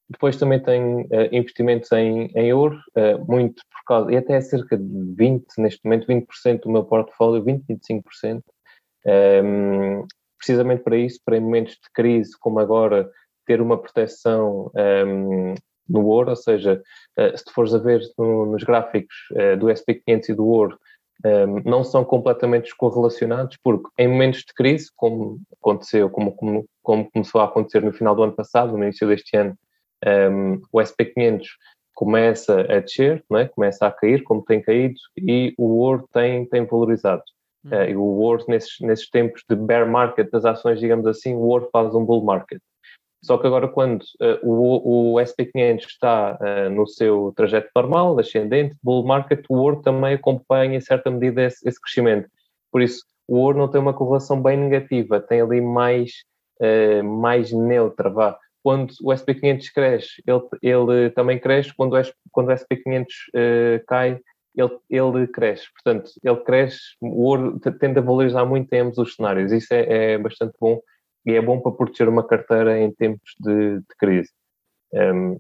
Depois 0.10 0.38
também 0.38 0.60
tem 0.60 1.02
uh, 1.02 1.30
investimentos 1.32 1.92
em, 1.92 2.32
em 2.36 2.52
ouro, 2.52 2.80
uh, 2.98 3.24
muito 3.32 3.62
por 3.72 3.84
causa, 3.86 4.12
e 4.12 4.18
até 4.18 4.42
cerca 4.42 4.76
de 4.76 5.16
20, 5.16 5.46
neste 5.60 5.80
momento, 5.84 6.08
20% 6.08 6.62
do 6.62 6.72
meu 6.72 6.84
portfólio, 6.84 7.44
20, 7.44 7.64
25%, 7.68 8.42
um, 9.06 10.06
precisamente 10.40 10.84
para 10.84 10.98
isso, 10.98 11.20
para 11.24 11.38
em 11.38 11.42
momentos 11.42 11.74
de 11.74 11.92
crise 11.94 12.32
como 12.40 12.60
agora, 12.60 13.10
ter 13.46 13.62
uma 13.62 13.78
proteção 13.78 14.72
um, 15.06 15.54
no 15.88 16.06
ouro, 16.06 16.32
ou 16.32 16.36
seja, 16.36 16.82
uh, 17.20 17.38
se 17.38 17.44
tu 17.44 17.54
fores 17.54 17.74
a 17.74 17.80
ver 17.80 18.02
no, 18.18 18.46
nos 18.48 18.64
gráficos 18.64 19.16
do 19.60 19.68
SP500 19.68 20.30
e 20.30 20.34
do 20.34 20.48
ouro, 20.48 20.78
um, 21.26 21.62
não 21.70 21.84
são 21.84 22.06
completamente 22.06 22.76
correlacionados, 22.76 23.58
porque 23.64 23.90
em 23.98 24.08
momentos 24.08 24.40
de 24.40 24.54
crise, 24.54 24.90
como 24.96 25.40
aconteceu, 25.60 26.10
como, 26.10 26.36
como, 26.36 26.66
como 26.82 27.12
começou 27.12 27.42
a 27.42 27.46
acontecer 27.46 27.82
no 27.82 27.92
final 27.92 28.16
do 28.16 28.24
ano 28.24 28.34
passado, 28.34 28.78
no 28.78 28.84
início 28.84 29.08
deste 29.08 29.36
ano, 29.36 29.56
um, 30.32 30.62
o 30.72 30.80
SP500 30.80 31.44
começa 31.94 32.62
a 32.62 32.80
descer, 32.80 33.24
é? 33.34 33.46
começa 33.46 33.86
a 33.86 33.92
cair, 33.92 34.24
como 34.24 34.44
tem 34.44 34.62
caído, 34.62 34.96
e 35.18 35.54
o 35.58 35.80
ouro 35.80 36.08
tem, 36.14 36.46
tem 36.46 36.66
valorizado. 36.66 37.24
Uhum. 37.66 37.72
Uh, 37.72 37.90
e 37.90 37.96
o 37.96 38.04
ouro, 38.04 38.46
nesses, 38.48 38.80
nesses 38.82 39.10
tempos 39.10 39.44
de 39.50 39.56
bear 39.56 39.90
market 39.90 40.30
das 40.30 40.46
ações, 40.46 40.80
digamos 40.80 41.06
assim, 41.06 41.34
o 41.34 41.42
ouro 41.42 41.70
faz 41.72 41.94
um 41.94 42.06
bull 42.06 42.24
market. 42.24 42.62
Só 43.22 43.38
que 43.38 43.48
agora, 43.48 43.68
quando 43.68 44.02
uh, 44.22 44.40
o, 44.44 45.14
o 45.14 45.20
SP500 45.20 45.80
está 45.80 46.38
uh, 46.40 46.70
no 46.70 46.88
seu 46.88 47.34
trajeto 47.36 47.70
normal, 47.76 48.18
ascendente, 48.18 48.76
bull 48.82 49.06
market, 49.06 49.44
o 49.50 49.56
ouro 49.58 49.82
também 49.82 50.14
acompanha, 50.14 50.78
em 50.78 50.82
certa 50.82 51.12
medida, 51.12 51.44
esse, 51.44 51.68
esse 51.68 51.82
crescimento. 51.82 52.30
Por 52.72 52.82
isso, 52.82 53.04
o 53.28 53.38
ouro 53.38 53.58
não 53.58 53.68
tem 53.68 53.82
uma 53.82 53.94
correlação 53.94 54.42
bem 54.42 54.58
negativa, 54.58 55.20
tem 55.20 55.42
ali 55.42 55.60
mais, 55.60 56.24
uh, 56.62 57.04
mais 57.04 57.52
neutra, 57.52 58.10
vá 58.10 58.40
quando 58.64 58.92
o 59.02 59.12
SP500 59.12 59.72
cresce, 59.74 60.24
ele, 60.28 60.42
ele 60.62 61.10
também 61.12 61.40
cresce, 61.40 61.74
quando 61.76 61.96
o, 61.96 62.02
quando 62.32 62.50
o 62.50 62.54
SP500 62.54 63.06
uh, 63.06 63.86
cai, 63.88 64.20
ele, 64.56 64.78
ele 64.90 65.28
cresce. 65.28 65.68
Portanto, 65.74 66.12
ele 66.24 66.44
cresce, 66.44 66.80
o 67.02 67.24
ouro 67.24 67.60
tende 67.80 68.00
a 68.00 68.02
valorizar 68.02 68.46
muito 68.46 68.72
em 68.74 68.80
ambos 68.80 68.98
os 68.98 69.16
cenários. 69.16 69.52
Isso 69.52 69.74
é, 69.74 70.14
é 70.14 70.18
bastante 70.18 70.54
bom 70.60 70.80
e 71.26 71.34
é 71.34 71.42
bom 71.42 71.60
para 71.60 71.72
proteger 71.72 72.10
uma 72.10 72.26
carteira 72.26 72.80
em 72.80 72.92
tempos 72.92 73.34
de, 73.40 73.80
de 73.80 73.96
crise. 73.98 74.32
Um, 74.94 75.38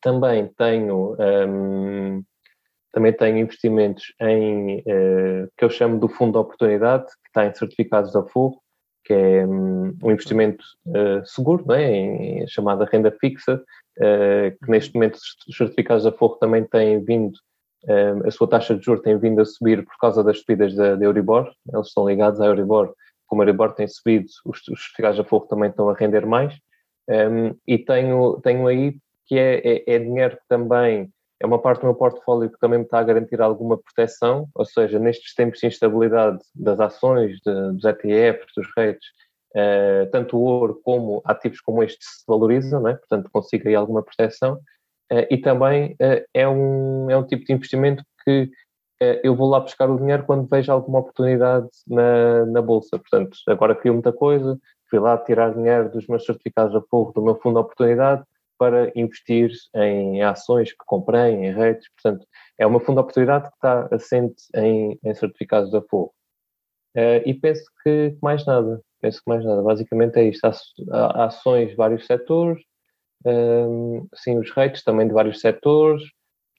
também 0.00 0.48
tenho 0.56 1.16
um, 1.18 2.22
também 2.96 3.12
tenho 3.12 3.36
investimentos 3.36 4.14
em 4.20 4.78
uh, 4.78 5.48
que 5.54 5.64
eu 5.64 5.68
chamo 5.68 5.98
do 5.98 6.08
fundo 6.08 6.32
de 6.32 6.38
oportunidade, 6.38 7.04
que 7.04 7.28
está 7.28 7.44
em 7.44 7.54
certificados 7.54 8.10
da 8.10 8.22
Forro, 8.22 8.58
que 9.04 9.12
é 9.12 9.46
um, 9.46 9.94
um 10.02 10.10
investimento 10.10 10.64
uh, 10.86 11.24
seguro, 11.26 11.62
não 11.66 11.74
é? 11.74 11.92
em, 11.92 12.42
em 12.42 12.48
chamada 12.48 12.88
renda 12.90 13.14
fixa, 13.20 13.56
uh, 13.56 14.64
que 14.64 14.70
neste 14.70 14.94
momento 14.94 15.16
os 15.16 15.56
certificados 15.56 16.04
da 16.04 16.12
Forro 16.12 16.36
também 16.36 16.64
têm 16.64 17.04
vindo, 17.04 17.38
a 18.24 18.30
sua 18.30 18.48
taxa 18.48 18.74
de 18.74 18.84
juros 18.84 19.02
tem 19.02 19.18
vindo 19.18 19.40
a 19.40 19.44
subir 19.44 19.84
por 19.84 19.96
causa 19.98 20.24
das 20.24 20.40
subidas 20.40 20.74
da, 20.74 20.96
Euribor, 21.04 21.52
eles 21.72 21.88
estão 21.88 22.08
ligados 22.08 22.40
à 22.40 22.46
Euribor, 22.46 22.94
como 23.26 23.42
a 23.42 23.44
Euribor 23.44 23.72
tem 23.74 23.86
subido, 23.86 24.26
os, 24.44 24.58
os 24.68 24.80
certificados 24.80 25.18
da 25.18 25.24
Forro 25.24 25.46
também 25.46 25.70
estão 25.70 25.88
a 25.88 25.94
render 25.94 26.26
mais, 26.26 26.54
um, 27.08 27.56
e 27.66 27.78
tenho, 27.78 28.40
tenho 28.42 28.66
aí 28.66 28.96
que 29.26 29.38
é, 29.38 29.60
é, 29.64 29.94
é 29.94 29.98
dinheiro 29.98 30.36
que 30.36 30.48
também 30.48 31.10
é 31.40 31.46
uma 31.46 31.60
parte 31.60 31.80
do 31.80 31.86
meu 31.86 31.94
portfólio 31.94 32.50
que 32.50 32.58
também 32.58 32.78
me 32.78 32.84
está 32.84 32.98
a 32.98 33.04
garantir 33.04 33.40
alguma 33.40 33.76
proteção, 33.76 34.48
ou 34.54 34.64
seja, 34.64 34.98
nestes 34.98 35.34
tempos 35.34 35.60
de 35.60 35.66
instabilidade 35.66 36.38
das 36.54 36.80
ações, 36.80 37.38
de, 37.44 37.72
dos 37.72 37.84
ETFs, 37.84 38.52
dos 38.56 38.66
rates, 38.76 39.06
uh, 39.54 40.10
tanto 40.10 40.38
o 40.38 40.42
ouro 40.42 40.80
como 40.82 41.20
ativos 41.24 41.60
como 41.60 41.82
este 41.82 42.02
se 42.02 42.24
valorizam, 42.26 42.88
é? 42.88 42.94
portanto 42.94 43.30
consigo 43.30 43.68
aí 43.68 43.74
alguma 43.74 44.02
proteção, 44.02 44.58
e 45.30 45.38
também 45.38 45.92
uh, 45.92 46.24
é, 46.34 46.48
um, 46.48 47.10
é 47.10 47.16
um 47.16 47.24
tipo 47.26 47.44
de 47.44 47.52
investimento 47.52 48.04
que 48.24 48.50
eu 49.22 49.36
vou 49.36 49.50
lá 49.50 49.60
buscar 49.60 49.90
o 49.90 49.98
dinheiro 49.98 50.24
quando 50.24 50.48
vejo 50.48 50.72
alguma 50.72 51.00
oportunidade 51.00 51.68
na, 51.86 52.46
na 52.46 52.62
bolsa, 52.62 52.98
portanto 52.98 53.36
agora 53.46 53.74
crio 53.74 53.92
muita 53.92 54.10
coisa, 54.10 54.58
fui 54.88 54.98
lá 54.98 55.18
tirar 55.18 55.52
dinheiro 55.52 55.90
dos 55.90 56.06
meus 56.06 56.24
certificados 56.24 56.72
de 56.72 56.78
apoio 56.78 57.12
do 57.14 57.22
meu 57.22 57.36
fundo 57.36 57.56
de 57.56 57.60
oportunidade, 57.60 58.24
para 58.58 58.90
investir 58.96 59.50
em 59.74 60.22
ações 60.22 60.72
que 60.72 60.84
comprei, 60.86 61.34
em 61.34 61.52
redes. 61.52 61.88
Portanto, 61.90 62.26
é 62.58 62.66
uma 62.66 62.80
fundo 62.80 62.96
de 62.96 63.00
oportunidade 63.00 63.48
que 63.48 63.54
está 63.54 63.88
assente 63.92 64.42
em, 64.54 64.98
em 65.04 65.14
certificados 65.14 65.70
da 65.70 65.82
Fogo. 65.82 66.14
Uh, 66.96 67.20
e 67.26 67.34
penso 67.34 67.64
que 67.82 68.16
mais 68.22 68.44
nada. 68.46 68.80
Penso 69.00 69.18
que 69.22 69.28
mais 69.28 69.44
nada. 69.44 69.62
Basicamente 69.62 70.18
é 70.18 70.24
isto. 70.24 70.46
Há, 70.90 71.26
ações 71.26 71.70
de 71.70 71.76
vários 71.76 72.06
setores, 72.06 72.62
sim, 74.14 74.38
os 74.38 74.50
rates 74.50 74.82
também 74.82 75.06
de 75.06 75.14
vários 75.14 75.40
setores, 75.40 76.02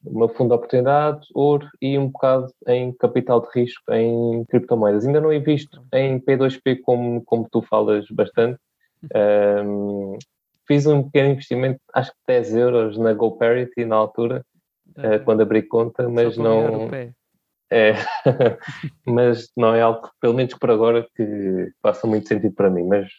uma 0.05 0.29
fundo 0.29 0.49
de 0.49 0.55
oportunidade, 0.55 1.27
ouro 1.33 1.67
e 1.81 1.97
um 1.97 2.07
bocado 2.07 2.51
em 2.67 2.91
capital 2.93 3.41
de 3.41 3.47
risco 3.53 3.91
em 3.91 4.45
criptomoedas. 4.45 5.05
Ainda 5.05 5.21
não 5.21 5.33
invisto 5.33 5.83
em 5.93 6.19
P2P 6.19 6.81
como, 6.81 7.21
como 7.23 7.47
tu 7.51 7.61
falas 7.61 8.05
bastante. 8.09 8.59
Um, 9.65 10.17
fiz 10.67 10.85
um 10.85 11.03
pequeno 11.03 11.31
investimento, 11.31 11.79
acho 11.93 12.11
que 12.11 12.17
10 12.27 12.55
euros 12.55 12.97
na 12.97 13.13
GoParity 13.13 13.85
na 13.85 13.95
altura, 13.95 14.45
uh, 14.97 15.23
quando 15.23 15.41
abri 15.41 15.63
conta, 15.63 16.07
mas 16.09 16.37
não. 16.37 16.89
É, 17.69 17.95
mas 19.05 19.49
não 19.57 19.75
é 19.75 19.81
algo, 19.81 20.09
pelo 20.21 20.33
menos 20.33 20.53
por 20.53 20.71
agora, 20.71 21.05
que 21.15 21.71
faça 21.81 22.07
muito 22.07 22.27
sentido 22.27 22.53
para 22.53 22.69
mim, 22.69 22.83
mas 22.83 23.09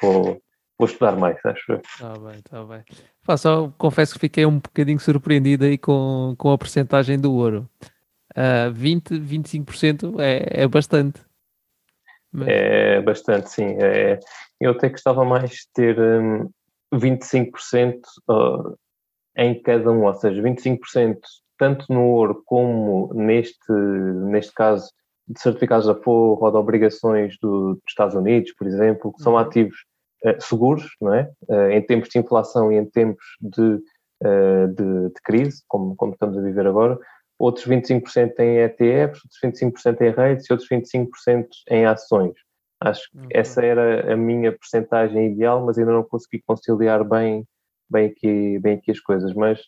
vou, 0.00 0.40
vou 0.78 0.86
estudar 0.86 1.16
mais, 1.16 1.38
acho 1.44 1.72
eu. 1.72 1.78
Está 1.78 2.12
bem, 2.18 2.38
está 2.38 2.64
bem. 2.64 2.84
Pá, 3.24 3.36
só 3.36 3.72
confesso 3.78 4.14
que 4.14 4.20
fiquei 4.20 4.46
um 4.46 4.58
bocadinho 4.58 5.00
surpreendido 5.00 5.64
aí 5.64 5.78
com, 5.78 6.34
com 6.38 6.52
a 6.52 6.58
percentagem 6.58 7.18
do 7.18 7.32
ouro. 7.32 7.68
Uh, 8.36 8.72
20, 8.72 9.18
25% 9.18 10.20
é, 10.20 10.62
é 10.62 10.68
bastante. 10.68 11.20
Mas... 12.30 12.48
É 12.48 13.00
bastante, 13.00 13.50
sim. 13.50 13.76
É, 13.80 14.20
eu 14.60 14.72
até 14.72 14.90
gostava 14.90 15.24
mais 15.24 15.50
de 15.50 15.68
ter 15.72 15.98
um, 15.98 16.50
25% 16.92 18.00
uh, 18.28 18.76
em 19.36 19.60
cada 19.62 19.90
um, 19.90 20.04
ou 20.04 20.14
seja, 20.14 20.42
25% 20.42 21.18
tanto 21.58 21.90
no 21.90 22.02
ouro 22.02 22.42
como 22.44 23.10
neste, 23.14 23.72
neste 23.72 24.52
caso 24.52 24.90
de 25.26 25.40
certificados 25.40 25.86
de 25.86 25.92
apoio 25.92 26.38
ou 26.40 26.50
de 26.50 26.56
obrigações 26.56 27.36
do, 27.40 27.74
dos 27.74 27.82
Estados 27.88 28.14
Unidos, 28.14 28.52
por 28.52 28.66
exemplo, 28.66 29.12
que 29.12 29.22
são 29.22 29.32
uhum. 29.32 29.38
ativos 29.38 29.76
seguros, 30.40 30.88
não 31.00 31.14
é? 31.14 31.30
Uh, 31.48 31.70
em 31.70 31.82
tempos 31.82 32.08
de 32.08 32.18
inflação 32.18 32.72
e 32.72 32.76
em 32.76 32.84
tempos 32.84 33.24
de, 33.40 33.62
uh, 33.62 34.68
de, 34.68 35.08
de, 35.08 35.22
crise, 35.24 35.62
como, 35.68 35.94
como 35.96 36.12
estamos 36.12 36.36
a 36.36 36.42
viver 36.42 36.66
agora. 36.66 36.98
Outros 37.38 37.66
25% 37.66 38.38
em 38.40 38.58
ETFs, 38.58 39.20
outros 39.24 39.40
25% 39.44 40.00
em 40.00 40.10
rates 40.10 40.46
e 40.48 40.52
outros 40.52 40.68
25% 40.70 41.46
em 41.70 41.84
ações. 41.84 42.34
Acho 42.80 43.10
que 43.10 43.18
uhum. 43.18 43.28
essa 43.30 43.64
era 43.64 44.12
a 44.12 44.16
minha 44.16 44.52
percentagem 44.52 45.32
ideal, 45.32 45.64
mas 45.64 45.78
ainda 45.78 45.92
não 45.92 46.02
consegui 46.02 46.42
conciliar 46.46 47.04
bem, 47.04 47.46
bem, 47.90 48.06
aqui, 48.06 48.58
bem 48.58 48.74
aqui 48.74 48.90
as 48.90 49.00
coisas. 49.00 49.32
Mas 49.34 49.60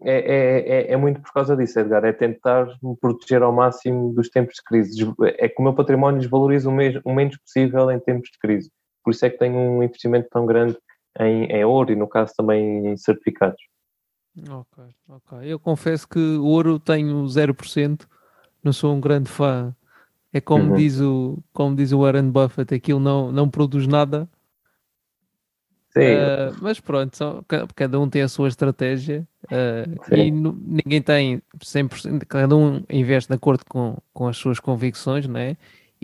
é, 0.00 0.12
é, 0.12 0.58
é, 0.68 0.92
é 0.92 0.96
muito 0.96 1.20
por 1.20 1.32
causa 1.32 1.56
disso, 1.56 1.78
Edgar, 1.78 2.04
é 2.04 2.12
tentar 2.12 2.66
me 2.82 2.96
proteger 3.00 3.42
ao 3.42 3.52
máximo 3.52 4.12
dos 4.12 4.28
tempos 4.28 4.56
de 4.56 4.62
crise. 4.64 5.14
É 5.38 5.48
que 5.48 5.60
o 5.60 5.62
meu 5.62 5.74
património 5.74 6.20
desvaloriza 6.20 6.68
o, 6.68 6.72
mesmo, 6.72 7.00
o 7.04 7.14
menos 7.14 7.36
possível 7.38 7.90
em 7.90 8.00
tempos 8.00 8.30
de 8.30 8.38
crise. 8.38 8.70
Por 9.02 9.10
isso 9.10 9.24
é 9.26 9.30
que 9.30 9.38
tenho 9.38 9.56
um 9.58 9.82
investimento 9.82 10.28
tão 10.30 10.46
grande 10.46 10.76
em, 11.20 11.44
em 11.46 11.64
ouro 11.64 11.92
e, 11.92 11.96
no 11.96 12.08
caso, 12.08 12.32
também 12.36 12.86
em 12.88 12.96
certificados. 12.96 13.60
Ok, 14.48 14.84
ok. 15.08 15.38
Eu 15.42 15.58
confesso 15.58 16.08
que 16.08 16.18
o 16.18 16.44
ouro 16.46 16.78
tenho 16.78 17.26
0%, 17.28 18.08
não 18.64 18.72
sou 18.72 18.94
um 18.94 19.00
grande 19.00 19.28
fã. 19.28 19.74
É 20.32 20.40
como, 20.40 20.70
Uhum. 20.70 20.74
diz, 20.76 21.00
o, 21.00 21.38
como 21.52 21.76
diz 21.76 21.92
o 21.92 22.00
Warren 22.00 22.30
Buffett, 22.30 22.74
aquilo 22.74 22.98
não, 22.98 23.30
não 23.30 23.50
produz 23.50 23.86
nada. 23.86 24.28
Sim, 25.90 26.00
Uh, 26.00 26.56
mas 26.62 26.80
pronto, 26.80 27.14
só, 27.14 27.42
ca- 27.46 27.66
cada 27.76 28.00
um 28.00 28.08
tem 28.08 28.22
a 28.22 28.28
sua 28.28 28.48
estratégia 28.48 29.28
uh, 29.44 30.14
e 30.16 30.30
ninguém 30.30 31.02
tem 31.02 31.42
100%, 31.62 32.24
cada 32.26 32.56
um 32.56 32.82
investe 32.88 33.28
de 33.28 33.34
acordo 33.36 33.62
com, 33.68 33.98
com 34.14 34.26
as 34.26 34.38
suas 34.38 34.58
convicções, 34.58 35.28
né? 35.28 35.54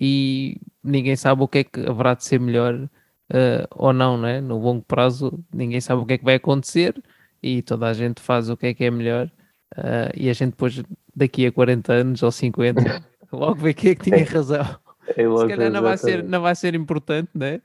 E 0.01 0.61
ninguém 0.83 1.17
sabe 1.17 1.43
o 1.43 1.49
que 1.49 1.59
é 1.59 1.65
que 1.65 1.81
haverá 1.81 2.15
de 2.15 2.25
ser 2.25 2.39
melhor 2.39 2.75
uh, 2.75 3.67
ou 3.75 3.93
não, 3.93 4.17
né? 4.17 4.41
No 4.41 4.59
longo 4.59 4.85
prazo, 4.85 5.45
ninguém 5.53 5.81
sabe 5.81 6.03
o 6.03 6.07
que 6.07 6.13
é 6.15 6.19
que 6.19 6.25
vai 6.25 6.37
acontecer 6.37 6.95
e 7.43 7.63
toda 7.63 7.89
a 7.89 7.93
gente 7.93 8.21
faz 8.21 8.49
o 8.49 8.57
que 8.57 8.69
é 8.69 8.75
que 8.75 8.85
é 8.85 8.91
melhor 8.91 9.31
uh, 9.77 10.11
e 10.15 10.31
a 10.31 10.33
gente 10.33 10.51
depois, 10.51 10.81
daqui 11.15 11.47
a 11.47 11.53
40 11.53 11.93
anos 11.93 12.23
ou 12.23 12.31
50, 12.31 12.81
logo 13.33 13.57
vê 13.57 13.75
quem 13.75 13.91
é 13.91 13.95
que 13.97 14.05
tinha 14.05 14.25
razão. 14.25 14.65
é 15.17 15.27
logo 15.27 15.41
Se 15.41 15.49
calhar 15.49 15.71
não 15.71 15.83
vai, 15.83 15.99
ser, 15.99 16.23
não 16.23 16.41
vai 16.41 16.55
ser 16.55 16.75
importante, 16.77 17.31
né? 17.35 17.61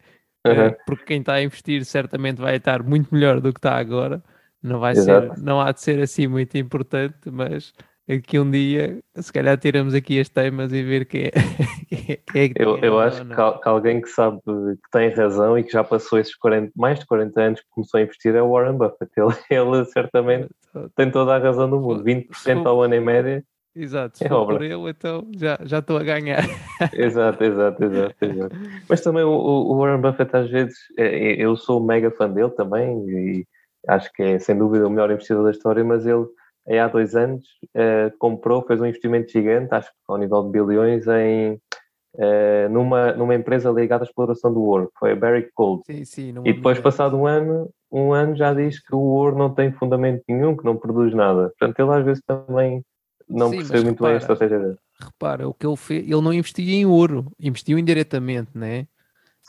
Uhum. 0.46 0.54
Eh, 0.54 0.78
porque 0.86 1.06
quem 1.06 1.20
está 1.20 1.36
a 1.36 1.44
investir 1.44 1.86
certamente 1.86 2.42
vai 2.42 2.58
estar 2.58 2.82
muito 2.82 3.14
melhor 3.14 3.40
do 3.40 3.54
que 3.54 3.60
está 3.60 3.78
agora. 3.78 4.24
Não 4.62 4.80
vai 4.80 4.94
Exato. 4.94 5.36
ser, 5.36 5.42
não 5.42 5.62
há 5.62 5.72
de 5.72 5.82
ser 5.82 6.02
assim 6.02 6.28
muito 6.28 6.58
importante, 6.58 7.30
mas 7.30 7.74
aqui 8.10 8.39
um 8.39 8.49
dia, 8.49 8.99
se 9.16 9.32
calhar 9.32 9.58
tiramos 9.58 9.93
aqui 9.93 10.20
as 10.20 10.30
temas 10.30 10.72
e 10.74 10.84
ver 10.84 11.06
quem 11.06 11.26
é, 11.26 11.32
quem 11.89 12.06
é, 12.10 12.18
quem 12.18 12.41
é 12.43 12.49
que 12.49 12.62
Eu, 12.62 12.76
tem 12.76 12.86
eu 12.86 12.97
razão 12.97 12.99
acho 12.99 13.54
que, 13.56 13.62
que 13.62 13.70
alguém 13.70 14.01
que 14.01 14.10
sabe 14.10 14.39
que 14.45 14.89
tem 14.91 15.10
razão 15.10 15.58
e 15.58 15.64
que 15.64 15.72
já 15.72 15.84
passou 15.84 16.20
esses 16.20 16.36
40, 16.36 16.72
mais 16.76 16.99
de 16.99 17.06
40 17.06 17.41
anos 17.41 17.60
que 17.62 17.68
começou 17.72 17.99
a 17.99 18.04
investir 18.04 18.36
é 18.36 18.41
o 18.41 18.51
Warren 18.51 18.78
Buffett. 18.78 19.12
Ele, 19.18 19.34
ele 19.49 19.86
certamente 19.86 20.49
tem 20.95 21.12
toda 21.12 21.36
a 21.36 21.39
razão 21.39 21.70
do 21.70 21.80
mundo. 21.80 22.04
20% 22.04 22.66
ao 22.66 22.82
ano 22.82 22.95
em 22.95 22.99
média. 23.01 23.43
Exato, 23.76 24.20
se 24.20 24.26
É 24.26 24.30
for 24.30 24.36
obra. 24.41 24.56
por 24.58 24.64
ele, 24.64 24.89
então 24.89 25.28
já 25.36 25.58
já 25.64 25.80
estou 25.80 25.97
a 25.97 26.04
ganhar. 26.04 26.43
Exato, 26.93 27.43
exato, 27.43 27.84
exato, 27.84 28.16
exato. 28.24 28.56
Mas 28.88 29.01
também 29.01 29.24
o, 29.24 29.32
o 29.32 29.78
Warren 29.80 29.99
Buffett 29.99 30.36
às 30.36 30.47
vezes, 30.47 30.76
é, 30.95 31.06
é, 31.06 31.36
eu 31.43 31.56
sou 31.56 31.84
mega 31.84 32.12
fã 32.12 32.30
dele 32.30 32.51
também 32.51 33.04
e 33.10 33.47
acho 33.88 34.12
que 34.14 34.22
é 34.22 34.38
sem 34.39 34.56
dúvida 34.56 34.86
o 34.86 34.91
melhor 34.91 35.10
investidor 35.10 35.45
da 35.45 35.49
história, 35.51 35.84
mas 35.84 36.06
ele 36.06 36.24
aí 36.68 36.80
há 36.80 36.88
dois 36.88 37.16
anos 37.16 37.43
eh, 37.74 38.11
comprou, 38.20 38.61
fez 38.66 38.80
um 38.82 38.86
investimento 38.86 39.32
gigante, 39.32 39.74
acho 39.74 39.89
que 39.89 39.95
ao 40.07 40.18
nível 40.18 40.43
de 40.43 40.51
bilhões, 40.51 41.05
em, 41.07 41.59
eh, 42.18 42.68
numa, 42.70 43.14
numa 43.14 43.36
empresa 43.36 43.72
ligada 43.72 44.03
à 44.03 44.07
exploração 44.07 44.53
do 44.53 44.61
ouro, 44.61 44.91
foi 44.99 45.11
a 45.11 45.16
Barrick 45.16 45.49
Gold. 45.55 45.84
Sim, 45.86 46.05
sim, 46.05 46.34
E 46.45 46.53
depois, 46.53 46.80
passado 46.80 47.18
um 47.18 47.26
ano, 47.28 47.70
um 47.91 48.14
ano 48.14 48.36
já 48.36 48.53
diz 48.53 48.80
que 48.80 48.95
o 48.95 48.99
ouro 48.99 49.38
não 49.38 49.53
tem 49.53 49.72
fundamento 49.72 50.24
nenhum, 50.28 50.55
que 50.55 50.66
não 50.66 50.78
produz 50.78 51.14
nada. 51.14 51.49
Portanto, 51.57 51.80
ele 51.80 51.99
às 51.99 52.05
vezes 52.05 52.24
também 52.26 52.84
não 53.30 53.49
Sim, 53.49 53.57
percebe 53.57 53.82
muito 53.84 54.03
bem 54.03 54.14
a 54.14 54.18
repara, 54.18 54.34
estratégia 54.34 54.59
dele. 54.59 54.78
repara, 54.99 55.47
o 55.47 55.53
que 55.53 55.66
ele 55.66 55.76
fez, 55.78 56.03
ele 56.03 56.22
não 56.22 56.34
investia 56.34 56.74
em 56.74 56.86
ouro, 56.86 57.32
investiu 57.39 57.78
indiretamente, 57.78 58.51
né? 58.55 58.88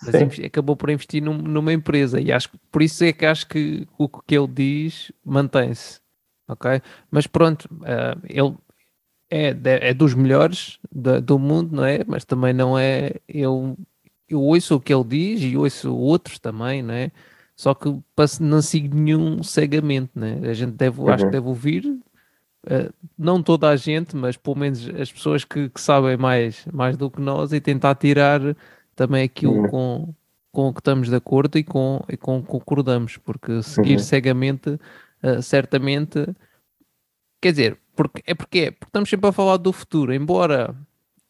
Mas 0.02 0.16
Sim. 0.16 0.44
acabou 0.44 0.76
por 0.76 0.90
investir 0.90 1.22
num- 1.22 1.38
numa 1.38 1.72
empresa 1.72 2.20
e 2.20 2.30
acho 2.30 2.50
por 2.70 2.82
isso 2.82 3.02
é 3.04 3.12
que 3.12 3.24
acho 3.24 3.46
que 3.48 3.86
o 3.98 4.08
que 4.08 4.36
ele 4.36 4.48
diz 4.48 5.10
mantém-se, 5.24 6.00
ok? 6.49 6.80
Mas 7.11 7.26
pronto, 7.26 7.68
ah, 7.84 8.16
ele 8.28 8.55
é, 9.30 9.57
é 9.90 9.95
dos 9.95 10.14
melhores 10.14 10.78
da- 10.92 11.20
do 11.20 11.38
mundo, 11.38 11.74
não 11.76 11.84
é? 11.84 12.05
Mas 12.07 12.24
também 12.24 12.53
não 12.53 12.78
é. 12.78 13.12
Eu, 13.28 13.76
eu 14.28 14.40
ouço 14.42 14.76
o 14.76 14.80
que 14.80 14.95
ele 14.95 15.05
diz 15.05 15.40
e 15.42 15.57
ouço 15.57 15.95
outros 15.97 16.38
também, 16.38 16.82
não 16.82 16.95
é? 16.95 17.11
Só 17.57 17.74
que 17.74 17.88
não 18.40 18.61
sigo 18.62 18.95
nenhum 18.97 19.42
cegamente, 19.42 20.11
né? 20.14 20.40
A 20.49 20.55
gente 20.55 20.72
deve, 20.72 21.01
acho 21.11 21.24
que 21.24 21.24
Uhum. 21.26 21.30
deve 21.30 21.47
ouvir, 21.49 21.99
ah, 22.66 22.90
não 23.18 23.42
toda 23.42 23.68
a 23.68 23.76
gente, 23.76 24.16
mas 24.16 24.36
pelo 24.36 24.57
menos 24.57 24.88
as 24.90 25.12
pessoas 25.12 25.45
que, 25.45 25.68
que 25.68 25.80
sabem 25.80 26.16
mais, 26.16 26.66
mais 26.72 26.97
do 26.97 27.11
que 27.11 27.20
nós 27.20 27.53
e 27.53 27.61
tentar 27.61 27.95
tirar 27.97 28.40
também 28.97 29.24
aquilo 29.24 29.61
Uhum. 29.61 29.66
com, 29.66 30.14
com 30.53 30.68
o 30.68 30.74
que 30.74 30.80
estamos 30.80 31.09
de 31.09 31.16
acordo 31.16 31.59
e 31.59 31.64
com, 31.64 32.03
e 32.09 32.16
com 32.16 32.38
o 32.38 32.42
que 32.42 32.49
concordamos, 32.49 33.16
porque 33.18 33.62
seguir 33.62 33.99
Uhum. 33.99 33.99
cegamente, 34.01 34.78
ah, 35.24 35.40
certamente, 35.40 36.18
quer 37.40 37.52
dizer, 37.52 37.78
porque, 37.96 38.22
é 38.26 38.34
porque 38.34 38.58
é, 38.58 38.70
porque 38.70 38.88
estamos 38.88 39.08
sempre 39.08 39.30
a 39.30 39.32
falar 39.32 39.56
do 39.56 39.72
futuro, 39.72 40.12
embora 40.12 40.76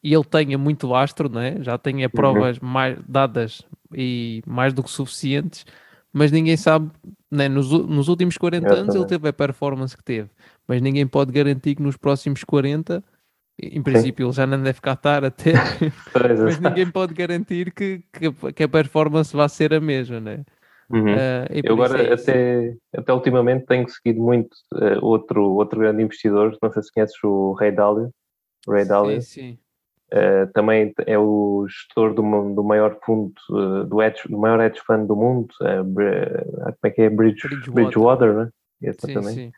ele 0.03 0.25
tenha 0.25 0.59
muito 0.59 0.89
lastro, 0.89 1.29
não 1.29 1.41
é? 1.41 1.63
já 1.63 1.79
tenha 1.79 2.11
provas 2.11 2.59
mais 2.59 2.99
dadas 3.09 3.63
e 3.93 4.43
mais 4.47 4.73
do 4.75 4.83
que 4.83 4.91
suficientes, 4.91 5.65
mas 6.13 6.33
ninguém 6.33 6.57
sabe, 6.57 6.91
né? 7.31 7.49
nos, 7.49 7.71
nos 7.71 8.09
últimos 8.09 8.37
40 8.37 8.67
anos 8.67 8.75
ele 8.75 8.89
Exatamente. 8.89 9.09
teve 9.09 9.29
a 9.29 9.33
performance 9.33 9.97
que 9.97 10.03
teve, 10.03 10.29
mas 10.67 10.83
ninguém 10.83 11.07
pode 11.07 11.31
garantir 11.31 11.77
que 11.77 11.83
nos 11.83 11.97
próximos 11.97 12.43
40, 12.43 13.03
em 13.63 13.83
princípio 13.83 14.27
ele 14.27 14.33
já 14.33 14.45
não 14.45 14.61
deve 14.61 14.81
cá 14.81 14.95
estar 14.95 15.25
até, 15.25 15.53
mas 16.45 16.59
ninguém 16.59 16.91
pode 16.91 17.15
garantir 17.15 17.73
que, 17.73 18.03
que, 18.13 18.53
que 18.53 18.63
a 18.65 18.69
performance 18.69 19.35
vai 19.35 19.49
ser 19.49 19.73
a 19.73 19.81
mesma, 19.81 20.19
né? 20.19 20.45
Uhum. 20.91 21.15
Ah, 21.15 21.47
e 21.51 21.61
Eu 21.65 21.75
agora, 21.75 22.03
é 22.03 22.13
até, 22.13 22.75
até 22.97 23.13
ultimamente, 23.13 23.67
tenho 23.67 23.89
seguido 23.89 24.23
muito 24.23 24.55
eh, 24.75 24.99
outro, 25.01 25.43
outro 25.55 25.81
grande 25.81 26.03
investidor, 26.03 26.57
não 26.63 26.73
sei 26.73 26.83
se 26.83 26.93
conheces 26.93 27.17
o 27.25 27.53
Ray 27.53 27.73
Dalio. 27.73 28.11
Ray 28.69 28.85
Dalio. 28.85 29.21
Sim, 29.23 29.41
sim. 29.41 29.59
Eh, 30.11 30.47
também 30.47 30.93
é 31.07 31.19
o 31.19 31.67
gestor 31.67 32.15
do, 32.15 32.23
do 32.55 32.63
maior 32.63 32.99
fundo, 33.05 33.33
do, 33.89 34.03
hedge, 34.03 34.29
do 34.29 34.39
maior 34.39 34.61
hedge 34.61 34.81
fund 34.87 35.07
do 35.07 35.17
mundo. 35.17 35.49
como 35.59 36.01
é 36.85 36.91
que 36.91 37.03
é? 37.03 37.11
Bridge, 37.11 37.49
Bridgewater. 37.49 37.73
Bridgewater, 37.73 38.35
né? 38.35 39.31
Sim. 39.33 39.53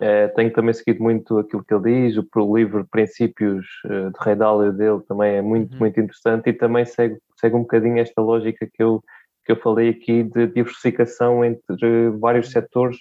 Eh, 0.00 0.28
tenho 0.28 0.52
também 0.52 0.72
seguido 0.72 1.02
muito 1.02 1.38
aquilo 1.38 1.64
que 1.64 1.74
ele 1.74 2.08
diz, 2.10 2.16
o 2.16 2.56
livro 2.56 2.86
Princípios 2.90 3.66
de 3.84 4.18
Ray 4.18 4.34
Dalio 4.34 4.72
dele 4.72 5.00
também 5.06 5.36
é 5.36 5.42
muito, 5.42 5.72
Uhum. 5.74 5.78
muito 5.80 6.00
interessante 6.00 6.48
e 6.48 6.52
também 6.52 6.84
segue, 6.84 7.18
segue 7.38 7.54
um 7.54 7.60
bocadinho 7.62 7.98
esta 7.98 8.20
lógica 8.20 8.66
que 8.72 8.82
eu, 8.82 9.02
que 9.44 9.52
eu 9.52 9.56
falei 9.60 9.90
aqui 9.90 10.22
de 10.22 10.46
diversificação 10.48 11.44
entre 11.44 12.10
vários 12.10 12.50
setores 12.50 12.98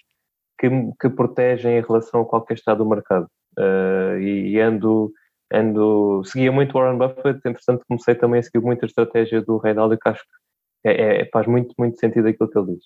que, 0.60 0.70
que 1.00 1.10
protegem 1.10 1.78
em 1.78 1.82
relação 1.82 2.22
a 2.22 2.26
qualquer 2.26 2.56
estado 2.56 2.84
do 2.84 2.90
mercado. 2.90 3.28
Eh, 3.58 4.18
e, 4.22 4.50
e 4.52 4.60
ando, 4.60 5.12
ando, 5.52 6.24
seguia 6.26 6.52
muito 6.52 6.74
Warren 6.74 6.98
Buffett, 6.98 7.40
entretanto 7.46 7.84
comecei 7.88 8.16
também 8.16 8.40
a 8.40 8.44
seguir 8.44 8.60
muito 8.64 8.84
a 8.84 8.88
estratégia 8.88 9.42
do 9.42 9.58
Ray 9.58 9.74
Dalio, 9.74 9.98
que 10.00 10.10
acho 10.10 10.22
que 10.22 10.90
é, 10.90 11.22
é- 11.22 11.30
faz 11.32 11.46
muito, 11.48 11.74
muito 11.78 12.00
sentido 12.00 12.28
aquilo 12.28 12.50
que 12.50 12.58
ele 12.58 12.76
diz. 12.76 12.84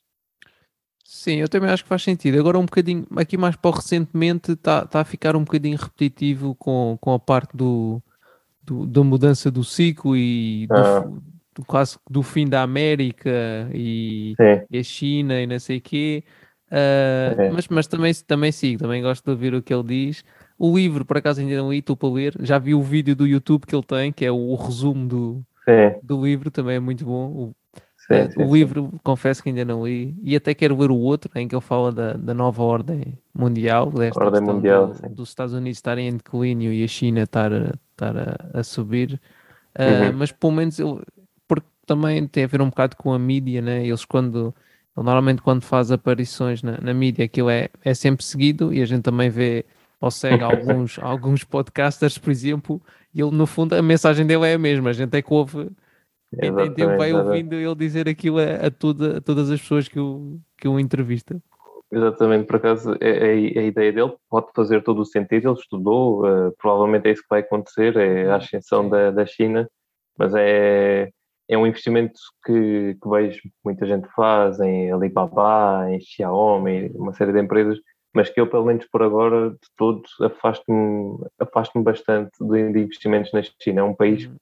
Sim, 1.03 1.35
eu 1.35 1.47
também 1.47 1.69
acho 1.69 1.83
que 1.83 1.89
faz 1.89 2.01
sentido. 2.03 2.39
Agora 2.39 2.57
um 2.57 2.65
bocadinho, 2.65 3.05
aqui 3.15 3.37
mais 3.37 3.55
para 3.55 3.69
o 3.69 3.73
recentemente, 3.73 4.53
está 4.53 4.85
tá 4.85 5.01
a 5.01 5.05
ficar 5.05 5.35
um 5.35 5.43
bocadinho 5.43 5.77
repetitivo 5.77 6.55
com, 6.55 6.97
com 6.99 7.13
a 7.13 7.19
parte 7.19 7.55
do, 7.55 8.01
do- 8.63 8.85
da 8.87 9.03
mudança 9.03 9.51
do 9.51 9.63
ciclo 9.63 10.17
e 10.17 10.65
do, 10.67 10.75
Ah. 10.75 11.05
Quase 11.63 11.97
do 12.09 12.21
fim 12.23 12.47
da 12.47 12.61
América 12.61 13.69
e, 13.73 14.35
e 14.69 14.77
a 14.77 14.83
China 14.83 15.39
e 15.41 15.47
não 15.47 15.59
sei 15.59 15.77
o 15.77 15.81
quê. 15.81 16.23
É. 16.71 17.49
mas, 17.51 17.67
mas 17.67 17.87
também, 17.87 18.11
também 18.27 18.51
sigo, 18.51 18.79
também 18.79 19.01
gosto 19.01 19.23
de 19.23 19.31
ouvir 19.31 19.53
o 19.53 19.61
que 19.61 19.73
ele 19.73 19.83
diz. 19.83 20.23
O 20.57 20.75
livro, 20.75 21.05
por 21.05 21.17
acaso 21.17 21.41
ainda 21.41 21.55
não 21.57 21.71
li, 21.71 21.79
estou 21.79 21.95
para 21.95 22.09
ler. 22.09 22.33
Já 22.41 22.57
vi 22.57 22.73
o 22.73 22.81
vídeo 22.81 23.15
do 23.15 23.27
YouTube 23.27 23.65
que 23.65 23.75
ele 23.75 23.83
tem, 23.83 24.11
que 24.11 24.25
é 24.25 24.31
o, 24.31 24.35
o 24.35 24.55
resumo 24.55 25.07
do, 25.07 25.45
sim, 25.63 25.99
do 26.01 26.23
livro, 26.23 26.49
também 26.49 26.75
é 26.75 26.79
muito 26.79 27.05
bom. 27.05 27.27
O, 27.27 27.55
sim, 27.97 28.13
eh, 28.15 28.29
sim, 28.29 28.43
o 28.43 28.53
livro, 28.53 28.91
confesso 29.03 29.43
que 29.43 29.49
ainda 29.49 29.63
não 29.63 29.85
li, 29.85 30.15
e 30.23 30.35
até 30.35 30.53
quero 30.53 30.77
ler 30.77 30.91
o 30.91 30.97
outro, 30.97 31.29
em 31.35 31.47
que 31.47 31.53
ele 31.55 31.61
fala 31.61 31.91
da, 31.91 32.13
da 32.13 32.33
nova 32.33 32.63
ordem 32.63 33.17
mundial, 33.33 33.91
desta 33.91 34.23
Ordem 34.23 34.41
mundial, 34.41 34.87
do- 34.87 35.09
dos 35.09 35.29
Estados 35.29 35.53
Unidos 35.53 35.77
estarem 35.77 36.07
em 36.07 36.17
declínio 36.17 36.71
e 36.73 36.83
a 36.83 36.87
China 36.87 37.23
estar, 37.23 37.53
a- 37.53 37.73
estar 37.91 38.17
a, 38.17 38.59
a 38.59 38.63
subir. 38.63 39.21
Ah, 39.77 40.09
Uhum. 40.11 40.17
Mas 40.19 40.31
pelo 40.31 40.53
menos 40.53 40.77
porque 40.79 41.24
também 41.85 42.27
tem 42.27 42.43
a 42.43 42.47
ver 42.47 42.61
um 42.61 42.69
bocado 42.69 42.95
com 42.95 43.13
a 43.13 43.19
mídia, 43.19 43.61
né? 43.61 43.85
Eles 43.85 44.05
quando 44.05 44.53
normalmente 44.95 45.41
quando 45.41 45.61
faz 45.61 45.91
aparições 45.91 46.63
na, 46.63 46.79
na 46.79 46.93
mídia 46.93 47.25
aquilo 47.25 47.49
é, 47.49 47.69
é 47.83 47.93
sempre 47.93 48.23
seguido 48.23 48.73
e 48.73 48.81
a 48.81 48.85
gente 48.85 49.03
também 49.03 49.29
vê 49.29 49.65
ou 49.99 50.09
segue 50.11 50.43
alguns, 50.43 50.99
alguns 51.01 51.43
podcasters, 51.43 52.17
por 52.17 52.31
exemplo, 52.31 52.81
e 53.13 53.21
ele 53.21 53.31
no 53.31 53.45
fundo 53.45 53.73
a 53.73 53.81
mensagem 53.81 54.25
dele 54.25 54.45
é 54.45 54.53
a 54.53 54.59
mesma, 54.59 54.89
a 54.89 54.93
gente 54.93 55.15
é 55.15 55.21
que 55.21 55.33
ouve 55.33 55.69
quem 56.39 56.53
tem 56.53 56.73
tempo 56.73 56.97
vai 56.97 57.13
ouvindo 57.13 57.55
ele 57.55 57.75
dizer 57.75 58.09
aquilo 58.09 58.39
a, 58.39 58.67
a, 58.67 58.71
toda, 58.71 59.17
a 59.17 59.21
todas 59.21 59.49
as 59.49 59.61
pessoas 59.61 59.87
que 59.87 59.99
o, 59.99 60.37
que 60.57 60.67
o 60.67 60.79
entrevista. 60.79 61.41
Exatamente, 61.91 62.45
por 62.45 62.57
acaso 62.57 62.95
é, 62.99 63.55
é 63.55 63.59
a 63.59 63.63
ideia 63.63 63.93
dele 63.93 64.13
pode 64.29 64.47
fazer 64.53 64.83
todo 64.83 65.01
o 65.01 65.05
sentido, 65.05 65.49
ele 65.49 65.59
estudou, 65.59 66.27
eh, 66.27 66.51
provavelmente 66.59 67.07
é 67.07 67.11
isso 67.11 67.21
que 67.21 67.29
vai 67.29 67.41
acontecer, 67.41 67.95
é 67.95 68.29
a 68.29 68.37
ascensão 68.37 68.83
Sim. 68.83 68.89
da, 68.89 69.11
da 69.11 69.25
China, 69.25 69.69
mas 70.17 70.33
é, 70.35 71.11
é 71.47 71.57
um 71.57 71.67
investimento 71.67 72.19
que, 72.45 72.97
que 73.01 73.09
vejo 73.09 73.41
que 73.41 73.51
muita 73.63 73.85
gente 73.85 74.07
faz 74.15 74.59
em 74.59 74.91
Alibaba, 74.91 75.85
em 75.89 75.99
Xiaomi, 75.99 76.91
uma 76.95 77.13
série 77.13 77.33
de 77.33 77.39
empresas, 77.39 77.79
mas 78.13 78.29
que 78.29 78.39
eu, 78.39 78.47
pelo 78.47 78.65
menos 78.65 78.85
por 78.85 79.03
agora, 79.03 79.51
de 79.51 79.67
todos, 79.75 80.09
afasto-me 80.21 81.17
afasto 81.39 81.79
bastante 81.81 82.31
de, 82.39 82.71
de 82.71 82.79
investimentos 82.79 83.31
na 83.33 83.41
China. 83.61 83.81
É 83.81 83.83
um 83.83 83.93
país 83.93 84.25
Uhum. 84.25 84.35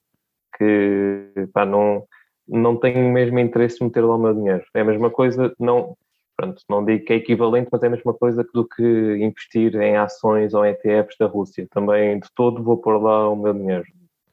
que 0.57 1.47
pá, 1.51 1.65
não, 1.65 2.05
não 2.47 2.77
tenho 2.77 3.11
mesmo 3.11 3.39
interesse 3.39 3.81
em 3.81 3.87
meter 3.87 4.01
lá 4.01 4.15
o 4.15 4.19
meu 4.19 4.33
dinheiro. 4.33 4.63
É 4.75 4.81
a 4.81 4.85
mesma 4.85 5.09
coisa, 5.09 5.53
não, 5.59 5.97
pronto, 6.37 6.61
não 6.69 6.85
digo 6.85 7.03
que 7.03 7.13
é 7.13 7.15
equivalente, 7.15 7.69
mas 7.71 7.81
é 7.81 7.87
a 7.87 7.89
mesma 7.89 8.13
coisa 8.13 8.47
do 8.53 8.67
que 8.67 8.83
investir 9.19 9.75
em 9.75 9.97
ações 9.97 10.53
ou 10.53 10.63
ETFs 10.63 11.17
da 11.19 11.25
Rússia. 11.25 11.67
Também, 11.71 12.19
de 12.19 12.27
todo, 12.35 12.63
vou 12.63 12.77
pôr 12.77 13.01
lá 13.01 13.27
o 13.29 13.35
meu 13.35 13.53
dinheiro. 13.53 13.85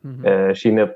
Uhum. 0.04 0.20
A 0.50 0.54
China, 0.54 0.94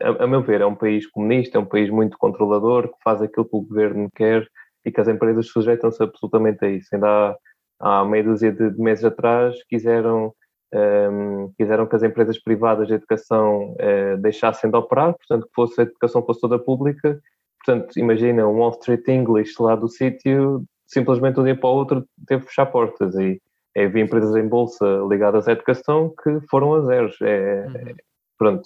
a, 0.00 0.24
a, 0.24 0.26
meu 0.26 0.42
ver, 0.42 0.60
é 0.60 0.66
um 0.66 0.74
país 0.74 1.06
comunista, 1.06 1.58
é 1.58 1.60
um 1.60 1.66
país 1.66 1.90
muito 1.90 2.18
controlador, 2.18 2.88
que 2.88 3.02
faz 3.02 3.22
aquilo 3.22 3.48
que 3.48 3.56
o 3.56 3.62
governo 3.62 4.08
quer 4.14 4.46
e 4.84 4.90
que 4.90 5.00
as 5.00 5.08
empresas 5.08 5.46
sujeitam-se 5.46 6.02
absolutamente 6.02 6.64
a 6.64 6.68
isso. 6.68 6.88
Ainda 6.92 7.36
há, 7.80 8.00
há 8.00 8.04
meia 8.04 8.24
dúzia 8.24 8.52
de, 8.52 8.70
de 8.70 8.80
meses 8.80 9.04
atrás 9.04 9.56
quiseram 9.68 10.32
um, 10.74 10.78
ehm, 10.78 11.52
quiseram 11.56 11.86
que 11.86 11.96
as 11.96 12.02
empresas 12.02 12.42
privadas 12.42 12.88
de 12.88 12.94
educação 12.94 13.72
uh, 13.72 14.16
deixassem 14.20 14.70
de 14.70 14.76
operar, 14.76 15.14
portanto, 15.14 15.46
que 15.46 15.54
fosse 15.54 15.80
a 15.80 15.84
educação 15.84 16.24
fosse 16.24 16.40
toda 16.40 16.58
pública. 16.58 17.20
Portanto, 17.64 17.96
imagina 17.98 18.46
um 18.46 18.58
Wall 18.58 18.70
Street 18.80 19.06
English 19.08 19.54
lá 19.60 19.76
do 19.76 19.88
sítio, 19.88 20.64
simplesmente 20.86 21.34
de 21.34 21.40
um 21.40 21.44
dia 21.44 21.56
para 21.56 21.70
o 21.70 21.74
outro 21.74 22.04
teve 22.26 22.42
que 22.42 22.48
fechar 22.48 22.66
portas. 22.66 23.14
E 23.14 23.40
havia 23.76 24.02
empresas 24.02 24.34
em 24.36 24.48
bolsa 24.48 24.84
ligadas 25.08 25.46
à 25.48 25.52
educação 25.52 26.12
que 26.22 26.40
foram 26.50 26.74
a 26.74 26.80
zeros. 26.82 27.16
É, 27.22 27.66
uhum. 27.66 27.94
Pronto, 28.38 28.62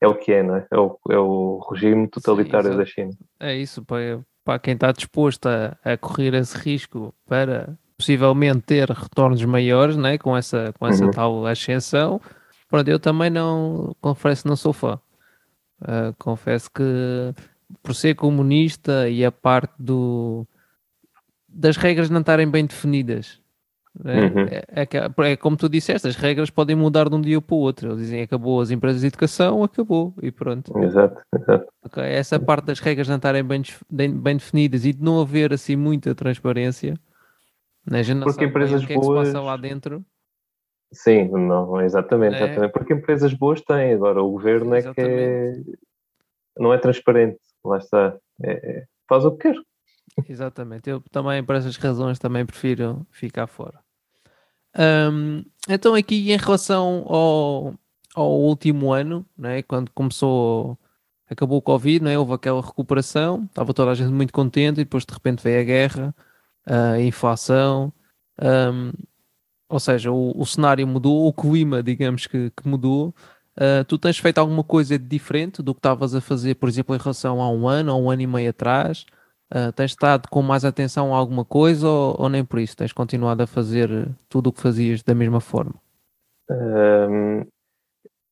é 0.00 0.06
o 0.06 0.14
que 0.14 0.32
é, 0.32 0.42
não 0.42 0.56
é? 0.56 0.66
É 0.70 0.78
o, 0.78 0.98
é 1.10 1.18
o 1.18 1.58
regime 1.70 2.08
totalitário 2.08 2.72
Sim, 2.72 2.76
da 2.76 2.84
China. 2.84 3.10
É 3.40 3.56
isso, 3.56 3.84
para, 3.84 4.20
para 4.44 4.58
quem 4.58 4.74
está 4.74 4.92
disposto 4.92 5.46
a, 5.46 5.76
a 5.84 5.96
correr 5.96 6.34
esse 6.34 6.56
risco 6.56 7.14
para 7.26 7.76
possivelmente 7.96 8.60
ter 8.60 8.90
retornos 8.90 9.42
maiores, 9.44 9.96
né, 9.96 10.18
com 10.18 10.36
essa, 10.36 10.72
com 10.78 10.86
essa 10.86 11.04
uhum. 11.04 11.10
tal 11.10 11.46
ascensão. 11.46 12.20
Pronto, 12.68 12.88
eu 12.88 12.98
também 12.98 13.30
não, 13.30 13.96
confesso, 14.00 14.46
não 14.46 14.56
sou 14.56 14.72
fã. 14.72 15.00
Uh, 15.80 16.14
confesso 16.18 16.70
que 16.70 16.82
por 17.82 17.94
ser 17.94 18.14
comunista 18.14 19.08
e 19.08 19.24
a 19.24 19.32
parte 19.32 19.72
do 19.78 20.46
das 21.48 21.76
regras 21.76 22.10
não 22.10 22.20
estarem 22.20 22.48
bem 22.48 22.66
definidas. 22.66 23.40
Né? 24.02 24.26
Uhum. 24.26 24.46
É, 24.48 24.82
é, 24.82 25.32
é, 25.32 25.36
como 25.36 25.56
tu 25.56 25.68
disseste, 25.68 26.06
as 26.06 26.16
regras 26.16 26.50
podem 26.50 26.76
mudar 26.76 27.08
de 27.08 27.14
um 27.14 27.20
dia 27.20 27.40
para 27.40 27.54
o 27.54 27.58
outro. 27.58 27.88
Eles 27.88 28.00
dizem 28.00 28.22
acabou 28.22 28.60
as 28.60 28.70
empresas 28.70 29.00
de 29.00 29.06
educação, 29.06 29.62
acabou 29.64 30.14
e 30.22 30.30
pronto. 30.30 30.76
Exato, 30.78 31.22
exato. 31.34 31.66
Okay. 31.84 32.04
Essa 32.04 32.38
parte 32.38 32.66
das 32.66 32.80
regras 32.80 33.08
não 33.08 33.16
estarem 33.16 33.42
bem, 33.42 33.62
bem 33.90 34.36
definidas 34.36 34.84
e 34.84 34.92
de 34.92 35.02
não 35.02 35.20
haver 35.20 35.52
assim 35.52 35.76
muita 35.76 36.14
transparência 36.14 36.94
né? 37.88 38.00
A 38.00 38.02
gente 38.02 38.18
não 38.18 38.26
Porque 38.26 38.44
empresas 38.44 38.82
o 38.82 38.86
que 38.86 38.94
boas... 38.94 39.06
é 39.06 39.20
que 39.20 39.26
se 39.26 39.32
passa 39.32 39.44
lá 39.44 39.56
dentro. 39.56 40.04
Sim, 40.92 41.28
não, 41.28 41.80
exatamente, 41.80 42.34
é. 42.34 42.44
exatamente. 42.44 42.72
Porque 42.72 42.94
empresas 42.94 43.32
boas 43.32 43.60
têm, 43.60 43.94
agora 43.94 44.22
o 44.22 44.30
governo 44.30 44.74
é 44.74 44.82
que 44.82 45.00
é... 45.00 45.54
não 46.58 46.72
é 46.72 46.78
transparente, 46.78 47.38
lá 47.64 47.78
está. 47.78 48.16
É, 48.42 48.52
é... 48.52 48.84
faz 49.08 49.24
o 49.24 49.32
que 49.32 49.52
quer. 49.52 49.60
Exatamente, 50.28 50.88
eu 50.88 51.02
também, 51.10 51.44
por 51.44 51.56
essas 51.56 51.76
razões, 51.76 52.18
também 52.18 52.46
prefiro 52.46 53.06
ficar 53.10 53.46
fora. 53.46 53.80
Um, 54.78 55.44
então, 55.68 55.94
aqui 55.94 56.32
em 56.32 56.36
relação 56.36 57.04
ao, 57.08 57.74
ao 58.14 58.40
último 58.40 58.92
ano, 58.92 59.26
né, 59.36 59.62
quando 59.62 59.90
começou, 59.92 60.78
acabou 61.28 61.58
o 61.58 61.62
Covid, 61.62 62.04
né, 62.04 62.18
houve 62.18 62.34
aquela 62.34 62.60
recuperação, 62.60 63.44
estava 63.44 63.74
toda 63.74 63.90
a 63.90 63.94
gente 63.94 64.12
muito 64.12 64.32
contente 64.32 64.80
e 64.80 64.84
depois 64.84 65.04
de 65.04 65.12
repente 65.12 65.42
veio 65.42 65.60
a 65.60 65.64
guerra 65.64 66.14
a 66.66 67.00
inflação, 67.00 67.92
um, 68.42 68.92
ou 69.68 69.80
seja, 69.80 70.10
o, 70.10 70.38
o, 70.38 70.44
cenário 70.44 70.86
mudou, 70.86 71.26
o 71.26 71.32
clima, 71.32 71.82
digamos 71.82 72.26
que, 72.26 72.50
que 72.50 72.68
mudou. 72.68 73.14
Uh, 73.56 73.84
tu 73.86 73.96
tens 73.96 74.18
feito 74.18 74.38
alguma 74.38 74.62
coisa 74.62 74.98
diferente 74.98 75.62
do 75.62 75.74
que 75.74 75.78
estavas 75.78 76.14
a 76.14 76.20
fazer, 76.20 76.56
por 76.56 76.68
exemplo, 76.68 76.94
em 76.94 76.98
relação 76.98 77.40
a 77.40 77.50
um 77.50 77.66
ano 77.66 77.94
ou 77.94 78.02
um 78.04 78.10
ano 78.10 78.22
e 78.22 78.26
meio 78.26 78.50
atrás? 78.50 79.06
Uh, 79.54 79.72
tens 79.72 79.92
estado 79.92 80.28
com 80.28 80.42
mais 80.42 80.64
atenção 80.64 81.14
a 81.14 81.18
alguma 81.18 81.44
coisa 81.44 81.88
ou, 81.88 82.16
ou, 82.18 82.28
nem 82.28 82.44
por 82.44 82.58
isso? 82.58 82.76
Tens 82.76 82.92
continuado 82.92 83.42
a 83.44 83.46
fazer 83.46 83.88
tudo 84.28 84.48
o 84.48 84.52
que 84.52 84.60
fazias 84.60 85.04
da 85.04 85.14
mesma 85.14 85.40
forma? 85.40 85.74
Um, 86.50 87.46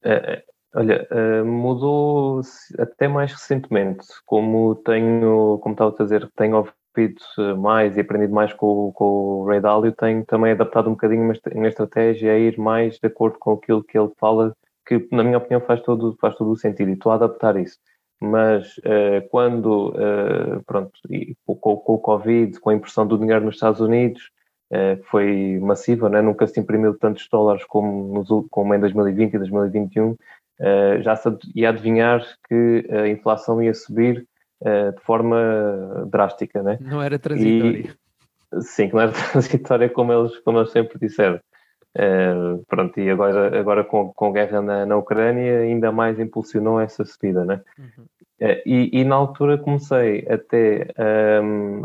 é, 0.02 0.42
olha, 0.74 1.06
uh, 1.10 1.44
mudou 1.46 2.40
até 2.78 3.06
mais 3.06 3.32
recentemente. 3.32 4.06
Como 4.26 4.74
tenho, 4.74 5.58
como 5.62 5.74
estava 5.74 5.94
a 5.96 6.02
dizer, 6.02 6.28
tenho 6.36 6.56
ouvido 6.56 7.58
mais 7.58 7.96
e 7.96 8.00
aprendido 8.00 8.34
mais 8.34 8.52
com, 8.52 8.92
com 8.92 9.04
o 9.04 9.46
Ray 9.46 9.60
Dalio, 9.60 9.92
tenho 9.92 10.24
também 10.24 10.52
adaptado 10.52 10.88
um 10.88 10.92
bocadinho 10.92 11.22
a 11.22 11.54
minha 11.54 11.68
estratégia 11.68 12.32
a 12.32 12.38
ir 12.38 12.58
mais 12.58 12.98
de 12.98 13.06
acordo 13.06 13.38
com 13.38 13.52
aquilo 13.52 13.84
que 13.84 13.96
ele 13.96 14.10
fala, 14.18 14.52
que 14.86 15.08
na 15.12 15.22
minha 15.22 15.38
opinião 15.38 15.60
faz 15.60 15.80
todo, 15.82 16.16
faz 16.20 16.36
todo 16.36 16.50
o 16.50 16.56
sentido 16.56 16.90
e 16.90 16.94
estou 16.94 17.12
a 17.12 17.16
adaptar 17.16 17.56
isso. 17.56 17.78
Mas 18.24 18.78
uh, 18.78 19.28
quando, 19.30 19.90
uh, 19.90 20.62
pronto, 20.66 20.92
com, 21.46 21.56
com, 21.56 21.94
o 21.94 21.98
Covid, 21.98 22.58
com 22.58 22.70
a 22.70 22.74
impressão 22.74 23.06
do 23.06 23.18
dinheiro 23.18 23.44
nos 23.44 23.56
Estados 23.56 23.80
Unidos, 23.80 24.30
uh, 24.72 25.02
foi 25.04 25.58
massiva, 25.60 26.08
né? 26.08 26.22
nunca 26.22 26.46
se 26.46 26.58
imprimiu 26.58 26.94
tantos 26.98 27.28
dólares 27.30 27.64
como, 27.64 28.14
nos, 28.14 28.46
como 28.50 28.74
em 28.74 28.80
2020 28.80 29.34
e 29.34 29.38
2021, 29.38 30.16
já 31.02 31.16
se 31.16 31.28
ia 31.54 31.70
adivinhar 31.70 32.24
que 32.48 32.86
a 32.88 33.08
inflação 33.08 33.60
ia 33.60 33.74
subir 33.74 34.24
de 34.62 35.00
forma 35.02 36.06
drástica, 36.06 36.62
né? 36.62 36.78
Não 36.80 37.02
era 37.02 37.18
transitória. 37.18 37.92
E, 38.52 38.62
sim, 38.62 38.88
não 38.92 39.00
era 39.00 39.10
transitória 39.32 39.88
como 39.88 40.12
eles, 40.12 40.38
como 40.38 40.60
eles 40.60 40.70
sempre 40.70 40.96
disseram. 40.96 41.40
Uh, 41.96 42.64
pronto, 42.66 42.98
e 42.98 43.08
agora, 43.08 43.58
agora 43.58 43.84
com, 43.84 44.12
com 44.12 44.26
a 44.26 44.32
guerra 44.32 44.60
na, 44.60 44.84
na 44.84 44.96
Ucrânia 44.96 45.60
ainda 45.60 45.92
mais 45.92 46.18
impulsionou 46.18 46.80
essa 46.80 47.04
subida, 47.04 47.44
né? 47.44 47.60
Uhum. 47.78 48.04
Uh, 48.40 48.62
e, 48.66 49.00
e, 49.00 49.04
na 49.04 49.14
altura 49.14 49.56
comecei 49.56 50.26
até 50.28 50.88
um, 50.98 51.82
ehm, 51.82 51.84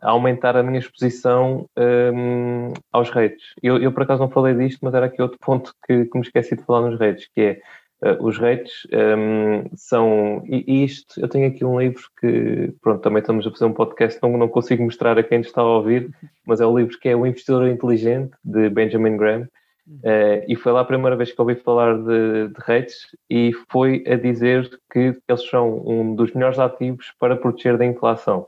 a 0.00 0.10
aumentar 0.10 0.56
a 0.56 0.62
minha 0.62 0.78
exposição 0.78 1.66
um, 1.76 1.82
ehm, 1.82 2.72
aos 2.92 3.10
rates. 3.10 3.52
Eu, 3.60 3.78
eu 3.78 3.92
por 3.92 4.04
acaso 4.04 4.22
não 4.22 4.30
falei 4.30 4.54
disto, 4.54 4.78
mas 4.82 4.94
era 4.94 5.06
aqui 5.06 5.20
outro 5.20 5.38
ponto 5.40 5.74
que, 5.84 6.04
que 6.04 6.18
me 6.18 6.24
esqueci 6.24 6.56
de 6.56 6.62
falar 6.62 6.88
nos 6.88 6.98
rates, 6.98 7.28
que 7.34 7.40
é 7.40 7.60
Uh, 8.02 8.24
os 8.24 8.38
rates 8.38 8.86
um, 8.90 8.96
ehm, 8.96 9.64
são. 9.74 10.42
E 10.46 10.84
isto, 10.84 11.20
eu 11.20 11.28
tenho 11.28 11.46
aqui 11.46 11.64
um 11.64 11.78
livro 11.78 12.02
que, 12.18 12.72
pronto, 12.80 13.02
também 13.02 13.20
estamos 13.20 13.46
a 13.46 13.50
fazer 13.50 13.66
um 13.66 13.74
podcast, 13.74 14.18
não, 14.22 14.38
não 14.38 14.48
consigo 14.48 14.82
mostrar 14.82 15.18
a 15.18 15.22
quem 15.22 15.40
está 15.40 15.60
a 15.60 15.76
ouvir, 15.76 16.10
mas 16.46 16.62
é 16.62 16.66
o 16.66 16.78
livro 16.78 16.98
que 16.98 17.10
é 17.10 17.16
O 17.16 17.26
Investidor 17.26 17.68
Inteligente, 17.68 18.32
de 18.42 18.70
Benjamin 18.70 19.18
Graham. 19.18 19.48
Uh, 19.88 20.46
e 20.46 20.54
foi 20.54 20.70
lá 20.70 20.80
a 20.80 20.84
primeira 20.84 21.16
vez 21.16 21.32
que 21.32 21.40
ouvi 21.40 21.56
falar 21.56 21.98
de, 21.98 22.48
de 22.48 22.60
rates 22.60 23.08
e 23.28 23.52
foi 23.68 24.04
a 24.06 24.14
dizer 24.14 24.70
que 24.90 25.18
eles 25.28 25.48
são 25.48 25.82
um 25.84 26.14
dos 26.14 26.32
melhores 26.32 26.60
ativos 26.60 27.12
para 27.18 27.36
proteger 27.36 27.76
da 27.76 27.84
inflação. 27.84 28.46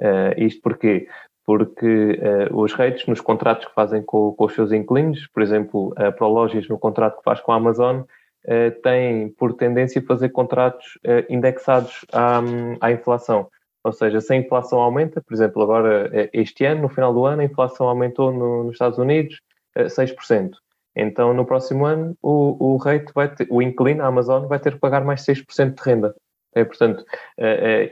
Uh, 0.00 0.34
isto 0.36 0.60
porquê? 0.60 1.06
Porque 1.46 2.18
uh, 2.50 2.60
os 2.60 2.72
rates 2.72 3.06
nos 3.06 3.20
contratos 3.20 3.66
que 3.66 3.74
fazem 3.74 4.02
com, 4.02 4.32
com 4.32 4.44
os 4.44 4.54
seus 4.54 4.72
inquilinos, 4.72 5.26
por 5.28 5.42
exemplo, 5.42 5.94
a 5.96 6.10
Prologis 6.10 6.68
no 6.68 6.78
contrato 6.78 7.18
que 7.18 7.24
faz 7.24 7.40
com 7.40 7.52
a 7.52 7.56
Amazon, 7.56 8.02
uh, 8.46 8.82
tem 8.82 9.30
por 9.30 9.54
tendência 9.54 10.02
fazer 10.02 10.30
contratos 10.30 10.98
uh, 11.04 11.24
indexados 11.28 12.04
à, 12.12 12.40
à 12.80 12.92
inflação. 12.92 13.48
Ou 13.82 13.92
seja, 13.92 14.20
se 14.20 14.32
a 14.32 14.36
inflação 14.36 14.80
aumenta, 14.80 15.20
por 15.20 15.34
exemplo, 15.34 15.62
agora 15.62 16.10
eh, 16.12 16.30
este 16.32 16.64
ano, 16.64 16.82
no 16.82 16.88
final 16.88 17.12
do 17.12 17.26
ano, 17.26 17.42
a 17.42 17.44
inflação 17.44 17.86
aumentou 17.86 18.32
no, 18.32 18.64
nos 18.64 18.72
Estados 18.72 18.98
Unidos 18.98 19.42
6%. 19.76 20.52
Então, 20.96 21.34
no 21.34 21.44
próximo 21.44 21.84
ano, 21.84 22.16
o, 22.22 22.72
o 22.72 22.76
rate 22.78 23.12
vai 23.14 23.28
ter, 23.28 23.46
o 23.50 23.60
inquilino, 23.60 24.02
a 24.02 24.06
Amazon, 24.06 24.46
vai 24.46 24.58
ter 24.58 24.72
que 24.72 24.78
pagar 24.78 25.04
mais 25.04 25.20
6% 25.26 25.74
de 25.74 25.82
renda. 25.82 26.14
É, 26.54 26.64
portanto, 26.64 27.04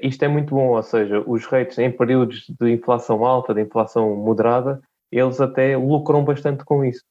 isto 0.01 0.25
é 0.25 0.29
muito 0.29 0.55
bom, 0.55 0.69
ou 0.69 0.83
seja, 0.83 1.23
os 1.27 1.45
rates 1.45 1.79
em 1.79 1.91
períodos 1.91 2.47
de 2.49 2.71
inflação 2.71 3.27
alta, 3.27 3.53
de 3.53 3.61
inflação 3.61 4.17
moderada, 4.17 4.81
eles 5.13 5.43
até 5.43 5.77
lucram 5.77 6.25
bastante 6.25 6.65
com 6.65 6.83
isso. 6.83 7.03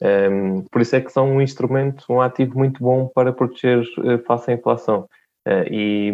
Um, 0.00 0.62
por 0.70 0.82
isso 0.82 0.94
é 0.94 1.00
que 1.00 1.10
são 1.10 1.30
um 1.30 1.40
instrumento, 1.40 2.04
um 2.10 2.20
ativo 2.20 2.58
muito 2.58 2.82
bom 2.82 3.08
para 3.08 3.32
proteger 3.32 3.80
uh, 3.98 4.18
face 4.26 4.50
à 4.50 4.54
inflação. 4.54 5.08
Uh, 5.46 5.62
e, 5.70 6.12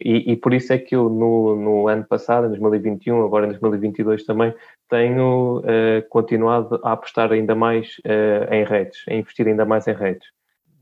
e, 0.00 0.32
e, 0.32 0.36
por 0.36 0.54
isso 0.54 0.72
é 0.72 0.78
que 0.78 0.94
eu, 0.94 1.10
no, 1.10 1.56
no, 1.56 1.88
ano 1.88 2.04
passado, 2.04 2.46
em 2.46 2.50
2021, 2.50 3.24
agora 3.24 3.46
em 3.46 3.48
2022 3.50 4.24
também, 4.24 4.54
tenho 4.88 5.58
uh, 5.58 6.08
continuado 6.08 6.80
a 6.84 6.92
apostar 6.92 7.32
ainda 7.32 7.54
mais 7.54 7.96
em 8.50 8.64
redes, 8.64 9.02
a 9.08 9.14
investir 9.14 9.48
ainda 9.48 9.64
mais 9.64 9.86
em 9.88 9.94
redes. 9.94 10.28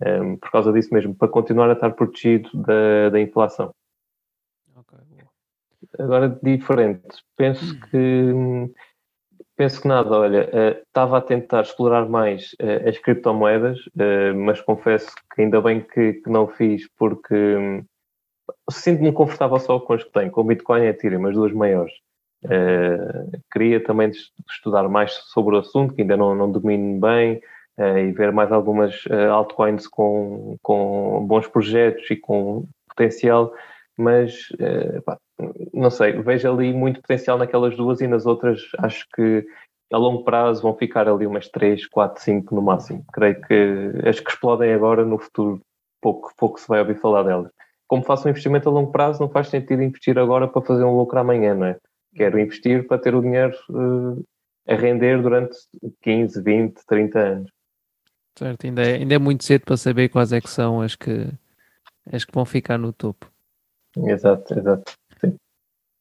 Um, 0.04 0.36
por 0.36 0.50
causa 0.50 0.72
disso 0.72 0.92
mesmo, 0.92 1.14
para 1.14 1.28
continuar 1.28 1.70
a 1.70 1.74
estar 1.74 1.90
protegido 1.90 2.50
da, 2.54 3.10
da 3.10 3.20
inflação. 3.20 3.72
Okay, 4.76 4.98
agora, 5.98 6.38
diferente. 6.42 7.22
Penso 7.36 7.74
hum. 7.74 7.80
que 7.88 8.72
Penso 9.62 9.80
que 9.80 9.86
nada, 9.86 10.10
olha, 10.18 10.50
uh, 10.52 10.82
estava 10.82 11.18
a 11.18 11.20
tentar 11.20 11.60
explorar 11.60 12.08
mais 12.08 12.52
uh, 12.54 12.88
as 12.88 12.98
criptomoedas, 12.98 13.78
uh, 13.94 14.34
mas 14.34 14.60
confesso 14.60 15.14
que 15.32 15.40
ainda 15.40 15.60
bem 15.60 15.80
que, 15.80 16.14
que 16.14 16.28
não 16.28 16.48
fiz, 16.48 16.88
porque 16.98 17.32
um, 17.32 17.84
sinto-me 18.68 19.12
confortável 19.12 19.60
só 19.60 19.78
com 19.78 19.92
as 19.92 20.02
que 20.02 20.10
tenho, 20.10 20.32
com 20.32 20.40
o 20.40 20.44
Bitcoin 20.44 20.82
e 20.82 20.86
Ethereum, 20.88 21.28
as 21.28 21.34
duas 21.34 21.52
maiores. 21.52 21.92
queria 23.52 23.78
também 23.84 24.10
estudar 24.50 24.88
mais 24.88 25.12
sobre 25.32 25.54
o 25.54 25.60
assunto, 25.60 25.94
que 25.94 26.02
ainda 26.02 26.16
não, 26.16 26.34
não 26.34 26.50
domino 26.50 26.98
bem, 26.98 27.40
e 27.78 28.10
ver 28.10 28.32
mais 28.32 28.50
algumas 28.50 29.04
altcoins 29.30 29.86
com, 29.86 30.56
com 30.60 31.24
bons 31.24 31.46
projetos 31.46 32.10
e 32.10 32.16
com 32.16 32.66
potencial, 32.88 33.54
mas 33.98 34.48
pá, 35.04 35.18
não 35.72 35.90
sei, 35.90 36.12
vejo 36.22 36.50
ali 36.50 36.72
muito 36.72 37.00
potencial 37.00 37.38
naquelas 37.38 37.76
duas 37.76 38.00
e 38.00 38.06
nas 38.06 38.26
outras 38.26 38.60
acho 38.78 39.06
que 39.14 39.46
a 39.92 39.98
longo 39.98 40.24
prazo 40.24 40.62
vão 40.62 40.74
ficar 40.74 41.06
ali 41.06 41.26
umas 41.26 41.48
3, 41.48 41.86
4, 41.86 42.22
5 42.22 42.54
no 42.54 42.62
máximo. 42.62 43.04
Creio 43.12 43.40
que 43.42 44.08
as 44.08 44.18
que 44.18 44.30
explodem 44.30 44.72
agora, 44.72 45.04
no 45.04 45.18
futuro, 45.18 45.60
pouco, 46.00 46.32
pouco 46.36 46.58
se 46.58 46.66
vai 46.66 46.80
ouvir 46.80 46.98
falar 46.98 47.22
delas. 47.22 47.52
Como 47.86 48.02
faço 48.02 48.26
um 48.26 48.30
investimento 48.30 48.68
a 48.68 48.72
longo 48.72 48.90
prazo, 48.90 49.20
não 49.20 49.28
faz 49.28 49.48
sentido 49.48 49.82
investir 49.82 50.18
agora 50.18 50.48
para 50.48 50.62
fazer 50.62 50.84
um 50.84 50.96
lucro 50.96 51.18
amanhã, 51.18 51.54
não 51.54 51.66
é? 51.66 51.76
Quero 52.14 52.38
investir 52.38 52.86
para 52.86 52.98
ter 52.98 53.14
o 53.14 53.20
dinheiro 53.20 53.54
uh, 53.68 54.24
a 54.66 54.74
render 54.74 55.20
durante 55.20 55.56
15, 56.00 56.42
20, 56.42 56.86
30 56.86 57.18
anos. 57.18 57.50
Certo, 58.38 58.64
ainda 58.64 58.82
é, 58.82 58.94
ainda 58.94 59.14
é 59.14 59.18
muito 59.18 59.44
cedo 59.44 59.66
para 59.66 59.76
saber 59.76 60.08
quais 60.08 60.32
é 60.32 60.40
que 60.40 60.48
são 60.48 60.80
as 60.80 60.96
que, 60.96 61.28
as 62.10 62.24
que 62.24 62.32
vão 62.32 62.46
ficar 62.46 62.78
no 62.78 62.94
topo. 62.94 63.30
Exato, 63.96 64.58
exato. 64.58 64.92
Sim. 65.20 65.36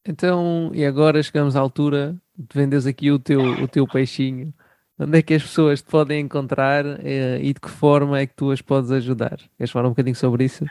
Então, 0.07 0.71
e 0.73 0.85
agora 0.85 1.21
chegamos 1.21 1.55
à 1.55 1.59
altura 1.59 2.15
de 2.37 2.57
venderes 2.57 2.87
aqui 2.87 3.11
o 3.11 3.19
teu, 3.19 3.41
o 3.41 3.67
teu 3.67 3.87
peixinho. 3.87 4.53
Onde 4.99 5.17
é 5.17 5.21
que 5.21 5.33
as 5.33 5.41
pessoas 5.41 5.81
te 5.81 5.89
podem 5.89 6.21
encontrar 6.21 6.85
eh, 6.85 7.39
e 7.41 7.53
de 7.53 7.59
que 7.59 7.69
forma 7.69 8.19
é 8.19 8.27
que 8.27 8.35
tu 8.35 8.51
as 8.51 8.61
podes 8.61 8.91
ajudar? 8.91 9.39
Queres 9.57 9.71
falar 9.71 9.87
um 9.87 9.91
bocadinho 9.91 10.15
sobre 10.15 10.43
isso? 10.43 10.65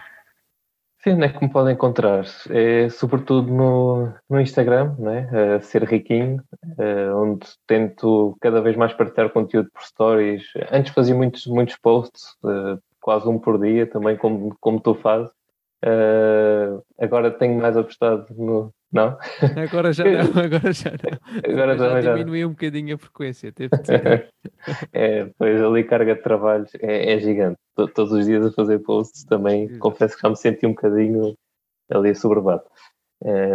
Sim, 1.03 1.15
onde 1.15 1.25
é 1.25 1.29
que 1.31 1.43
me 1.43 1.51
podem 1.51 1.75
encontrar? 1.75 2.27
É 2.51 2.91
sobretudo 2.91 3.51
no, 3.51 4.13
no 4.29 4.41
Instagram, 4.41 4.95
né? 4.99 5.29
Uh, 5.33 5.63
Ser 5.63 5.83
Riquinho, 5.85 6.43
uh, 6.79 7.17
onde 7.17 7.47
tento 7.67 8.37
cada 8.39 8.61
vez 8.61 8.77
mais 8.77 8.93
partilhar 8.93 9.31
conteúdo 9.31 9.71
por 9.73 9.83
stories. 9.83 10.45
Antes 10.71 10.93
fazia 10.93 11.15
muitos, 11.15 11.47
muitos 11.47 11.77
posts, 11.77 12.37
uh, 12.45 12.79
quase 13.01 13.27
um 13.27 13.39
por 13.39 13.59
dia, 13.59 13.87
também 13.87 14.15
como, 14.17 14.55
como 14.61 14.79
tu 14.79 14.95
fazes. 14.95 15.33
Uh, 15.85 16.83
agora 16.99 17.31
tenho 17.31 17.61
mais 17.61 17.77
apostado 17.77 18.27
no. 18.37 18.73
Não? 18.93 19.17
Agora 19.57 19.93
já 19.93 20.05
não, 20.05 20.21
agora 20.43 20.73
já 20.73 20.91
não. 20.91 21.53
Agora 21.53 21.79
já, 21.79 22.01
já 22.01 22.15
diminui 22.15 22.45
um 22.45 22.51
bocadinho 22.51 22.97
a 22.97 22.99
frequência, 22.99 23.53
teve 23.53 23.71
É, 24.93 25.31
pois 25.39 25.63
ali 25.63 25.85
carga 25.85 26.17
de 26.17 26.23
trabalho 26.23 26.67
é, 26.81 27.15
é 27.15 27.19
gigante. 27.21 27.59
Todos 27.75 28.13
os 28.13 28.27
dias 28.27 28.45
a 28.45 28.53
fazer 28.53 28.81
posts 28.81 29.25
também, 29.25 29.65
Exato. 29.65 29.79
confesso 29.79 30.17
que 30.17 30.23
já 30.23 30.29
me 30.29 30.37
senti 30.37 30.67
um 30.67 30.71
bocadinho 30.71 31.35
ali 31.89 32.11
assoberbado. 32.11 32.65
É, 33.23 33.51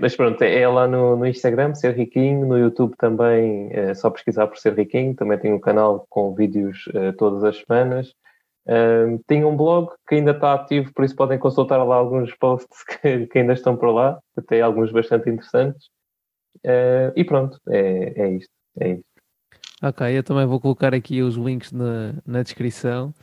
mas 0.00 0.16
pronto, 0.16 0.42
é 0.42 0.66
lá 0.66 0.86
no, 0.86 1.16
no, 1.16 1.26
Instagram, 1.26 1.74
Ser 1.74 1.94
Riquinho, 1.94 2.44
no 2.46 2.58
YouTube 2.58 2.94
também, 2.96 3.70
é 3.72 3.94
só 3.94 4.10
pesquisar 4.10 4.48
por 4.48 4.58
Ser 4.58 4.74
Riquinho, 4.74 5.14
também 5.14 5.38
tenho 5.38 5.56
um 5.56 5.60
canal 5.60 6.06
com 6.08 6.34
vídeos 6.34 6.86
uh, 6.88 7.12
todas 7.16 7.44
as 7.44 7.58
semanas. 7.58 8.14
Uh, 8.66 9.18
tenho 9.26 9.48
um 9.48 9.56
blog 9.56 9.90
que 10.06 10.16
ainda 10.16 10.32
está 10.32 10.54
ativo, 10.54 10.92
por 10.92 11.04
isso 11.04 11.16
podem 11.16 11.38
consultar 11.38 11.82
lá 11.82 11.96
alguns 11.96 12.34
posts 12.36 12.84
que, 12.84 13.26
que 13.26 13.38
ainda 13.38 13.54
estão 13.54 13.76
por 13.76 13.90
lá, 13.90 14.18
até 14.36 14.60
alguns 14.60 14.92
bastante 14.92 15.30
interessantes. 15.30 15.88
Uh, 16.64 17.12
e 17.16 17.24
pronto, 17.24 17.58
é, 17.68 18.22
é 18.22 18.28
isto. 18.34 18.52
É 18.78 18.88
isto. 18.90 19.04
Ok, 19.82 20.06
eu 20.06 20.22
também 20.22 20.46
vou 20.46 20.60
colocar 20.60 20.94
aqui 20.94 21.22
os 21.22 21.36
links 21.36 21.72
na, 21.72 22.14
na 22.26 22.42
descrição. 22.42 23.14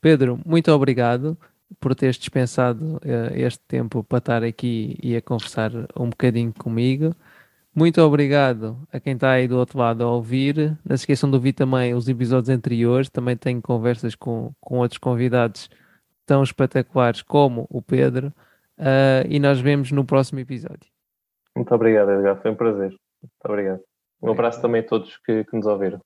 Pedro, 0.00 0.38
muito 0.46 0.70
obrigado 0.70 1.36
por 1.80 1.94
teres 1.94 2.16
dispensado 2.16 2.96
uh, 2.96 3.34
este 3.34 3.60
tempo 3.66 4.04
para 4.04 4.18
estar 4.18 4.44
aqui 4.44 4.96
e 5.02 5.16
a 5.16 5.22
conversar 5.22 5.72
um 5.98 6.08
bocadinho 6.10 6.52
comigo. 6.52 7.14
Muito 7.74 8.00
obrigado 8.00 8.78
a 8.92 9.00
quem 9.00 9.14
está 9.14 9.32
aí 9.32 9.48
do 9.48 9.58
outro 9.58 9.78
lado 9.78 10.04
a 10.04 10.10
ouvir. 10.10 10.78
Não 10.84 10.96
se 10.96 11.02
esqueçam 11.02 11.28
de 11.28 11.34
ouvir 11.34 11.54
também 11.54 11.92
os 11.92 12.08
episódios 12.08 12.48
anteriores. 12.48 13.08
Também 13.08 13.36
tenho 13.36 13.60
conversas 13.60 14.14
com, 14.14 14.52
com 14.60 14.78
outros 14.78 14.98
convidados 14.98 15.68
tão 16.24 16.42
espetaculares 16.42 17.20
como 17.22 17.66
o 17.68 17.82
Pedro. 17.82 18.32
Uh, 18.78 19.26
e 19.28 19.40
nós 19.40 19.60
vemos 19.60 19.90
no 19.90 20.04
próximo 20.04 20.38
episódio. 20.38 20.88
Muito 21.56 21.74
obrigado, 21.74 22.12
Edgar. 22.12 22.40
Foi 22.40 22.52
um 22.52 22.56
prazer. 22.56 22.90
Muito 22.90 23.44
obrigado. 23.44 23.80
Um 24.22 24.30
abraço 24.30 24.62
também 24.62 24.80
a 24.80 24.86
todos 24.86 25.16
que, 25.18 25.44
que 25.44 25.56
nos 25.56 25.66
ouviram. 25.66 26.00